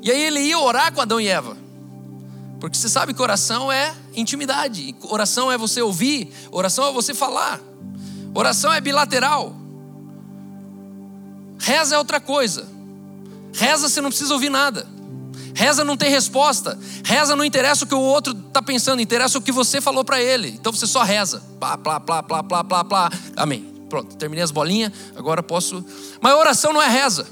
E 0.03 0.11
aí 0.11 0.21
ele 0.21 0.41
ia 0.41 0.59
orar 0.59 0.93
com 0.93 1.01
Adão 1.01 1.19
e 1.19 1.27
Eva. 1.27 1.57
Porque 2.59 2.77
você 2.77 2.87
sabe 2.87 3.11
que 3.11 3.21
oração 3.23 3.71
é 3.71 3.91
intimidade, 4.15 4.95
oração 5.01 5.51
é 5.51 5.57
você 5.57 5.81
ouvir, 5.81 6.31
oração 6.51 6.87
é 6.87 6.91
você 6.91 7.13
falar, 7.13 7.59
oração 8.35 8.71
é 8.71 8.79
bilateral. 8.79 9.59
Reza 11.70 11.93
é 11.93 11.97
outra 11.99 12.20
coisa. 12.20 12.67
Reza 13.53 13.88
você 13.88 14.01
não 14.01 14.09
precisa 14.09 14.34
ouvir 14.34 14.49
nada. 14.49 14.88
Reza 15.53 15.84
não 15.84 15.95
tem 15.95 16.09
resposta. 16.09 16.80
Reza 17.03 17.36
não 17.36 17.45
interessa 17.45 17.86
o 17.86 17.88
que 17.88 17.93
o 17.93 17.99
outro 17.99 18.36
está 18.47 18.59
pensando, 18.59 19.03
interessa 19.03 19.38
o 19.38 19.41
que 19.41 19.51
você 19.51 19.80
falou 19.80 20.03
para 20.03 20.20
ele. 20.20 20.47
Então 20.49 20.74
você 20.74 20.88
só 20.88 21.03
reza. 21.03 21.43
Plá, 21.59 21.78
plá, 21.78 21.99
plá, 21.99 22.24
plá, 22.24 22.41
plá, 22.41 22.63
plá, 22.63 22.84
plá. 22.84 23.11
Amém. 23.38 23.72
Pronto, 23.88 24.15
terminei 24.15 24.43
as 24.43 24.49
bolinhas, 24.49 24.91
agora 25.15 25.43
posso. 25.43 25.86
Mas 26.20 26.34
oração 26.34 26.74
não 26.74 26.82
é 26.82 26.88
reza. 26.88 27.28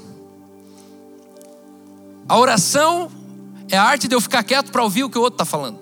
A 2.28 2.38
oração 2.38 3.10
é 3.68 3.76
a 3.76 3.82
arte 3.82 4.06
de 4.06 4.14
eu 4.14 4.20
ficar 4.20 4.44
quieto 4.44 4.70
para 4.70 4.84
ouvir 4.84 5.02
o 5.02 5.10
que 5.10 5.18
o 5.18 5.20
outro 5.20 5.34
está 5.34 5.44
falando. 5.44 5.80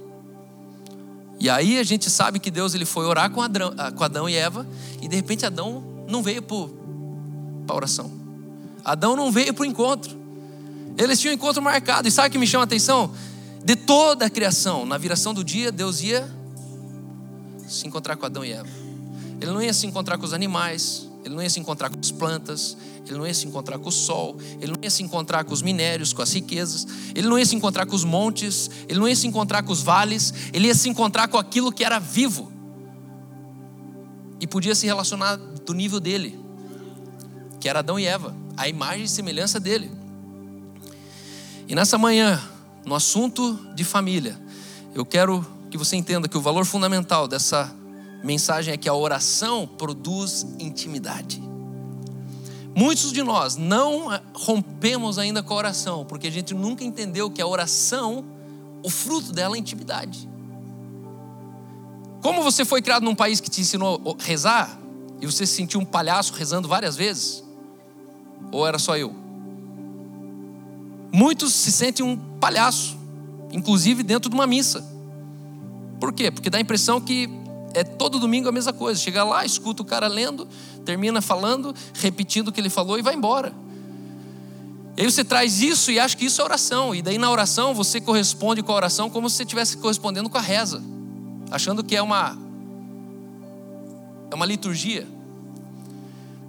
E 1.39 1.51
aí 1.51 1.79
a 1.79 1.83
gente 1.83 2.09
sabe 2.09 2.39
que 2.39 2.51
Deus 2.51 2.73
ele 2.73 2.87
foi 2.87 3.05
orar 3.05 3.29
com 3.31 3.43
Adão, 3.43 3.75
ah, 3.77 3.93
com 3.93 4.03
Adão 4.03 4.27
e 4.27 4.35
Eva, 4.35 4.67
e 5.03 5.09
de 5.09 5.15
repente 5.15 5.45
Adão 5.45 5.85
não 6.09 6.23
veio 6.23 6.41
para 6.41 7.75
a 7.75 7.77
oração. 7.77 8.26
Adão 8.87 9.17
não 9.17 9.33
veio 9.33 9.53
para 9.53 9.63
o 9.63 9.67
encontro. 9.67 10.17
Eles 10.97 11.19
tinham 11.19 11.33
um 11.33 11.35
encontro 11.35 11.61
marcado. 11.61 12.07
E 12.07 12.11
sabe 12.11 12.29
o 12.29 12.31
que 12.31 12.39
me 12.39 12.47
chama 12.47 12.63
a 12.63 12.67
atenção? 12.67 13.11
De 13.65 13.75
toda 13.75 14.27
a 14.27 14.31
criação, 14.31 14.87
na 14.87 14.97
viração 14.97 15.35
do 15.35 15.43
dia, 15.43 15.73
Deus 15.73 16.01
ia 16.01 16.31
se 17.67 17.85
encontrar 17.85 18.15
com 18.15 18.25
Adão 18.25 18.45
e 18.45 18.53
Eva. 18.53 18.69
Ele 19.41 19.51
não 19.51 19.61
ia 19.61 19.75
se 19.75 19.89
encontrar 19.89 20.17
com 20.19 20.25
os 20.25 20.33
animais, 20.33 21.09
ele 21.25 21.35
não 21.35 21.43
ia 21.43 21.51
se 21.51 21.59
encontrar 21.59 21.91
com 21.91 21.99
as 21.99 22.13
plantas, 22.13 22.77
ele 23.05 23.19
não 23.19 23.27
ia 23.27 23.35
se 23.35 23.45
encontrar 23.45 23.77
com 23.77 23.89
o 23.89 23.93
sol, 23.93 24.37
ele 24.61 24.71
não 24.71 24.79
ia 24.81 24.89
se 24.89 25.03
encontrar 25.03 25.43
com 25.43 25.53
os 25.53 25.63
minérios, 25.63 26.13
com 26.13 26.23
as 26.23 26.33
riquezas, 26.33 26.87
ele 27.13 27.27
não 27.27 27.37
ia 27.37 27.45
se 27.45 27.57
encontrar 27.57 27.87
com 27.87 27.97
os 27.97 28.05
montes, 28.05 28.71
ele 28.89 29.01
não 29.01 29.09
ia 29.09 29.17
se 29.17 29.27
encontrar 29.27 29.65
com 29.65 29.73
os 29.73 29.83
vales, 29.83 30.33
ele 30.53 30.69
ia 30.69 30.75
se 30.77 30.89
encontrar 30.89 31.27
com 31.27 31.37
aquilo 31.37 31.73
que 31.73 31.85
era 31.85 31.99
vivo 31.99 32.53
e 34.41 34.47
podia 34.47 34.77
se 34.77 34.87
relacionar 34.87 35.35
do 35.35 35.75
nível 35.75 35.99
dele, 35.99 36.39
que 37.59 37.69
era 37.69 37.81
Adão 37.81 37.99
e 37.99 38.07
Eva, 38.07 38.46
a 38.57 38.69
imagem 38.69 39.05
e 39.05 39.09
semelhança 39.09 39.61
dele. 39.61 39.91
E 41.69 41.75
nessa 41.75 41.99
manhã, 41.99 42.41
no 42.85 42.95
assunto 42.95 43.59
de 43.75 43.85
família, 43.85 44.39
eu 44.95 45.05
quero 45.05 45.45
que 45.71 45.77
você 45.77 45.97
entenda 45.97 46.29
que 46.29 46.39
o 46.39 46.41
valor 46.41 46.65
fundamental 46.65 47.27
dessa 47.27 47.75
mensagem 48.23 48.73
é 48.73 48.77
que 48.77 48.89
a 48.89 48.95
oração 48.95 49.67
produz 49.67 50.47
intimidade. 50.59 51.43
Muitos 52.75 53.13
de 53.13 53.23
nós 53.23 53.57
não 53.57 54.09
rompemos 54.35 55.19
ainda 55.19 55.43
com 55.43 55.55
a 55.55 55.57
oração, 55.57 56.05
porque 56.05 56.27
a 56.27 56.31
gente 56.31 56.53
nunca 56.53 56.85
entendeu 56.85 57.31
que 57.31 57.41
a 57.41 57.47
oração, 57.47 58.25
o 58.83 58.91
fruto 58.91 59.33
dela 59.33 59.57
é 59.57 59.59
intimidade. 59.59 60.29
Como 62.21 62.43
você 62.43 62.65
foi 62.65 62.83
criado 62.83 63.03
num 63.03 63.15
país 63.15 63.41
que 63.41 63.49
te 63.49 63.61
ensinou 63.61 64.17
a 64.19 64.23
rezar, 64.23 64.79
e 65.21 65.27
você 65.27 65.47
se 65.47 65.55
sentiu 65.55 65.81
um 65.81 65.85
palhaço 65.85 66.35
rezando 66.35 66.69
várias 66.69 66.97
vezes? 66.97 67.46
Ou 68.53 68.67
era 68.67 68.79
só 68.79 68.97
eu? 68.97 69.15
Muitos 71.13 71.53
se 71.53 71.73
sentem 71.73 72.05
um 72.05 72.17
palhaço, 72.17 72.97
inclusive 73.53 74.03
dentro 74.03 74.29
de 74.29 74.35
uma 74.35 74.47
missa. 74.47 74.85
Por 75.99 76.13
quê? 76.13 76.31
Porque 76.31 76.51
dá 76.51 76.59
a 76.59 76.61
impressão 76.61 77.01
que 77.01 77.29
é 77.75 77.83
todo 77.85 78.19
domingo 78.19 78.49
a 78.49 78.53
mesma 78.53 78.73
coisa. 78.73 79.01
Chega 79.01 79.25
lá, 79.25 79.45
escuta 79.45 79.83
o 79.83 79.85
cara 79.85 80.07
lendo, 80.09 80.47
termina 80.85 81.21
falando, 81.21 81.75
repetindo 81.95 82.49
o 82.49 82.53
que 82.53 82.61
ele 82.61 82.71
falou 82.71 82.99
e 82.99 83.03
vai 83.03 83.15
embora. 83.15 83.53
E 84.97 85.03
aí 85.03 85.11
você 85.11 85.23
traz 85.23 85.61
isso 85.61 85.91
e 85.91 85.99
acha 85.99 86.17
que 86.17 86.25
isso 86.25 86.41
é 86.41 86.45
oração. 86.45 86.95
E 86.95 87.03
daí 87.03 87.19
na 87.19 87.31
oração 87.31 87.75
você 87.75 88.01
corresponde 88.01 88.63
com 88.63 88.73
a 88.73 88.75
oração 88.75 89.11
como 89.11 89.29
se 89.29 89.37
você 89.37 89.43
estivesse 89.43 89.77
correspondendo 89.77 90.31
com 90.31 90.39
a 90.39 90.41
reza, 90.41 90.83
achando 91.51 91.85
que 91.85 91.95
é 91.95 92.03
uma 92.03 92.37
é 94.31 94.35
uma 94.35 94.47
liturgia. 94.47 95.07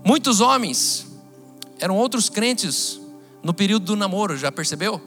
Muitos 0.03 0.39
homens 0.39 1.06
eram 1.79 1.95
outros 1.95 2.29
crentes 2.29 2.99
no 3.43 3.53
período 3.53 3.85
do 3.85 3.95
namoro, 3.95 4.37
já 4.37 4.51
percebeu? 4.51 5.01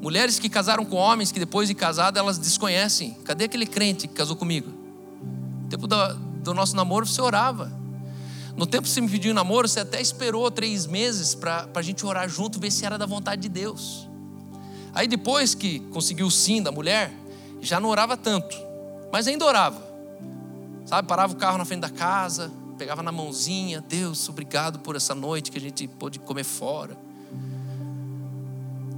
Mulheres 0.00 0.38
que 0.38 0.48
casaram 0.48 0.84
com 0.84 0.96
homens 0.96 1.30
que 1.30 1.38
depois 1.38 1.68
de 1.68 1.74
casada 1.74 2.18
elas 2.18 2.38
desconhecem. 2.38 3.14
Cadê 3.24 3.44
aquele 3.44 3.66
crente 3.66 4.08
que 4.08 4.14
casou 4.14 4.34
comigo? 4.34 4.72
No 5.62 5.68
tempo 5.68 5.86
do, 5.86 6.14
do 6.42 6.54
nosso 6.54 6.74
namoro 6.74 7.06
você 7.06 7.20
orava. 7.20 7.70
No 8.56 8.66
tempo 8.66 8.84
que 8.84 8.88
você 8.88 9.00
me 9.00 9.08
pediu 9.08 9.32
namoro, 9.32 9.68
você 9.68 9.80
até 9.80 10.00
esperou 10.00 10.50
três 10.50 10.86
meses 10.86 11.34
para 11.34 11.68
a 11.74 11.82
gente 11.82 12.04
orar 12.04 12.28
junto, 12.28 12.58
ver 12.58 12.70
se 12.70 12.84
era 12.84 12.98
da 12.98 13.06
vontade 13.06 13.42
de 13.42 13.48
Deus. 13.48 14.08
Aí 14.92 15.06
depois 15.06 15.54
que 15.54 15.80
conseguiu 15.90 16.26
o 16.26 16.30
sim 16.30 16.62
da 16.62 16.72
mulher, 16.72 17.12
já 17.60 17.78
não 17.78 17.88
orava 17.88 18.16
tanto, 18.16 18.56
mas 19.12 19.26
ainda 19.28 19.44
orava. 19.44 19.88
Sabe, 20.84 21.06
parava 21.06 21.32
o 21.32 21.36
carro 21.36 21.58
na 21.58 21.64
frente 21.64 21.80
da 21.80 21.90
casa, 21.90 22.50
pegava 22.80 23.02
na 23.02 23.12
mãozinha, 23.12 23.84
Deus, 23.86 24.26
obrigado 24.30 24.78
por 24.78 24.96
essa 24.96 25.14
noite 25.14 25.50
que 25.50 25.58
a 25.58 25.60
gente 25.60 25.86
pôde 25.86 26.18
comer 26.18 26.44
fora. 26.44 26.96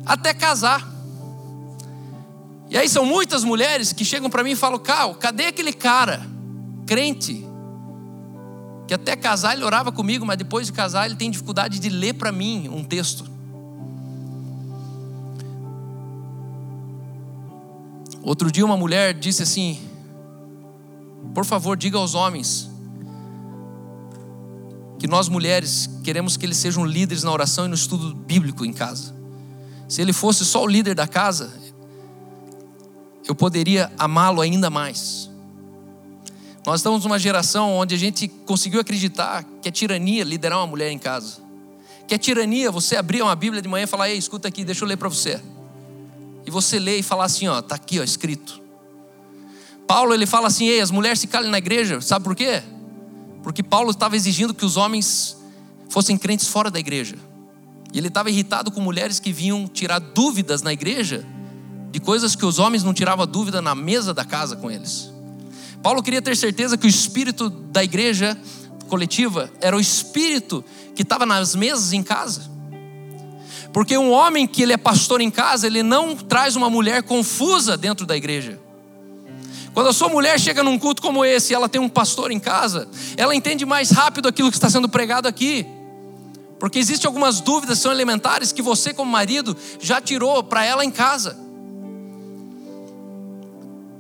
Até 0.07 0.33
casar. 0.33 0.89
E 2.71 2.79
aí 2.79 2.89
são 2.89 3.05
muitas 3.05 3.43
mulheres 3.43 3.93
que 3.93 4.05
chegam 4.05 4.31
para 4.31 4.45
mim 4.45 4.53
e 4.53 4.57
falam: 4.57 4.79
Cal, 4.79 5.17
cadê 5.17 5.47
aquele 5.47 5.73
cara, 5.73 6.25
crente, 6.87 7.45
que 8.87 8.95
até 8.95 9.17
casar 9.17 9.55
ele 9.55 9.65
orava 9.65 9.91
comigo, 9.91 10.25
mas 10.25 10.39
depois 10.39 10.69
de 10.69 10.73
casar 10.73 11.07
ele 11.07 11.17
tem 11.17 11.29
dificuldade 11.29 11.81
de 11.81 11.89
ler 11.89 12.13
para 12.13 12.31
mim 12.31 12.69
um 12.69 12.85
texto. 12.85 13.29
Outro 18.23 18.49
dia 18.53 18.65
uma 18.65 18.77
mulher 18.77 19.13
disse 19.13 19.43
assim: 19.43 19.81
Por 21.35 21.45
favor, 21.45 21.77
diga 21.77 21.99
aos 21.99 22.15
homens 22.15 22.71
que 25.03 25.09
nós 25.09 25.29
mulheres 25.29 25.91
queremos 26.05 26.37
que 26.37 26.47
eles 26.47 26.57
sejam 26.59 26.85
líderes 26.85 27.25
na 27.25 27.33
oração 27.33 27.65
e 27.65 27.69
no 27.69 27.75
estudo 27.75 28.15
bíblico 28.15 28.65
em 28.65 28.73
casa. 28.73 29.13
Se 29.89 30.01
ele 30.01 30.13
fosse 30.13 30.45
só 30.45 30.63
o 30.63 30.67
líder 30.69 30.95
da 30.95 31.09
casa, 31.09 31.53
eu 33.27 33.35
poderia 33.35 33.91
amá-lo 33.99 34.41
ainda 34.41 34.71
mais. 34.71 35.29
Nós 36.65 36.79
estamos 36.79 37.03
numa 37.03 37.19
geração 37.19 37.73
onde 37.79 37.97
a 37.97 37.99
gente 37.99 38.29
conseguiu 38.29 38.79
acreditar 38.81 39.45
que 39.61 39.69
é 39.69 39.73
tirania 39.73 40.23
liderar 40.23 40.61
uma 40.61 40.69
mulher 40.69 40.93
em 40.93 40.99
casa. 41.01 41.39
Que 42.07 42.15
é 42.15 42.19
tirania 42.19 42.71
você 42.71 42.95
abrir 42.95 43.23
uma 43.23 43.35
Bíblia 43.35 43.61
de 43.61 43.67
manhã 43.67 43.83
e 43.83 43.89
falar: 43.89 44.09
"Ei, 44.09 44.17
escuta 44.17 44.47
aqui, 44.47 44.65
deixa 44.65 44.85
eu 44.85 44.89
ler 44.89 44.99
para 44.99 45.09
você". 45.09 45.41
E 46.47 46.51
você 46.53 46.79
lê 46.79 46.99
e 46.99 47.03
falar 47.03 47.25
assim, 47.25 47.49
ó, 47.49 47.61
tá 47.61 47.75
aqui, 47.75 47.99
ó, 47.99 48.05
escrito. 48.05 48.63
Paulo 49.85 50.15
ele 50.15 50.27
fala 50.27 50.47
assim: 50.47 50.69
"Ei, 50.69 50.81
as 50.81 50.93
mulheres 50.93 51.19
se 51.19 51.27
calem 51.27 51.51
na 51.51 51.59
igreja". 51.59 52.01
Sabe 52.01 52.25
por 52.25 52.37
quê? 52.37 52.63
Porque 53.43 53.63
Paulo 53.63 53.91
estava 53.91 54.17
exigindo 54.17 54.55
que 54.55 54.65
os 54.65 54.77
homens 54.77 55.37
fossem 55.89 56.17
crentes 56.17 56.49
fora 56.49 56.71
da 56.71 56.79
igreja. 56.79 57.17
E 57.93 57.99
ele 57.99 58.09
estava 58.09 58.31
irritado 58.31 58.71
com 58.71 58.81
mulheres 58.81 59.21
que 59.21 59.33
vinham 59.33 59.67
tirar 59.69 59.99
dúvidas 59.99 60.63
na 60.63 60.73
igreja 60.73 61.27
de 61.91 62.01
coisas 62.01 62.35
que 62.35 62.47
os 62.47 62.59
homens 62.59 62.83
não 62.83 62.95
tiravam 62.95 63.27
dúvida 63.27 63.61
na 63.61 63.75
mesa 63.75 64.15
da 64.15 64.25
casa 64.25 64.57
com 64.57 64.71
eles. 64.71 65.13
Paulo 65.83 66.03
queria 66.03 66.23
ter 66.23 66.37
certeza 66.37 66.79
que 66.79 66.87
o 66.87 66.89
espírito 66.89 67.51
da 67.51 67.85
igreja 67.85 68.39
coletiva 68.89 69.51
era 69.61 69.77
o 69.77 69.81
espírito 69.81 70.65
que 70.95 71.03
estava 71.03 71.27
nas 71.27 71.55
mesas 71.55 71.93
em 71.93 72.03
casa. 72.03 72.51
Porque 73.73 73.97
um 73.99 74.11
homem 74.11 74.47
que 74.47 74.63
ele 74.63 74.73
é 74.73 74.77
pastor 74.77 75.21
em 75.21 75.31
casa, 75.31 75.67
ele 75.67 75.83
não 75.83 76.15
traz 76.15 76.57
uma 76.57 76.71
mulher 76.71 77.03
confusa 77.03 77.77
dentro 77.77 78.07
da 78.07 78.17
igreja. 78.17 78.61
Quando 79.75 79.89
a 79.89 79.93
sua 79.93 80.09
mulher 80.09 80.39
chega 80.39 80.63
num 80.63 80.79
culto 80.79 81.01
como 81.01 81.25
esse 81.25 81.53
e 81.53 81.55
ela 81.55 81.69
tem 81.69 81.81
um 81.81 81.89
pastor 81.89 82.31
em 82.31 82.39
casa, 82.39 82.89
ela 83.17 83.35
entende 83.35 83.65
mais 83.65 83.91
rápido 83.91 84.29
aquilo 84.29 84.51
que 84.51 84.57
está 84.57 84.69
sendo 84.69 84.89
pregado 84.89 85.27
aqui. 85.27 85.67
Porque 86.59 86.79
existem 86.79 87.09
algumas 87.09 87.41
dúvidas 87.41 87.79
que 87.79 87.83
são 87.83 87.91
elementares 87.91 88.53
que 88.53 88.61
você, 88.61 88.93
como 88.93 89.11
marido, 89.11 89.57
já 89.81 90.01
tirou 90.01 90.45
para 90.45 90.65
ela 90.65 90.85
em 90.85 90.91
casa. 90.91 91.39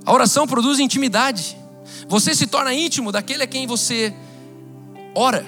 A 0.04 0.12
oração 0.12 0.46
produz 0.46 0.78
intimidade. 0.78 1.56
Você 2.06 2.34
se 2.34 2.46
torna 2.46 2.74
íntimo 2.74 3.10
daquele 3.10 3.42
a 3.42 3.46
quem 3.46 3.66
você 3.66 4.14
ora, 5.14 5.44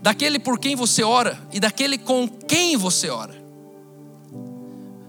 daquele 0.00 0.38
por 0.38 0.58
quem 0.58 0.76
você 0.76 1.02
ora 1.02 1.38
e 1.52 1.58
daquele 1.58 1.98
com 1.98 2.28
quem 2.28 2.76
você 2.76 3.10
ora. 3.10 3.34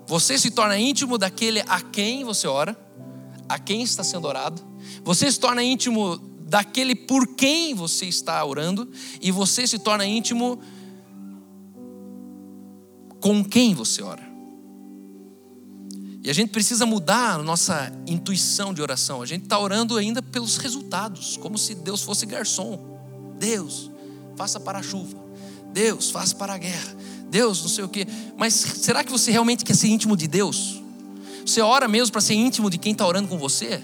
Você 0.08 0.38
se 0.38 0.52
torna 0.52 0.78
íntimo 0.78 1.18
daquele 1.18 1.64
a 1.68 1.80
quem 1.80 2.24
você 2.24 2.48
ora 2.48 2.76
a 3.54 3.60
quem 3.60 3.84
está 3.84 4.04
sendo 4.04 4.28
orado, 4.28 4.62
você 5.04 5.32
se 5.32 5.39
torna 5.39 5.62
íntimo 5.64 6.18
daquele 6.47 6.95
por 6.95 7.28
quem 7.28 7.74
você 7.74 8.06
está 8.06 8.43
orando, 8.43 8.89
e 9.22 9.32
você 9.32 9.66
se 9.66 9.80
torna 9.80 10.06
íntimo 10.06 10.60
com 13.20 13.43
quem 13.43 13.74
você 13.74 14.02
ora. 14.02 14.30
E 16.24 16.30
a 16.30 16.34
gente 16.34 16.49
precisa 16.49 16.86
mudar 16.86 17.36
a 17.36 17.38
nossa 17.39 17.91
intuição 18.06 18.74
de 18.74 18.82
oração. 18.82 19.22
A 19.22 19.26
gente 19.26 19.43
está 19.43 19.58
orando 19.58 19.97
ainda 19.97 20.22
pelos 20.22 20.58
resultados, 20.58 21.36
como 21.38 21.58
se 21.58 21.74
Deus 21.74 22.04
fosse 22.04 22.26
garçom. 22.26 22.80
Deus, 23.39 23.89
faça 24.36 24.60
para 24.60 24.80
a 24.80 24.84
chuva. 24.84 25.18
Deus, 25.74 26.12
faça 26.12 26.36
para 26.36 26.54
a 26.54 26.58
guerra. 26.58 26.95
Deus, 27.30 27.62
não 27.62 27.70
sei 27.70 27.84
o 27.84 27.89
quê. 27.89 28.06
Mas 28.38 28.54
será 28.54 29.04
que 29.04 29.12
você 29.12 29.32
realmente 29.32 29.66
quer 29.66 29.76
ser 29.76 29.88
íntimo 29.88 30.16
de 30.16 30.28
Deus? 30.28 30.81
Você 31.52 31.60
ora 31.60 31.86
mesmo 31.86 32.14
para 32.14 32.22
ser 32.22 32.36
íntimo 32.36 32.70
de 32.70 32.78
quem 32.78 32.93
está 32.93 33.06
orando 33.06 33.28
com 33.28 33.38
você? 33.38 33.84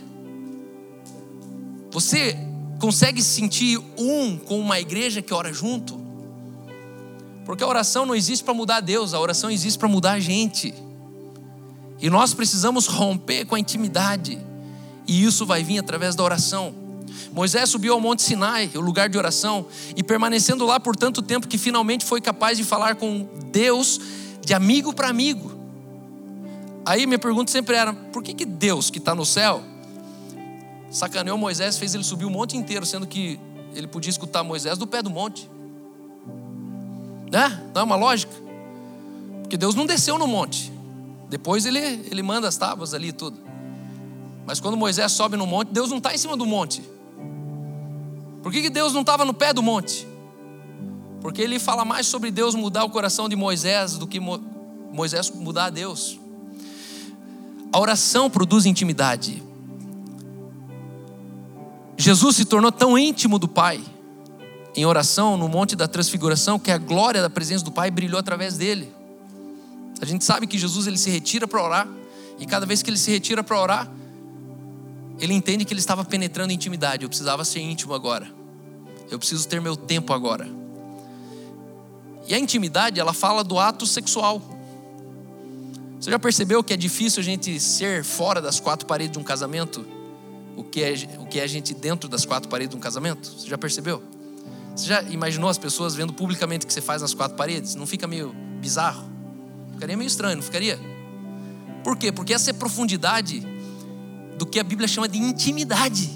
Você 1.91 2.37
consegue 2.79 3.21
se 3.21 3.27
sentir 3.27 3.77
um 3.97 4.37
com 4.37 4.57
uma 4.57 4.79
igreja 4.79 5.21
que 5.21 5.33
ora 5.33 5.51
junto? 5.51 5.99
Porque 7.43 7.61
a 7.65 7.67
oração 7.67 8.05
não 8.05 8.15
existe 8.15 8.41
para 8.41 8.53
mudar 8.53 8.79
Deus, 8.79 9.13
a 9.13 9.19
oração 9.19 9.51
existe 9.51 9.77
para 9.77 9.89
mudar 9.89 10.13
a 10.13 10.19
gente. 10.21 10.73
E 11.99 12.09
nós 12.09 12.33
precisamos 12.33 12.87
romper 12.87 13.43
com 13.43 13.55
a 13.55 13.59
intimidade. 13.59 14.39
E 15.05 15.25
isso 15.25 15.45
vai 15.45 15.61
vir 15.61 15.79
através 15.79 16.15
da 16.15 16.23
oração. 16.23 16.73
Moisés 17.33 17.67
subiu 17.67 17.95
ao 17.95 17.99
Monte 17.99 18.21
Sinai, 18.21 18.71
o 18.75 18.79
lugar 18.79 19.09
de 19.09 19.17
oração, 19.17 19.65
e 19.93 20.01
permanecendo 20.01 20.65
lá 20.65 20.79
por 20.79 20.95
tanto 20.95 21.21
tempo 21.21 21.49
que 21.49 21.57
finalmente 21.57 22.05
foi 22.05 22.21
capaz 22.21 22.57
de 22.57 22.63
falar 22.63 22.95
com 22.95 23.27
Deus 23.51 23.99
de 24.41 24.53
amigo 24.53 24.93
para 24.93 25.09
amigo. 25.09 25.56
Aí 26.87 27.05
minha 27.05 27.19
pergunta 27.19 27.51
sempre 27.51 27.75
era: 27.75 27.91
por 27.91 28.23
que, 28.23 28.33
que 28.33 28.45
Deus 28.45 28.89
que 28.89 28.97
está 28.97 29.13
no 29.13 29.25
céu 29.25 29.61
sacaneou 30.89 31.37
Moisés, 31.37 31.77
fez 31.77 31.93
ele 31.93 32.03
subir 32.03 32.23
o 32.23 32.29
monte 32.29 32.55
inteiro, 32.55 32.85
sendo 32.85 33.05
que 33.05 33.37
ele 33.75 33.87
podia 33.87 34.09
escutar 34.09 34.41
Moisés 34.41 34.77
do 34.77 34.87
pé 34.87 35.01
do 35.01 35.09
monte? 35.09 35.51
Né? 37.29 37.61
Não 37.75 37.81
é 37.81 37.83
uma 37.83 37.97
lógica? 37.97 38.33
Porque 39.41 39.57
Deus 39.57 39.75
não 39.75 39.85
desceu 39.85 40.17
no 40.17 40.25
monte, 40.25 40.71
depois 41.29 41.65
ele, 41.65 41.77
ele 41.79 42.23
manda 42.23 42.47
as 42.47 42.55
tábuas 42.55 42.93
ali 42.93 43.09
e 43.09 43.13
tudo. 43.13 43.37
Mas 44.45 44.61
quando 44.61 44.77
Moisés 44.77 45.11
sobe 45.11 45.35
no 45.35 45.45
monte, 45.45 45.73
Deus 45.73 45.89
não 45.89 45.97
está 45.97 46.15
em 46.15 46.17
cima 46.17 46.37
do 46.37 46.45
monte. 46.45 46.81
Por 48.41 48.49
que, 48.49 48.61
que 48.61 48.69
Deus 48.69 48.93
não 48.93 49.01
estava 49.01 49.25
no 49.25 49.33
pé 49.33 49.51
do 49.51 49.61
monte? 49.61 50.07
Porque 51.19 51.41
ele 51.41 51.59
fala 51.59 51.83
mais 51.83 52.07
sobre 52.07 52.31
Deus 52.31 52.55
mudar 52.55 52.85
o 52.85 52.89
coração 52.89 53.27
de 53.27 53.35
Moisés 53.35 53.97
do 53.97 54.07
que 54.07 54.21
Moisés 54.21 55.29
mudar 55.31 55.65
a 55.65 55.69
Deus. 55.69 56.17
A 57.71 57.79
oração 57.79 58.29
produz 58.29 58.65
intimidade. 58.65 59.43
Jesus 61.97 62.35
se 62.35 62.45
tornou 62.45 62.71
tão 62.71 62.97
íntimo 62.97 63.39
do 63.39 63.47
Pai 63.47 63.83
em 64.75 64.85
oração 64.85 65.35
no 65.35 65.49
Monte 65.49 65.75
da 65.75 65.87
Transfiguração 65.87 66.59
que 66.59 66.69
a 66.69 66.77
glória 66.77 67.21
da 67.21 67.29
presença 67.29 67.65
do 67.65 67.71
Pai 67.71 67.89
brilhou 67.89 68.19
através 68.19 68.57
dele. 68.57 68.93
A 69.99 70.05
gente 70.05 70.23
sabe 70.23 70.45
que 70.45 70.57
Jesus 70.57 70.85
ele 70.85 70.97
se 70.97 71.09
retira 71.09 71.47
para 71.47 71.63
orar, 71.63 71.87
e 72.39 72.45
cada 72.45 72.65
vez 72.65 72.83
que 72.83 72.89
ele 72.91 72.97
se 72.97 73.09
retira 73.09 73.43
para 73.43 73.59
orar, 73.59 73.91
ele 75.19 75.33
entende 75.33 75.65
que 75.65 75.73
ele 75.73 75.79
estava 75.79 76.05
penetrando 76.05 76.53
intimidade. 76.53 77.03
Eu 77.03 77.09
precisava 77.09 77.43
ser 77.43 77.59
íntimo 77.59 77.95
agora. 77.95 78.31
Eu 79.09 79.17
preciso 79.17 79.47
ter 79.47 79.59
meu 79.59 79.75
tempo 79.75 80.13
agora. 80.13 80.47
E 82.27 82.35
a 82.35 82.39
intimidade, 82.39 82.99
ela 82.99 83.13
fala 83.13 83.43
do 83.43 83.57
ato 83.57 83.87
sexual. 83.87 84.39
Você 85.99 86.11
já 86.11 86.19
percebeu 86.19 86.63
que 86.63 86.73
é 86.73 86.77
difícil 86.77 87.21
a 87.21 87.23
gente 87.23 87.59
ser 87.59 88.03
fora 88.03 88.41
das 88.41 88.59
quatro 88.59 88.85
paredes 88.85 89.13
de 89.13 89.19
um 89.19 89.23
casamento? 89.23 89.85
O 90.55 90.63
que 90.63 90.83
é, 90.83 90.93
o 91.19 91.25
que 91.25 91.39
é 91.39 91.43
a 91.43 91.47
gente 91.47 91.73
dentro 91.73 92.07
das 92.07 92.25
quatro 92.25 92.49
paredes 92.49 92.71
de 92.71 92.77
um 92.77 92.79
casamento? 92.79 93.27
Você 93.27 93.47
já 93.47 93.57
percebeu? 93.57 94.01
Você 94.75 94.85
já 94.85 95.01
imaginou 95.03 95.49
as 95.49 95.57
pessoas 95.57 95.95
vendo 95.95 96.13
publicamente 96.13 96.65
o 96.65 96.67
que 96.67 96.73
você 96.73 96.81
faz 96.81 97.01
nas 97.01 97.13
quatro 97.13 97.35
paredes? 97.35 97.73
Não 97.73 97.87
fica 97.87 98.07
meio 98.07 98.33
bizarro? 98.61 99.09
Ficaria 99.73 99.97
meio 99.97 100.07
estranho, 100.07 100.35
não 100.35 100.43
ficaria? 100.43 100.79
Por 101.83 101.97
quê? 101.97 102.11
Porque 102.11 102.33
essa 102.33 102.51
é 102.51 102.53
profundidade 102.53 103.43
do 104.37 104.45
que 104.45 104.59
a 104.59 104.63
Bíblia 104.63 104.87
chama 104.87 105.07
de 105.07 105.17
intimidade. 105.17 106.09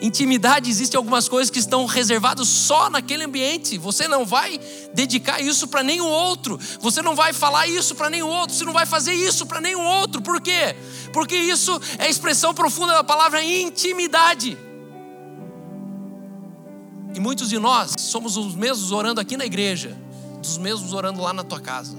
Intimidade, 0.00 0.70
existem 0.70 0.96
algumas 0.96 1.28
coisas 1.28 1.50
que 1.50 1.58
estão 1.58 1.84
reservadas 1.84 2.48
só 2.48 2.88
naquele 2.88 3.24
ambiente. 3.24 3.76
Você 3.76 4.08
não 4.08 4.24
vai 4.24 4.58
dedicar 4.94 5.40
isso 5.40 5.68
para 5.68 5.82
nenhum 5.82 6.08
outro. 6.08 6.58
Você 6.80 7.02
não 7.02 7.14
vai 7.14 7.34
falar 7.34 7.66
isso 7.66 7.94
para 7.94 8.08
nenhum 8.08 8.28
outro. 8.28 8.56
Você 8.56 8.64
não 8.64 8.72
vai 8.72 8.86
fazer 8.86 9.12
isso 9.12 9.44
para 9.44 9.60
nenhum 9.60 9.84
outro. 9.84 10.22
Por 10.22 10.40
quê? 10.40 10.74
Porque 11.12 11.36
isso 11.36 11.78
é 11.98 12.04
a 12.04 12.08
expressão 12.08 12.54
profunda 12.54 12.94
da 12.94 13.04
palavra 13.04 13.44
intimidade. 13.44 14.56
E 17.14 17.20
muitos 17.20 17.50
de 17.50 17.58
nós 17.58 17.94
somos 17.98 18.38
os 18.38 18.54
mesmos 18.54 18.92
orando 18.92 19.20
aqui 19.20 19.36
na 19.36 19.44
igreja, 19.44 19.98
dos 20.40 20.56
mesmos 20.56 20.94
orando 20.94 21.20
lá 21.20 21.34
na 21.34 21.44
tua 21.44 21.60
casa. 21.60 21.98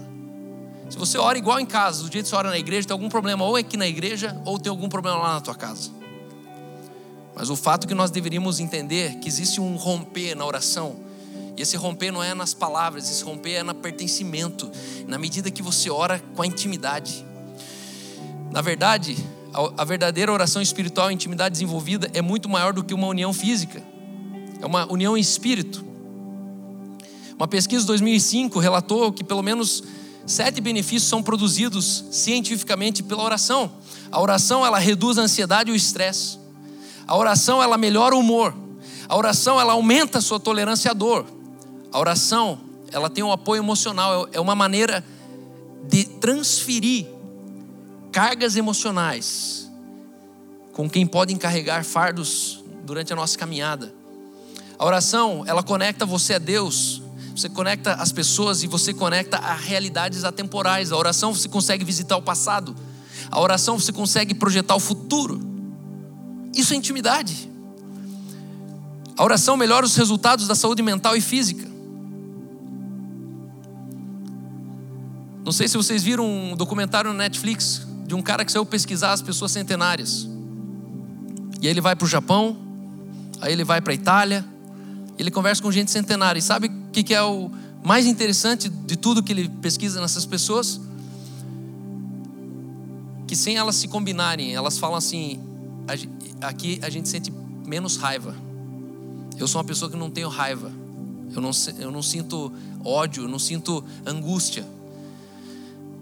Se 0.90 0.98
você 0.98 1.18
ora 1.18 1.38
igual 1.38 1.60
em 1.60 1.66
casa, 1.66 2.02
do 2.02 2.12
jeito 2.12 2.24
que 2.24 2.30
você 2.30 2.36
ora 2.36 2.50
na 2.50 2.58
igreja, 2.58 2.88
tem 2.88 2.94
algum 2.94 3.08
problema 3.08 3.44
ou 3.44 3.54
aqui 3.54 3.76
na 3.76 3.86
igreja 3.86 4.40
ou 4.44 4.58
tem 4.58 4.70
algum 4.70 4.88
problema 4.88 5.18
lá 5.18 5.34
na 5.34 5.40
tua 5.40 5.54
casa. 5.54 6.01
Mas 7.34 7.50
o 7.50 7.56
fato 7.56 7.86
que 7.86 7.94
nós 7.94 8.10
deveríamos 8.10 8.60
entender 8.60 9.16
que 9.16 9.28
existe 9.28 9.60
um 9.60 9.76
romper 9.76 10.34
na 10.34 10.44
oração. 10.44 10.96
E 11.56 11.62
esse 11.62 11.76
romper 11.76 12.10
não 12.10 12.22
é 12.22 12.34
nas 12.34 12.54
palavras, 12.54 13.10
esse 13.10 13.22
romper 13.24 13.54
é 13.54 13.62
no 13.62 13.74
pertencimento, 13.74 14.70
na 15.06 15.18
medida 15.18 15.50
que 15.50 15.62
você 15.62 15.90
ora 15.90 16.22
com 16.34 16.42
a 16.42 16.46
intimidade. 16.46 17.24
Na 18.50 18.60
verdade, 18.60 19.16
a 19.76 19.84
verdadeira 19.84 20.32
oração 20.32 20.60
espiritual 20.62 21.10
e 21.10 21.14
intimidade 21.14 21.52
desenvolvida 21.52 22.10
é 22.14 22.22
muito 22.22 22.48
maior 22.48 22.72
do 22.72 22.82
que 22.82 22.94
uma 22.94 23.06
união 23.06 23.32
física. 23.32 23.82
É 24.60 24.66
uma 24.66 24.90
união 24.90 25.16
em 25.16 25.20
espírito. 25.20 25.84
Uma 27.36 27.48
pesquisa 27.48 27.80
de 27.80 27.86
2005 27.88 28.58
relatou 28.58 29.12
que 29.12 29.24
pelo 29.24 29.42
menos 29.42 29.82
Sete 30.26 30.60
benefícios 30.60 31.08
são 31.08 31.22
produzidos 31.22 32.04
cientificamente 32.10 33.02
pela 33.02 33.22
oração. 33.24 33.72
A 34.10 34.20
oração 34.20 34.64
ela 34.64 34.78
reduz 34.78 35.18
a 35.18 35.22
ansiedade 35.22 35.70
e 35.70 35.72
o 35.72 35.76
estresse. 35.76 36.38
A 37.06 37.16
oração 37.16 37.62
ela 37.62 37.76
melhora 37.76 38.14
o 38.14 38.20
humor. 38.20 38.54
A 39.08 39.16
oração 39.16 39.60
ela 39.60 39.72
aumenta 39.72 40.18
a 40.18 40.20
sua 40.20 40.40
tolerância 40.40 40.90
à 40.90 40.94
dor. 40.94 41.26
A 41.90 41.98
oração 41.98 42.60
ela 42.90 43.08
tem 43.08 43.24
um 43.24 43.32
apoio 43.32 43.60
emocional, 43.60 44.28
é 44.32 44.40
uma 44.40 44.54
maneira 44.54 45.04
de 45.88 46.04
transferir 46.04 47.06
cargas 48.10 48.56
emocionais 48.56 49.70
com 50.72 50.88
quem 50.88 51.06
podem 51.06 51.36
carregar 51.36 51.84
fardos 51.84 52.62
durante 52.84 53.12
a 53.12 53.16
nossa 53.16 53.36
caminhada. 53.38 53.94
A 54.78 54.84
oração, 54.84 55.44
ela 55.46 55.62
conecta 55.62 56.04
você 56.04 56.34
a 56.34 56.38
Deus 56.38 57.02
você 57.34 57.48
conecta 57.48 57.94
as 57.94 58.12
pessoas 58.12 58.62
e 58.62 58.66
você 58.66 58.92
conecta 58.92 59.38
a 59.38 59.54
realidades 59.54 60.24
atemporais. 60.24 60.92
A 60.92 60.96
oração 60.96 61.34
você 61.34 61.48
consegue 61.48 61.84
visitar 61.84 62.16
o 62.16 62.22
passado. 62.22 62.76
A 63.30 63.40
oração 63.40 63.78
você 63.78 63.92
consegue 63.92 64.34
projetar 64.34 64.74
o 64.74 64.80
futuro. 64.80 65.40
Isso 66.54 66.74
é 66.74 66.76
intimidade. 66.76 67.50
A 69.16 69.24
oração 69.24 69.56
melhora 69.56 69.84
os 69.84 69.96
resultados 69.96 70.46
da 70.46 70.54
saúde 70.54 70.82
mental 70.82 71.16
e 71.16 71.20
física. 71.20 71.70
Não 75.44 75.52
sei 75.52 75.66
se 75.68 75.76
vocês 75.76 76.02
viram 76.02 76.24
um 76.24 76.56
documentário 76.56 77.12
no 77.12 77.18
Netflix 77.18 77.86
de 78.06 78.14
um 78.14 78.22
cara 78.22 78.44
que 78.44 78.52
saiu 78.52 78.64
pesquisar 78.64 79.12
as 79.12 79.22
pessoas 79.22 79.52
centenárias. 79.52 80.28
E 81.60 81.66
aí 81.66 81.72
ele 81.72 81.80
vai 81.80 81.96
para 81.96 82.04
o 82.04 82.08
Japão, 82.08 82.56
aí 83.40 83.52
ele 83.52 83.64
vai 83.64 83.80
para 83.80 83.92
a 83.92 83.94
Itália, 83.94 84.44
ele 85.18 85.30
conversa 85.30 85.62
com 85.62 85.70
gente 85.70 85.90
centenária. 85.90 86.38
E 86.38 86.42
sabe 86.42 86.68
o 86.68 86.90
que 86.90 87.14
é 87.14 87.22
o 87.22 87.50
mais 87.82 88.06
interessante 88.06 88.68
de 88.68 88.96
tudo 88.96 89.22
que 89.22 89.32
ele 89.32 89.48
pesquisa 89.48 90.00
nessas 90.00 90.24
pessoas? 90.24 90.80
Que 93.26 93.34
sem 93.34 93.56
elas 93.56 93.76
se 93.76 93.88
combinarem, 93.88 94.54
elas 94.54 94.78
falam 94.78 94.96
assim: 94.96 95.40
aqui 96.40 96.78
a 96.82 96.90
gente 96.90 97.08
sente 97.08 97.32
menos 97.66 97.96
raiva. 97.96 98.34
Eu 99.38 99.48
sou 99.48 99.60
uma 99.60 99.66
pessoa 99.66 99.90
que 99.90 99.96
não 99.96 100.10
tenho 100.10 100.28
raiva. 100.28 100.70
Eu 101.34 101.40
não, 101.40 101.50
eu 101.78 101.90
não 101.90 102.02
sinto 102.02 102.52
ódio, 102.84 103.24
eu 103.24 103.28
não 103.28 103.38
sinto 103.38 103.82
angústia. 104.06 104.66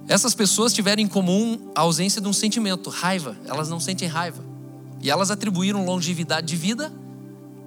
Essas 0.09 0.35
pessoas 0.35 0.73
tiveram 0.73 1.01
em 1.01 1.07
comum 1.07 1.71
a 1.75 1.83
ausência 1.83 2.21
de 2.21 2.27
um 2.27 2.33
sentimento, 2.33 2.91
raiva. 2.91 3.37
Elas 3.45 3.69
não 3.69 3.79
sentem 3.79 4.09
raiva. 4.09 4.45
E 5.01 5.11
elas 5.11 5.31
atribuíram 5.31 5.85
longevidade 5.85 6.47
de 6.47 6.57
vida 6.57 6.93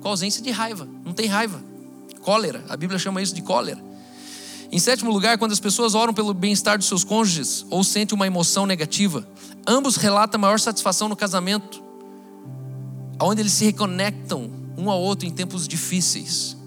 com 0.01 0.09
ausência 0.09 0.43
de 0.43 0.51
raiva. 0.51 0.87
Não 1.05 1.13
tem 1.13 1.27
raiva. 1.27 1.61
Cólera. 2.21 2.63
A 2.67 2.75
Bíblia 2.75 2.99
chama 2.99 3.21
isso 3.21 3.33
de 3.33 3.41
cólera. 3.41 3.81
Em 4.71 4.79
sétimo 4.79 5.11
lugar, 5.11 5.37
quando 5.37 5.51
as 5.51 5.59
pessoas 5.59 5.93
oram 5.93 6.13
pelo 6.13 6.33
bem-estar 6.33 6.79
dos 6.79 6.87
seus 6.87 7.03
cônjuges 7.03 7.63
ou 7.69 7.83
sentem 7.83 8.15
uma 8.15 8.25
emoção 8.25 8.65
negativa, 8.65 9.25
ambos 9.67 9.97
relatam 9.97 10.41
maior 10.41 10.59
satisfação 10.59 11.07
no 11.07 11.15
casamento, 11.15 11.82
onde 13.23 13.41
eles 13.41 13.53
se 13.53 13.65
reconectam 13.65 14.49
um 14.77 14.89
ao 14.89 15.01
outro 15.01 15.27
em 15.27 15.31
tempos 15.31 15.67
difíceis. 15.67 16.57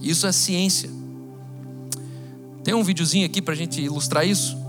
Isso 0.00 0.26
é 0.26 0.32
ciência. 0.32 0.90
Tem 2.62 2.74
um 2.74 2.82
videozinho 2.82 3.26
aqui 3.26 3.40
para 3.42 3.54
a 3.54 3.56
gente 3.56 3.80
ilustrar 3.80 4.26
isso. 4.26 4.64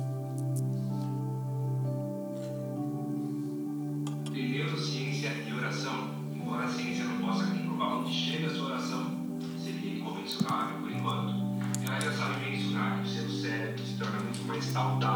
saudável 14.76 15.15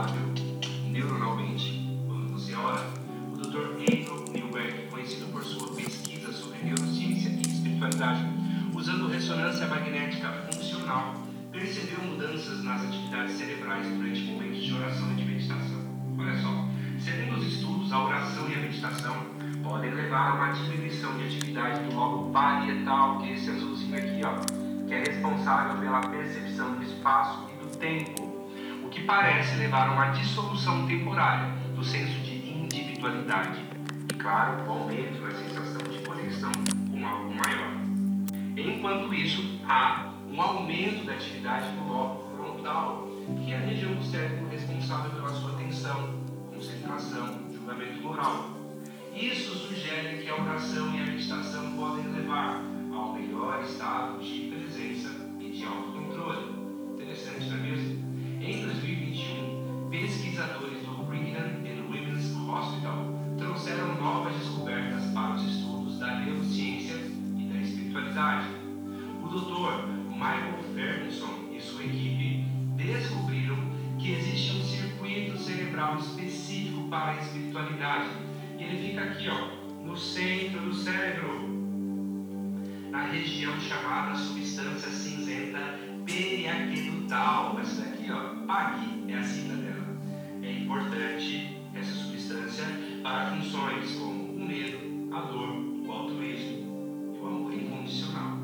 esse 23.34 23.49
azulzinho 23.49 23.97
aqui, 23.97 24.21
ó, 24.23 24.88
que 24.88 24.93
é 24.93 24.99
responsável 24.99 25.77
pela 25.77 26.01
percepção 26.01 26.75
do 26.75 26.84
espaço 26.84 27.47
e 27.53 27.63
do 27.63 27.77
tempo, 27.77 28.39
o 28.84 28.89
que 28.89 29.03
parece 29.03 29.55
levar 29.57 29.89
a 29.89 29.91
uma 29.91 30.07
dissolução 30.07 30.88
temporária 30.88 31.53
do 31.75 31.84
senso 31.84 32.19
de 32.21 32.49
individualidade 32.51 33.59
e, 34.09 34.13
claro, 34.15 34.63
o 34.65 34.71
aumento 34.71 35.21
da 35.21 35.32
sensação 35.32 35.82
de 35.91 35.99
conexão 35.99 36.51
com 36.91 37.07
algo 37.07 37.34
maior. 37.34 37.80
Enquanto 38.57 39.13
isso, 39.13 39.59
há 39.67 40.11
um 40.32 40.41
aumento 40.41 41.05
da 41.05 41.13
atividade 41.13 41.71
do 41.71 41.88
lobo 41.88 42.23
frontal, 42.36 43.07
que 43.45 43.53
é 43.53 43.57
a 43.57 43.59
região 43.59 43.93
do 43.93 44.03
cérebro 44.03 44.47
responsável 44.49 45.11
pela 45.11 45.30
sua 45.30 45.51
atenção, 45.51 46.15
concentração, 46.51 47.39
julgamento 47.53 48.01
moral. 48.01 48.49
Isso 49.15 49.55
sugere 49.55 50.23
que 50.23 50.30
a 50.30 50.36
oração 50.36 50.93
e 50.95 51.01
a 51.01 51.05
meditação 51.05 51.71
podem 51.73 52.07
levar 52.07 52.61
ao 53.00 53.14
melhor 53.14 53.64
estado 53.64 54.20
de 54.20 54.50
presença 54.50 55.10
e 55.39 55.50
de 55.52 55.64
autocontrole. 55.64 56.52
Interessante, 56.95 57.50
não 57.50 57.58
é 57.58 57.62
mesmo? 57.62 58.10
Em 58.41 58.66
2021, 58.66 59.89
pesquisadores 59.89 60.82
do 60.82 61.04
Brigham 61.06 61.64
and 61.64 61.88
Women's 61.89 62.36
Hospital 62.36 63.18
trouxeram 63.38 63.95
novas 63.95 64.36
descobertas 64.36 65.06
para 65.14 65.36
os 65.36 65.43
estudos 65.43 65.97
da 65.97 66.20
neurociência 66.20 66.95
e 67.38 67.50
da 67.52 67.62
espiritualidade. 67.62 68.47
O 69.24 69.28
Dr. 69.30 69.88
Michael 70.12 70.60
Ferguson 70.76 71.54
e 71.54 71.62
sua 71.62 71.86
equipe 71.86 72.43
descobriram 72.76 73.58
que 73.97 74.12
existe 74.12 74.58
um 74.58 74.64
circuito 74.64 75.38
cerebral 75.38 75.97
específico 75.97 76.89
para 76.89 77.12
a 77.12 77.18
espiritualidade. 77.22 78.10
E 78.58 78.64
ele 78.64 78.89
fica 78.89 79.04
aqui, 79.04 79.30
ó, 79.30 79.86
no 79.86 79.95
centro 79.95 80.60
do 80.60 80.74
cérebro, 80.74 81.49
na 82.90 83.04
região 83.04 83.60
chamada 83.60 84.16
substância 84.16 84.90
cinzenta 84.90 85.80
periaquedutal. 86.06 87.60
Essa 87.60 87.82
daqui, 87.84 88.12
ó, 88.12 88.46
PAG, 88.46 89.06
é 89.08 89.16
a 89.16 89.24
sigla 89.24 89.56
dela. 89.58 89.98
É 90.42 90.52
importante 90.52 91.58
essa 91.74 91.94
substância 91.94 92.66
para 93.04 93.32
funções 93.32 93.96
como 93.96 94.34
o 94.34 94.46
medo, 94.46 95.14
a 95.16 95.22
dor, 95.22 95.50
o 95.86 95.92
altruísmo 95.92 97.14
e 97.16 97.20
o 97.20 97.28
amor 97.28 97.54
incondicional. 97.54 98.40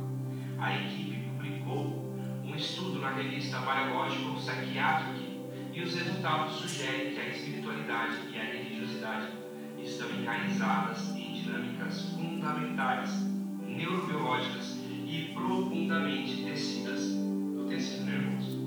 A 0.58 0.76
equipe 0.76 1.18
publicou 1.30 2.14
um 2.44 2.56
estudo 2.56 3.00
na 3.00 3.12
revista 3.12 3.60
Biological 3.60 4.36
Psychiatric 4.36 5.36
e 5.74 5.82
os 5.82 5.94
resultados 5.96 6.54
sugerem 6.54 7.14
que 7.14 7.20
a 7.20 7.28
espiritualidade 7.30 8.18
e 8.32 8.40
a 8.40 8.44
religiosidade 8.44 9.28
estão 9.84 10.10
enraizadas 10.10 11.16
em 11.16 11.34
dinâmicas 11.34 12.14
fundamentais, 12.14 13.25
neurobiológicas 13.76 14.78
e 15.06 15.32
profundamente 15.34 16.44
tecidas 16.44 17.12
no 17.12 17.66
tecido 17.68 18.06
nervoso. 18.06 18.66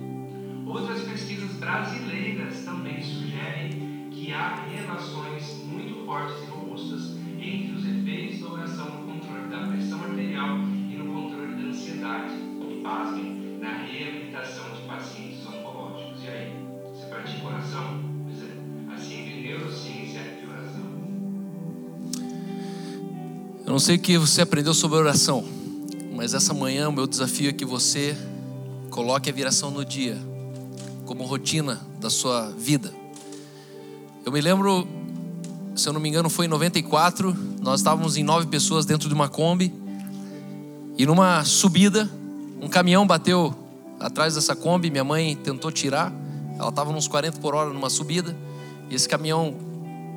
Outras 0.66 1.02
pesquisas 1.02 1.52
brasileiras 1.56 2.64
também 2.64 3.02
sugerem 3.02 4.08
que 4.10 4.32
há 4.32 4.66
relações 4.66 5.64
muito 5.64 6.04
fortes 6.04 6.42
e 6.42 6.50
robustas 6.50 7.16
entre 7.40 7.72
os 7.74 7.86
efeitos 7.86 8.40
da 8.40 8.52
oração 8.52 8.86
no 8.86 9.12
controle 9.12 9.48
da 9.48 9.66
pressão 9.68 10.02
arterial 10.02 10.58
e 10.58 10.96
no 10.96 11.12
controle 11.12 11.54
da 11.54 11.68
ansiedade. 11.68 12.34
E 12.70 12.80
pasmem, 12.82 13.58
na 13.60 13.72
reabilitação 13.78 14.70
de 14.74 14.82
pacientes 14.82 15.46
oncológicos. 15.46 16.22
E 16.24 16.28
aí, 16.28 16.52
você 16.92 17.06
pratica 17.06 17.46
oração? 17.46 18.07
Não 23.78 23.80
sei 23.80 23.94
o 23.94 24.00
que 24.00 24.18
você 24.18 24.42
aprendeu 24.42 24.74
sobre 24.74 24.98
oração, 24.98 25.44
mas 26.16 26.34
essa 26.34 26.52
manhã 26.52 26.88
o 26.88 26.92
meu 26.92 27.06
desafio 27.06 27.50
é 27.50 27.52
que 27.52 27.64
você 27.64 28.18
coloque 28.90 29.30
a 29.30 29.32
viração 29.32 29.70
no 29.70 29.84
dia 29.84 30.18
como 31.06 31.24
rotina 31.24 31.80
da 32.00 32.10
sua 32.10 32.50
vida. 32.58 32.92
Eu 34.26 34.32
me 34.32 34.40
lembro, 34.40 34.84
se 35.76 35.88
eu 35.88 35.92
não 35.92 36.00
me 36.00 36.08
engano, 36.08 36.28
foi 36.28 36.46
em 36.46 36.48
94, 36.48 37.36
nós 37.60 37.78
estávamos 37.78 38.16
em 38.16 38.24
nove 38.24 38.48
pessoas 38.48 38.84
dentro 38.84 39.08
de 39.08 39.14
uma 39.14 39.28
Kombi 39.28 39.72
e 40.96 41.06
numa 41.06 41.44
subida, 41.44 42.10
um 42.60 42.66
caminhão 42.68 43.06
bateu 43.06 43.54
atrás 44.00 44.34
dessa 44.34 44.56
Kombi, 44.56 44.90
minha 44.90 45.04
mãe 45.04 45.36
tentou 45.36 45.70
tirar, 45.70 46.12
ela 46.58 46.70
estava 46.70 46.90
uns 46.90 47.06
40 47.06 47.38
por 47.38 47.54
hora 47.54 47.72
numa 47.72 47.88
subida, 47.88 48.36
e 48.90 48.96
esse 48.96 49.08
caminhão 49.08 49.54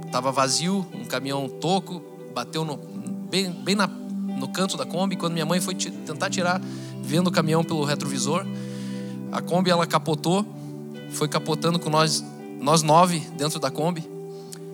estava 0.03 0.31
vazio, 0.31 0.83
um 0.95 1.05
caminhão 1.05 1.47
toco, 1.47 2.01
bateu 2.33 2.65
no, 2.65 2.90
bem, 3.31 3.49
bem 3.49 3.75
na, 3.75 3.87
no 3.87 4.49
canto 4.49 4.75
da 4.75 4.85
Kombi, 4.85 5.15
quando 5.15 5.33
minha 5.33 5.45
mãe 5.45 5.61
foi 5.61 5.73
tentar 5.73 6.29
tirar, 6.29 6.61
vendo 7.01 7.27
o 7.27 7.31
caminhão 7.31 7.63
pelo 7.63 7.85
retrovisor, 7.85 8.45
a 9.31 9.41
Kombi 9.41 9.71
ela 9.71 9.87
capotou, 9.87 10.45
foi 11.11 11.29
capotando 11.29 11.79
com 11.79 11.89
nós, 11.89 12.23
nós 12.59 12.83
nove 12.83 13.19
dentro 13.37 13.57
da 13.57 13.71
Kombi. 13.71 14.03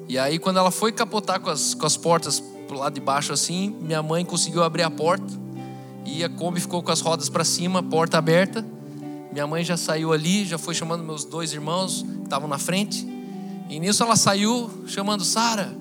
E 0.10 0.18
aí, 0.18 0.39
quando 0.39 0.58
ela 0.58 0.72
foi 0.72 0.91
capotar 0.91 1.39
com 1.39 1.51
as, 1.51 1.76
com 1.76 1.86
as 1.86 1.95
portas 1.95 2.43
pro 2.68 2.80
lado 2.80 2.95
de 2.95 3.01
baixo 3.01 3.32
assim, 3.32 3.76
minha 3.80 4.01
mãe 4.01 4.26
conseguiu 4.26 4.64
abrir 4.64 4.84
a 4.84 4.89
porta 4.89 5.26
e 6.03 6.24
a 6.24 6.30
Kombi 6.30 6.60
ficou 6.60 6.82
com 6.82 6.91
as 6.91 7.01
rodas 7.01 7.30
para 7.30 7.43
cima, 7.43 7.84
porta 7.84 8.18
aberta. 8.18 8.66
Minha 9.32 9.45
mãe 9.45 9.64
já 9.64 9.78
saiu 9.78 10.12
ali, 10.12 10.45
já 10.45 10.58
foi 10.58 10.74
chamando 10.74 11.03
meus 11.03 11.24
dois 11.24 11.53
irmãos 11.53 12.01
que 12.01 12.24
estavam 12.24 12.47
na 12.47 12.58
frente. 12.58 13.08
E 13.70 13.80
nisso 13.80 14.01
ela 14.01 14.16
saiu 14.16 14.72
chamando 14.88 15.24
Sara, 15.24 15.76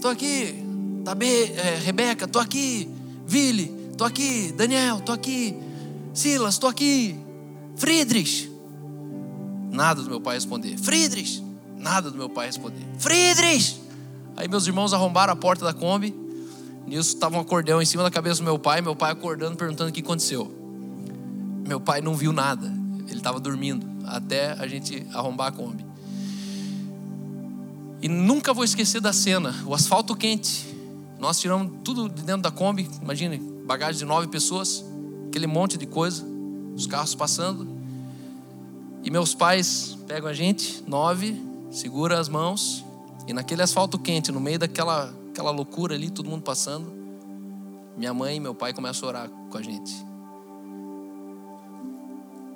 tô 0.00 0.08
aqui, 0.08 0.69
tá 1.04 1.14
bem, 1.14 1.52
é, 1.56 1.76
Rebeca, 1.82 2.26
tô 2.26 2.38
aqui, 2.38 2.88
Vili, 3.26 3.66
tô 3.96 4.04
aqui, 4.04 4.52
Daniel, 4.52 5.00
tô 5.00 5.12
aqui, 5.12 5.56
Silas, 6.12 6.58
tô 6.58 6.66
aqui, 6.66 7.16
Friedrich. 7.76 8.50
Nada 9.70 10.02
do 10.02 10.10
meu 10.10 10.20
pai 10.20 10.34
responder. 10.34 10.76
Friedrich! 10.76 11.42
Nada 11.78 12.10
do 12.10 12.16
meu 12.16 12.28
pai 12.28 12.46
responder. 12.46 12.84
Friedrich! 12.98 13.80
Aí 14.36 14.48
meus 14.48 14.66
irmãos 14.66 14.92
arrombaram 14.92 15.32
a 15.32 15.36
porta 15.36 15.64
da 15.64 15.72
Kombi. 15.72 16.14
Nisso 16.86 17.14
estava 17.14 17.36
um 17.36 17.40
acordeão 17.40 17.80
em 17.80 17.84
cima 17.84 18.02
da 18.02 18.10
cabeça 18.10 18.40
do 18.40 18.44
meu 18.44 18.58
pai. 18.58 18.80
Meu 18.80 18.96
pai 18.96 19.12
acordando, 19.12 19.56
perguntando 19.56 19.90
o 19.90 19.92
que 19.92 20.00
aconteceu. 20.00 20.52
Meu 21.66 21.80
pai 21.80 22.00
não 22.00 22.14
viu 22.14 22.32
nada. 22.32 22.66
Ele 23.06 23.18
estava 23.18 23.38
dormindo 23.38 23.86
até 24.04 24.52
a 24.52 24.66
gente 24.66 25.06
arrombar 25.12 25.48
a 25.48 25.52
Kombi. 25.52 25.86
E 28.02 28.08
nunca 28.08 28.52
vou 28.52 28.64
esquecer 28.64 29.00
da 29.00 29.12
cena. 29.12 29.54
O 29.66 29.74
asfalto 29.74 30.16
quente. 30.16 30.69
Nós 31.20 31.38
tiramos 31.38 31.70
tudo 31.84 32.08
de 32.08 32.22
dentro 32.22 32.42
da 32.42 32.50
Kombi. 32.50 32.88
Imagine, 33.00 33.38
bagagem 33.66 33.98
de 33.98 34.04
nove 34.04 34.26
pessoas. 34.26 34.84
Aquele 35.28 35.46
monte 35.46 35.78
de 35.78 35.86
coisa. 35.86 36.24
Os 36.74 36.86
carros 36.86 37.14
passando. 37.14 37.68
E 39.04 39.10
meus 39.10 39.34
pais 39.34 39.96
pegam 40.06 40.28
a 40.28 40.34
gente, 40.34 40.82
nove, 40.86 41.40
segura 41.70 42.18
as 42.18 42.28
mãos, 42.28 42.84
e 43.26 43.32
naquele 43.32 43.62
asfalto 43.62 43.98
quente, 43.98 44.30
no 44.30 44.40
meio 44.40 44.58
daquela 44.58 45.14
aquela 45.30 45.50
loucura 45.50 45.94
ali, 45.94 46.10
todo 46.10 46.28
mundo 46.28 46.42
passando, 46.42 46.92
minha 47.96 48.12
mãe 48.12 48.36
e 48.36 48.40
meu 48.40 48.54
pai 48.54 48.74
começam 48.74 49.08
a 49.08 49.08
orar 49.08 49.30
com 49.48 49.56
a 49.56 49.62
gente. 49.62 49.94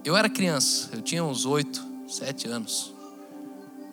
Eu 0.04 0.16
era 0.16 0.28
criança, 0.28 0.90
eu 0.92 1.00
tinha 1.00 1.24
uns 1.24 1.46
oito, 1.46 1.82
sete 2.06 2.46
anos, 2.46 2.92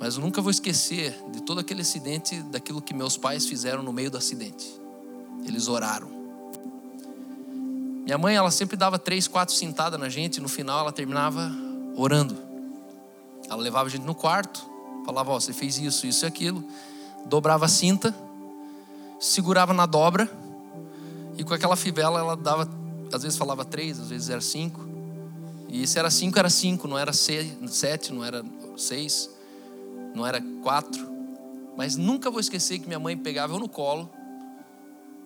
mas 0.02 0.16
eu 0.16 0.22
nunca 0.22 0.41
vou 0.41 0.49
esquecer 0.49 1.16
de 1.32 1.43
todo 1.43 1.60
aquele 1.60 1.82
acidente, 1.82 2.41
daquilo 2.41 2.82
que 2.82 2.91
meus 2.91 3.18
pais 3.18 3.45
fizeram 3.45 3.84
no 3.84 3.93
meio 3.93 4.10
do 4.10 4.18
acidente. 4.18 4.68
Eles 5.45 5.68
oraram. 5.68 6.10
Minha 8.04 8.18
mãe, 8.18 8.36
ela 8.36 8.49
sempre 8.49 8.76
dava 8.76 8.97
três, 8.97 9.28
quatro 9.28 9.54
cintadas 9.54 9.99
na 9.99 10.10
gente, 10.10 10.38
e 10.38 10.41
no 10.41 10.49
final 10.49 10.80
ela 10.80 10.91
terminava 10.91 11.52
orando. 11.95 12.36
Ela 13.47 13.62
levava 13.62 13.86
a 13.86 13.91
gente 13.91 14.04
no 14.04 14.16
quarto, 14.16 14.68
falava: 15.06 15.34
Ó, 15.34 15.39
você 15.39 15.54
fez 15.54 15.78
isso, 15.78 16.08
isso 16.08 16.26
e 16.26 16.28
aquilo. 16.28 16.64
Dobrava 17.28 17.66
a 17.66 17.70
cinta, 17.70 18.16
segurava 19.20 19.72
na 19.72 19.86
dobra, 19.86 20.28
e 21.38 21.43
com 21.43 21.54
aquela 21.54 21.76
fivela 21.76 22.20
ela 22.20 22.36
dava, 22.36 22.68
às 23.14 23.22
vezes 23.22 23.38
falava 23.38 23.64
três, 23.64 23.99
às 23.99 24.10
vezes 24.10 24.32
era 24.32 24.41
cinco. 24.41 24.84
E 25.70 25.86
se 25.86 25.99
era 25.99 26.10
cinco, 26.10 26.39
era 26.39 26.49
cinco, 26.49 26.88
não 26.88 26.97
era 26.97 27.14
sete, 27.14 28.12
não 28.12 28.26
era 28.26 28.43
seis, 28.76 29.30
não 30.14 30.26
era 30.26 30.41
quatro. 30.62 31.09
Mas 31.78 31.95
nunca 31.95 32.30
vou 32.30 32.39
esquecer 32.39 32.80
que 32.80 32.88
minha 32.88 32.99
mãe 32.99 33.18
pegava 33.18 33.53
eu 33.53 33.59
no 33.59 33.70
colo, 33.70 34.09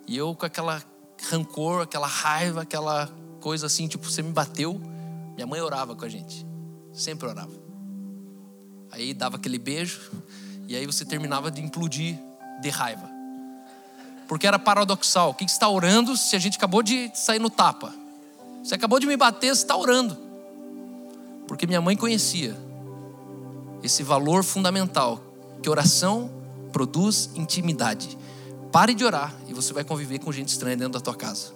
e 0.07 0.15
eu 0.15 0.35
com 0.35 0.45
aquela 0.45 0.83
rancor, 1.29 1.81
aquela 1.81 2.07
raiva, 2.07 2.61
aquela 2.61 3.09
coisa 3.41 3.65
assim, 3.65 3.87
tipo, 3.87 4.09
você 4.09 4.21
me 4.21 4.31
bateu. 4.31 4.79
Minha 5.33 5.47
mãe 5.47 5.59
orava 5.61 5.95
com 5.95 6.05
a 6.05 6.09
gente. 6.09 6.45
Sempre 6.93 7.27
orava. 7.27 7.51
Aí 8.91 9.13
dava 9.13 9.35
aquele 9.35 9.57
beijo, 9.57 10.11
e 10.67 10.75
aí 10.75 10.85
você 10.85 11.03
terminava 11.03 11.51
de 11.51 11.61
implodir 11.61 12.17
de 12.61 12.69
raiva. 12.69 13.09
Porque 14.27 14.47
era 14.47 14.57
paradoxal. 14.57 15.31
O 15.31 15.33
que 15.33 15.43
você 15.43 15.53
está 15.53 15.67
orando 15.67 16.15
se 16.15 16.35
a 16.35 16.39
gente 16.39 16.57
acabou 16.57 16.81
de 16.81 17.11
sair 17.13 17.39
no 17.39 17.49
tapa? 17.49 17.93
Você 18.63 18.75
acabou 18.75 18.99
de 18.99 19.05
me 19.05 19.17
bater, 19.17 19.47
você 19.47 19.61
está 19.61 19.75
orando. 19.75 20.17
Porque 21.47 21.67
minha 21.67 21.81
mãe 21.81 21.95
conhecia 21.95 22.55
esse 23.85 24.03
valor 24.03 24.43
fundamental 24.43 25.21
que 25.61 25.69
oração 25.69 26.29
produz 26.71 27.29
intimidade. 27.35 28.17
Pare 28.71 28.93
de 28.93 29.05
orar 29.05 29.33
e 29.47 29.53
você 29.53 29.73
vai 29.73 29.83
conviver 29.83 30.19
com 30.19 30.31
gente 30.31 30.49
estranha 30.49 30.75
dentro 30.75 30.93
da 30.93 30.99
tua 30.99 31.15
casa. 31.15 31.53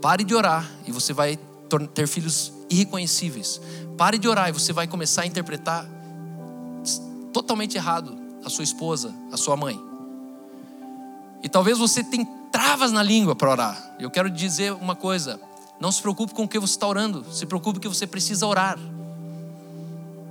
Pare 0.00 0.22
de 0.22 0.34
orar 0.34 0.70
e 0.86 0.92
você 0.92 1.12
vai 1.12 1.38
ter 1.94 2.06
filhos 2.06 2.52
irreconhecíveis. 2.68 3.60
Pare 3.96 4.18
de 4.18 4.28
orar 4.28 4.48
e 4.48 4.52
você 4.52 4.72
vai 4.72 4.86
começar 4.86 5.22
a 5.22 5.26
interpretar 5.26 5.88
totalmente 7.32 7.76
errado 7.76 8.16
a 8.44 8.48
sua 8.48 8.64
esposa, 8.64 9.14
a 9.32 9.36
sua 9.36 9.56
mãe. 9.56 9.80
E 11.42 11.48
talvez 11.48 11.78
você 11.78 12.02
tenha 12.02 12.26
travas 12.52 12.92
na 12.92 13.02
língua 13.02 13.34
para 13.34 13.50
orar. 13.50 13.96
Eu 13.98 14.10
quero 14.10 14.30
dizer 14.30 14.72
uma 14.72 14.94
coisa: 14.94 15.40
não 15.80 15.90
se 15.90 16.00
preocupe 16.00 16.34
com 16.34 16.44
o 16.44 16.48
que 16.48 16.58
você 16.58 16.74
está 16.74 16.86
orando, 16.86 17.24
se 17.32 17.46
preocupe 17.46 17.74
com 17.74 17.78
o 17.78 17.90
que 17.90 17.96
você 17.96 18.06
precisa 18.06 18.46
orar. 18.46 18.78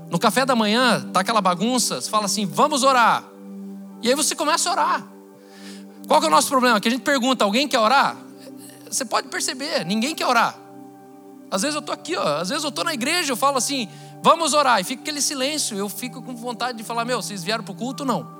No 0.10 0.18
café 0.18 0.45
da 0.45 0.55
manhã, 0.55 1.07
tá 1.14 1.20
aquela 1.20 1.41
bagunça, 1.41 2.01
você 2.01 2.10
fala 2.10 2.26
assim, 2.26 2.45
vamos 2.45 2.84
orar. 2.84 3.24
E 4.01 4.10
aí 4.10 4.16
você 4.16 4.36
começa 4.36 4.70
a 4.70 4.72
orar. 4.72 5.07
Qual 6.07 6.24
é 6.24 6.28
o 6.28 6.30
nosso 6.30 6.47
problema? 6.47 6.80
Que 6.80 6.88
a 6.88 6.91
gente 6.91 7.03
pergunta, 7.03 7.43
alguém 7.43 7.68
quer 7.68 7.80
orar? 7.80 8.18
Você 8.89 9.05
pode 9.05 9.28
perceber, 9.28 9.86
ninguém 9.86 10.16
quer 10.16 10.26
orar. 10.26 10.57
Às 11.51 11.62
vezes 11.62 11.76
eu 11.76 11.80
estou 11.80 11.93
aqui, 11.93 12.16
ó, 12.16 12.38
às 12.38 12.49
vezes 12.49 12.64
eu 12.64 12.70
estou 12.70 12.84
na 12.84 12.93
igreja, 12.93 13.32
eu 13.32 13.38
falo 13.38 13.57
assim, 13.57 13.88
vamos 14.22 14.53
orar, 14.53 14.80
e 14.80 14.84
fica 14.84 15.01
aquele 15.01 15.22
silêncio, 15.22 15.78
eu 15.78 15.88
fico 15.88 16.22
com 16.22 16.36
vontade 16.36 16.78
de 16.78 16.84
falar, 16.84 17.05
meu, 17.05 17.22
vocês 17.22 17.43
vieram 17.43 17.64
para 17.64 17.72
o 17.72 17.76
culto? 17.76 18.03
Não. 18.03 18.39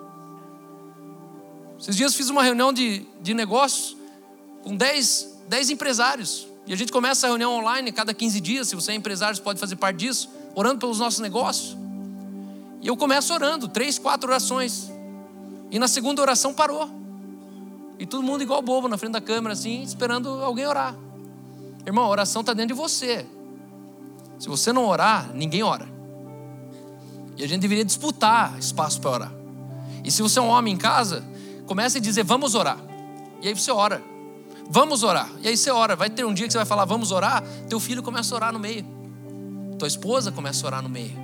Esses 1.80 1.96
dias 1.96 2.16
fiz 2.16 2.30
uma 2.30 2.44
reunião 2.44 2.74
de, 2.74 3.06
de 3.22 3.34
negócios 3.34 3.96
com 4.64 4.76
10, 4.76 5.38
10 5.48 5.70
empresários. 5.70 6.48
E 6.68 6.74
a 6.74 6.76
gente 6.76 6.92
começa 6.92 7.26
a 7.26 7.30
reunião 7.30 7.54
online 7.54 7.92
cada 7.92 8.14
15 8.14 8.42
dias. 8.42 8.68
Se 8.68 8.76
você 8.76 8.92
é 8.92 8.96
empresário, 8.96 9.36
você 9.36 9.42
pode 9.42 9.60
fazer 9.60 9.76
parte 9.76 9.98
disso, 9.98 10.30
orando 10.60 10.80
pelos 10.80 11.00
nossos 11.00 11.20
negócios. 11.20 11.78
E 12.82 12.88
eu 12.88 12.96
começo 12.96 13.34
orando, 13.34 13.68
três, 13.68 13.98
quatro 13.98 14.30
orações. 14.30 14.92
E 15.70 15.78
na 15.80 15.88
segunda 15.88 16.22
oração 16.22 16.54
parou. 16.54 16.90
E 17.98 18.06
todo 18.06 18.24
mundo 18.24 18.42
igual 18.42 18.62
bobo 18.62 18.88
na 18.88 18.98
frente 18.98 19.14
da 19.14 19.22
câmera, 19.22 19.54
assim, 19.54 19.84
esperando 19.84 20.30
alguém 20.44 20.66
orar. 20.66 20.96
Irmão, 21.86 22.06
a 22.06 22.10
oração 22.10 22.42
está 22.42 22.54
dentro 22.54 22.76
de 22.76 22.82
você. 22.82 23.26
Se 24.38 24.48
você 24.48 24.72
não 24.72 24.86
orar, 24.86 25.32
ninguém 25.34 25.64
ora. 25.64 25.88
E 27.36 27.44
a 27.44 27.48
gente 27.48 27.62
deveria 27.62 27.84
disputar 27.84 28.58
espaço 28.58 29.02
para 29.02 29.12
orar. 29.12 29.32
E 30.04 30.12
se 30.12 30.22
você 30.22 30.40
é 30.40 30.42
um 30.42 30.48
homem 30.48 30.74
em 30.74 30.78
casa, 30.78 31.24
Comece 31.70 32.00
a 32.00 32.02
dizer, 32.02 32.24
vamos 32.24 32.56
orar. 32.56 32.80
E 33.44 33.48
aí 33.48 33.54
você 33.54 33.70
ora. 33.70 34.02
Vamos 34.68 35.04
orar. 35.04 35.30
E 35.40 35.48
aí 35.48 35.56
você 35.56 35.70
ora. 35.70 35.96
Vai 35.96 36.10
ter 36.10 36.26
um 36.26 36.34
dia 36.34 36.48
que 36.48 36.52
você 36.52 36.58
vai 36.58 36.66
falar, 36.66 36.84
vamos 36.84 37.12
orar. 37.12 37.44
Teu 37.70 37.80
filho 37.80 38.02
começa 38.02 38.34
a 38.34 38.38
orar 38.38 38.52
no 38.52 38.58
meio. 38.58 38.84
Tua 39.80 39.88
esposa 39.88 40.32
começa 40.32 40.64
a 40.64 40.68
orar 40.68 40.84
no 40.84 40.90
meio. 40.90 41.18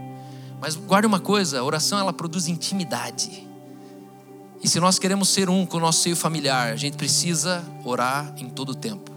Mas 0.60 0.76
guarde 0.76 1.06
uma 1.06 1.20
coisa: 1.20 1.60
a 1.60 1.64
oração 1.64 1.99
ela 1.99 2.12
produz 2.12 2.47
intimidade. 2.47 3.47
E 4.64 4.68
se 4.68 4.80
nós 4.80 4.97
queremos 4.97 5.30
ser 5.30 5.49
um 5.49 5.66
com 5.66 5.78
o 5.78 5.80
nosso 5.80 6.01
seio 6.01 6.16
familiar, 6.16 6.74
a 6.74 6.76
gente 6.76 6.97
precisa 6.97 7.64
orar 7.84 8.34
em 8.38 8.49
todo 8.49 8.70
o 8.70 8.76
tempo. 8.76 9.12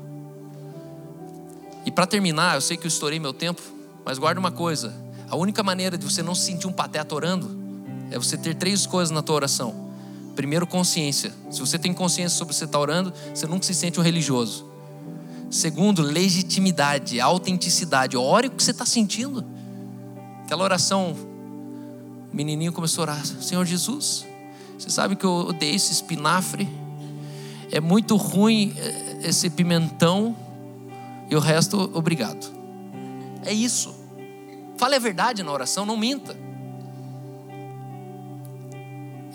E 1.87 1.91
para 1.91 2.07
terminar, 2.07 2.57
eu 2.57 2.61
sei 2.61 2.77
que 2.77 2.85
eu 2.85 2.89
estourei 2.89 3.19
meu 3.19 3.33
tempo, 3.33 3.63
mas 4.05 4.19
guarde 4.19 4.39
uma 4.39 4.51
coisa: 4.51 4.93
a 5.31 5.37
única 5.37 5.63
maneira 5.63 5.97
de 5.97 6.05
você 6.05 6.23
não 6.23 6.35
se 6.35 6.43
sentir 6.43 6.67
um 6.67 6.73
pateta 6.73 7.15
orando 7.15 7.57
é 8.11 8.19
você 8.19 8.37
ter 8.37 8.55
três 8.55 8.85
coisas 8.85 9.11
na 9.11 9.23
tua 9.23 9.37
oração 9.37 9.89
Primeiro, 10.39 10.69
consciência. 10.69 11.33
Se 11.51 11.59
você 11.59 11.77
tem 11.77 11.93
consciência 11.93 12.39
sobre 12.39 12.53
o 12.53 12.55
que 12.55 12.61
você 12.61 12.65
está 12.65 12.79
orando, 12.79 13.13
você 13.35 13.45
nunca 13.45 13.67
se 13.67 13.75
sente 13.75 13.99
um 13.99 14.05
religioso. 14.05 14.68
Segundo, 15.51 16.03
legitimidade, 16.03 17.21
autenticidade. 17.21 18.17
Ore 18.17 18.49
o 18.49 18.51
que 18.51 18.63
você 18.63 18.71
está 18.71 18.85
sentindo. 18.85 19.45
Aquela 20.45 20.65
oração, 20.65 21.17
o 22.33 22.37
menininho 22.37 22.73
começou 22.73 23.03
a 23.03 23.13
orar: 23.13 23.27
Senhor 23.27 23.65
Jesus, 23.65 24.27
você 24.79 24.91
sabe 24.91 25.17
que 25.17 25.25
eu 25.25 25.49
odeio 25.49 25.75
esse 25.75 25.93
espinafre, 25.93 26.69
é 27.71 27.81
muito 27.81 28.17
ruim 28.17 28.75
eh, 28.77 29.21
esse 29.25 29.49
pimentão, 29.51 30.37
e 31.31 31.37
o 31.37 31.41
resto, 31.41 31.91
obrigado. 31.95 32.51
É 33.45 33.53
isso. 33.53 33.95
Fale 34.77 34.95
a 34.95 34.99
verdade 34.99 35.43
na 35.43 35.53
oração, 35.53 35.85
não 35.85 35.97
minta. 35.97 36.37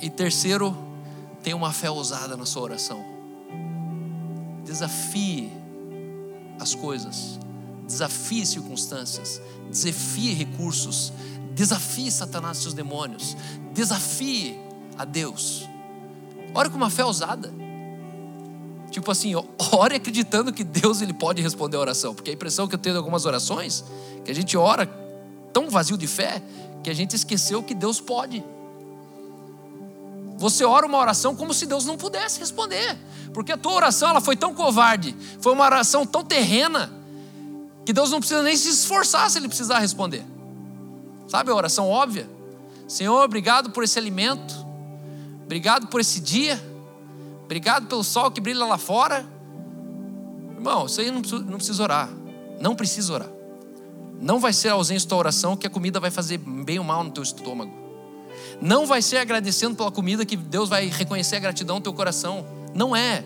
E 0.01 0.09
terceiro, 0.09 0.76
Tenha 1.43 1.57
uma 1.57 1.74
fé 1.74 1.91
ousada 1.91 2.38
na 2.38 2.45
sua 2.45 2.64
oração. 2.64 3.03
Desafie 4.64 5.51
as 6.60 6.76
coisas. 6.76 7.39
Desafie 7.86 8.45
circunstâncias. 8.45 9.41
Desafie 9.70 10.34
recursos. 10.34 11.12
Desafie 11.54 12.12
Satanás 12.12 12.58
e 12.58 12.62
seus 12.62 12.74
demônios. 12.74 13.36
Desafie 13.74 14.60
a 14.97 15.06
Deus. 15.06 15.68
Ore 16.54 16.70
com 16.70 16.78
uma 16.78 16.89
fé 16.89 17.04
ousada. 17.04 17.54
Tipo 18.89 19.12
assim, 19.12 19.34
ore 19.72 19.95
acreditando 19.95 20.54
que 20.54 20.64
Deus 20.64 21.01
ele 21.01 21.14
pode 21.14 21.41
responder 21.41 21.78
a 21.78 21.80
oração. 21.80 22.14
Porque 22.14 22.30
a 22.30 22.34
impressão 22.34 22.68
que 22.68 22.76
eu 22.76 22.80
tenho 22.80 22.93
de 22.93 22.97
algumas 22.97 23.26
orações, 23.26 23.84
que 24.24 24.32
a 24.32 24.36
gente 24.36 24.56
ora 24.56 24.86
tão 25.51 25.70
vazio 25.70 25.97
de 25.97 26.08
fé, 26.08 26.41
que 26.84 26.89
a 26.89 26.93
gente 26.93 27.16
esqueceu 27.16 27.64
que 27.64 27.74
Deus 27.74 27.99
pode. 27.99 28.43
Você 30.44 30.66
ora 30.66 30.86
uma 30.86 30.98
oração 30.98 31.38
como 31.38 31.54
se 31.54 31.66
Deus 31.66 31.86
não 31.86 31.96
pudesse 31.96 32.38
responder, 32.38 32.98
porque 33.34 33.54
a 33.54 33.58
tua 33.58 33.72
oração 33.72 34.10
ela 34.10 34.20
foi 34.20 34.36
tão 34.36 34.54
covarde, 34.54 35.16
foi 35.39 35.54
uma 35.54 35.64
oração 35.64 36.06
tão 36.06 36.22
terrena, 36.22 36.91
que 37.86 37.94
Deus 37.94 38.12
não 38.12 38.20
precisa 38.20 38.44
nem 38.44 38.54
se 38.58 38.68
esforçar 38.68 39.30
se 39.30 39.38
Ele 39.38 39.48
precisar 39.48 39.80
responder. 39.80 40.22
Sabe 41.30 41.50
a 41.50 41.56
oração 41.56 41.89
óbvia? 41.89 42.30
Senhor, 42.89 43.24
obrigado 43.24 43.70
por 43.70 43.86
esse 43.86 43.98
alimento, 43.98 44.54
obrigado 45.46 45.88
por 45.88 46.02
esse 46.02 46.20
dia, 46.20 46.62
obrigado 47.46 47.88
pelo 47.88 48.04
sol 48.04 48.30
que 48.30 48.41
brilha 48.41 48.66
lá 48.66 48.78
fora. 48.78 49.26
Irmão, 50.58 50.88
isso 50.88 51.00
aí 51.00 51.10
não 51.10 51.22
precisa, 51.22 51.41
não 51.41 51.56
precisa 51.56 51.84
orar, 51.84 52.10
não 52.60 52.76
precisa 52.76 53.14
orar. 53.14 53.30
Não 54.20 54.41
vai 54.41 54.52
ser 54.52 54.68
ausência 54.68 55.08
da 55.08 55.16
oração 55.16 55.56
que 55.56 55.66
a 55.66 55.70
comida 55.70 56.02
vai 56.02 56.12
fazer 56.12 56.38
bem 56.38 56.80
ou 56.80 56.84
mal 56.84 57.02
no 57.02 57.12
teu 57.12 57.24
estômago. 57.24 57.83
Não 58.62 58.86
vai 58.86 59.02
ser 59.02 59.18
agradecendo 59.18 59.76
pela 59.76 59.91
comida 59.91 60.26
que 60.26 60.36
Deus 60.36 60.70
vai 60.70 60.88
reconhecer 60.88 61.38
a 61.38 61.39
gratidão 61.39 61.78
no 61.78 61.82
teu 61.82 61.94
coração. 61.94 62.46
Não 62.74 62.96
é. 62.96 63.24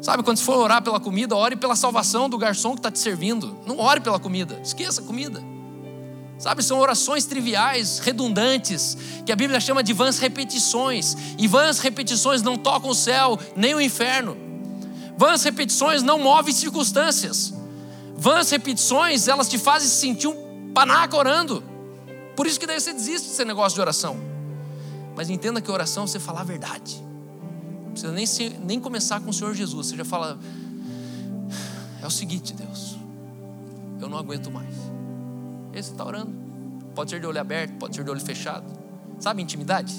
Sabe, 0.00 0.22
quando 0.22 0.36
você 0.36 0.44
for 0.44 0.56
orar 0.56 0.82
pela 0.82 1.00
comida, 1.00 1.34
ore 1.34 1.56
pela 1.56 1.74
salvação 1.74 2.28
do 2.28 2.36
garçom 2.36 2.72
que 2.72 2.80
está 2.80 2.90
te 2.90 2.98
servindo. 2.98 3.56
Não 3.66 3.78
ore 3.78 4.00
pela 4.00 4.18
comida, 4.18 4.60
esqueça 4.62 5.00
a 5.00 5.04
comida. 5.04 5.42
Sabe, 6.38 6.62
são 6.62 6.78
orações 6.78 7.24
triviais, 7.24 8.00
redundantes, 8.00 8.98
que 9.24 9.32
a 9.32 9.36
Bíblia 9.36 9.60
chama 9.60 9.82
de 9.82 9.92
vãs 9.92 10.18
repetições. 10.18 11.16
E 11.38 11.46
vãs 11.46 11.78
repetições 11.78 12.42
não 12.42 12.56
tocam 12.56 12.90
o 12.90 12.94
céu 12.94 13.38
nem 13.56 13.74
o 13.74 13.80
inferno. 13.80 14.36
Vãs 15.16 15.42
repetições 15.44 16.02
não 16.02 16.18
movem 16.18 16.52
circunstâncias. 16.52 17.54
Vãs 18.16 18.50
repetições, 18.50 19.28
elas 19.28 19.48
te 19.48 19.58
fazem 19.58 19.88
se 19.88 19.96
sentir 19.96 20.26
um 20.26 20.72
panaca 20.74 21.16
orando. 21.16 21.62
Por 22.36 22.46
isso 22.46 22.58
que 22.58 22.66
daí 22.66 22.80
você 22.80 22.92
desiste 22.92 23.28
desse 23.28 23.44
negócio 23.44 23.74
de 23.76 23.80
oração. 23.80 24.16
Mas 25.16 25.30
entenda 25.30 25.60
que 25.60 25.70
oração 25.70 26.04
é 26.04 26.06
você 26.06 26.18
falar 26.18 26.40
a 26.40 26.44
verdade. 26.44 27.02
Não 27.84 27.92
precisa 27.92 28.12
nem, 28.12 28.58
nem 28.64 28.80
começar 28.80 29.20
com 29.20 29.30
o 29.30 29.32
Senhor 29.32 29.54
Jesus. 29.54 29.88
Você 29.88 29.96
já 29.96 30.04
fala: 30.04 30.38
É 32.02 32.06
o 32.06 32.10
seguinte, 32.10 32.52
Deus, 32.52 32.96
eu 34.00 34.08
não 34.08 34.18
aguento 34.18 34.50
mais. 34.50 34.74
E 35.72 35.76
aí 35.76 35.82
você 35.82 35.92
está 35.92 36.04
orando. 36.04 36.32
Pode 36.94 37.10
ser 37.10 37.20
de 37.20 37.26
olho 37.26 37.40
aberto, 37.40 37.72
pode 37.78 37.94
ser 37.94 38.04
de 38.04 38.10
olho 38.10 38.20
fechado. 38.20 38.64
Sabe 39.20 39.42
intimidade? 39.42 39.94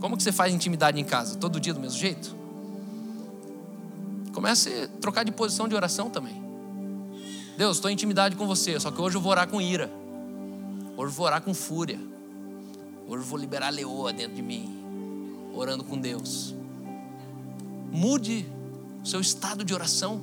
Como 0.00 0.16
que 0.16 0.22
você 0.22 0.32
faz 0.32 0.52
intimidade 0.52 1.00
em 1.00 1.04
casa? 1.04 1.36
Todo 1.36 1.58
dia 1.58 1.74
do 1.74 1.80
mesmo 1.80 1.98
jeito? 1.98 2.34
Comece 4.32 4.84
a 4.84 5.00
trocar 5.00 5.24
de 5.24 5.32
posição 5.32 5.66
de 5.66 5.74
oração 5.74 6.10
também. 6.10 6.44
Deus, 7.56 7.78
estou 7.78 7.90
em 7.90 7.94
intimidade 7.94 8.36
com 8.36 8.46
você, 8.46 8.78
só 8.78 8.90
que 8.90 9.00
hoje 9.00 9.16
eu 9.16 9.20
vou 9.20 9.32
orar 9.32 9.48
com 9.48 9.60
ira. 9.60 9.90
Hoje 10.96 11.14
vou 11.14 11.26
orar 11.26 11.42
com 11.42 11.52
fúria. 11.52 12.00
Hoje 13.06 13.22
vou 13.22 13.38
liberar 13.38 13.68
leoa 13.68 14.12
dentro 14.14 14.34
de 14.34 14.42
mim, 14.42 14.74
orando 15.54 15.84
com 15.84 15.98
Deus. 15.98 16.54
Mude 17.92 18.46
o 19.02 19.06
seu 19.06 19.20
estado 19.20 19.62
de 19.62 19.74
oração, 19.74 20.20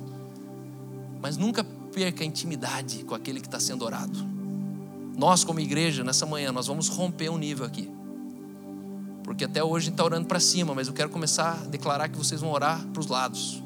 mas 1.22 1.36
nunca 1.36 1.62
perca 1.62 2.24
a 2.24 2.26
intimidade 2.26 3.04
com 3.04 3.14
aquele 3.14 3.40
que 3.40 3.46
está 3.46 3.60
sendo 3.60 3.84
orado. 3.84 4.18
Nós, 5.16 5.44
como 5.44 5.60
igreja, 5.60 6.02
nessa 6.02 6.26
manhã, 6.26 6.50
nós 6.50 6.66
vamos 6.66 6.88
romper 6.88 7.30
um 7.30 7.38
nível 7.38 7.64
aqui. 7.64 7.88
Porque 9.22 9.44
até 9.44 9.62
hoje 9.62 9.84
a 9.84 9.86
gente 9.86 9.94
está 9.94 10.04
orando 10.04 10.26
para 10.26 10.40
cima, 10.40 10.74
mas 10.74 10.88
eu 10.88 10.92
quero 10.92 11.08
começar 11.08 11.52
a 11.52 11.66
declarar 11.66 12.08
que 12.08 12.18
vocês 12.18 12.40
vão 12.40 12.50
orar 12.50 12.84
para 12.88 13.00
os 13.00 13.06
lados. 13.06 13.62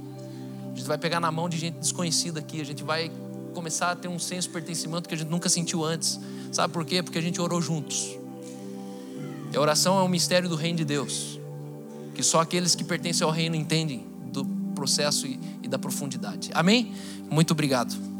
A 0.72 0.76
gente 0.76 0.86
vai 0.86 0.98
pegar 0.98 1.20
na 1.20 1.32
mão 1.32 1.48
de 1.48 1.56
gente 1.56 1.78
desconhecida 1.78 2.38
aqui, 2.38 2.61
a 2.61 2.64
gente 2.64 2.84
vai 2.84 3.11
começar 3.55 3.90
a 3.90 3.96
ter 3.96 4.09
um 4.09 4.18
senso 4.18 4.49
de 4.49 4.55
pertencimento 4.55 5.09
que 5.09 5.14
a 5.14 5.18
gente 5.18 5.28
nunca 5.28 5.49
sentiu 5.49 5.84
antes. 5.84 6.18
Sabe 6.53 6.72
por 6.72 6.84
quê? 6.84 7.03
Porque 7.03 7.18
a 7.18 7.22
gente 7.22 7.40
orou 7.40 7.61
juntos. 7.61 8.16
E 9.53 9.57
a 9.57 9.61
oração 9.61 9.99
é 9.99 10.03
um 10.03 10.09
mistério 10.09 10.49
do 10.49 10.57
reino 10.57 10.78
de 10.78 10.84
Deus, 10.84 11.40
que 12.14 12.22
só 12.22 12.40
aqueles 12.40 12.74
que 12.74 12.84
pertencem 12.84 13.24
ao 13.24 13.30
reino 13.30 13.57
entendem 13.57 14.07
do 14.32 14.44
processo 14.74 15.26
e, 15.26 15.40
e 15.62 15.68
da 15.68 15.78
profundidade. 15.78 16.51
Amém? 16.53 16.94
Muito 17.30 17.53
obrigado. 17.53 18.18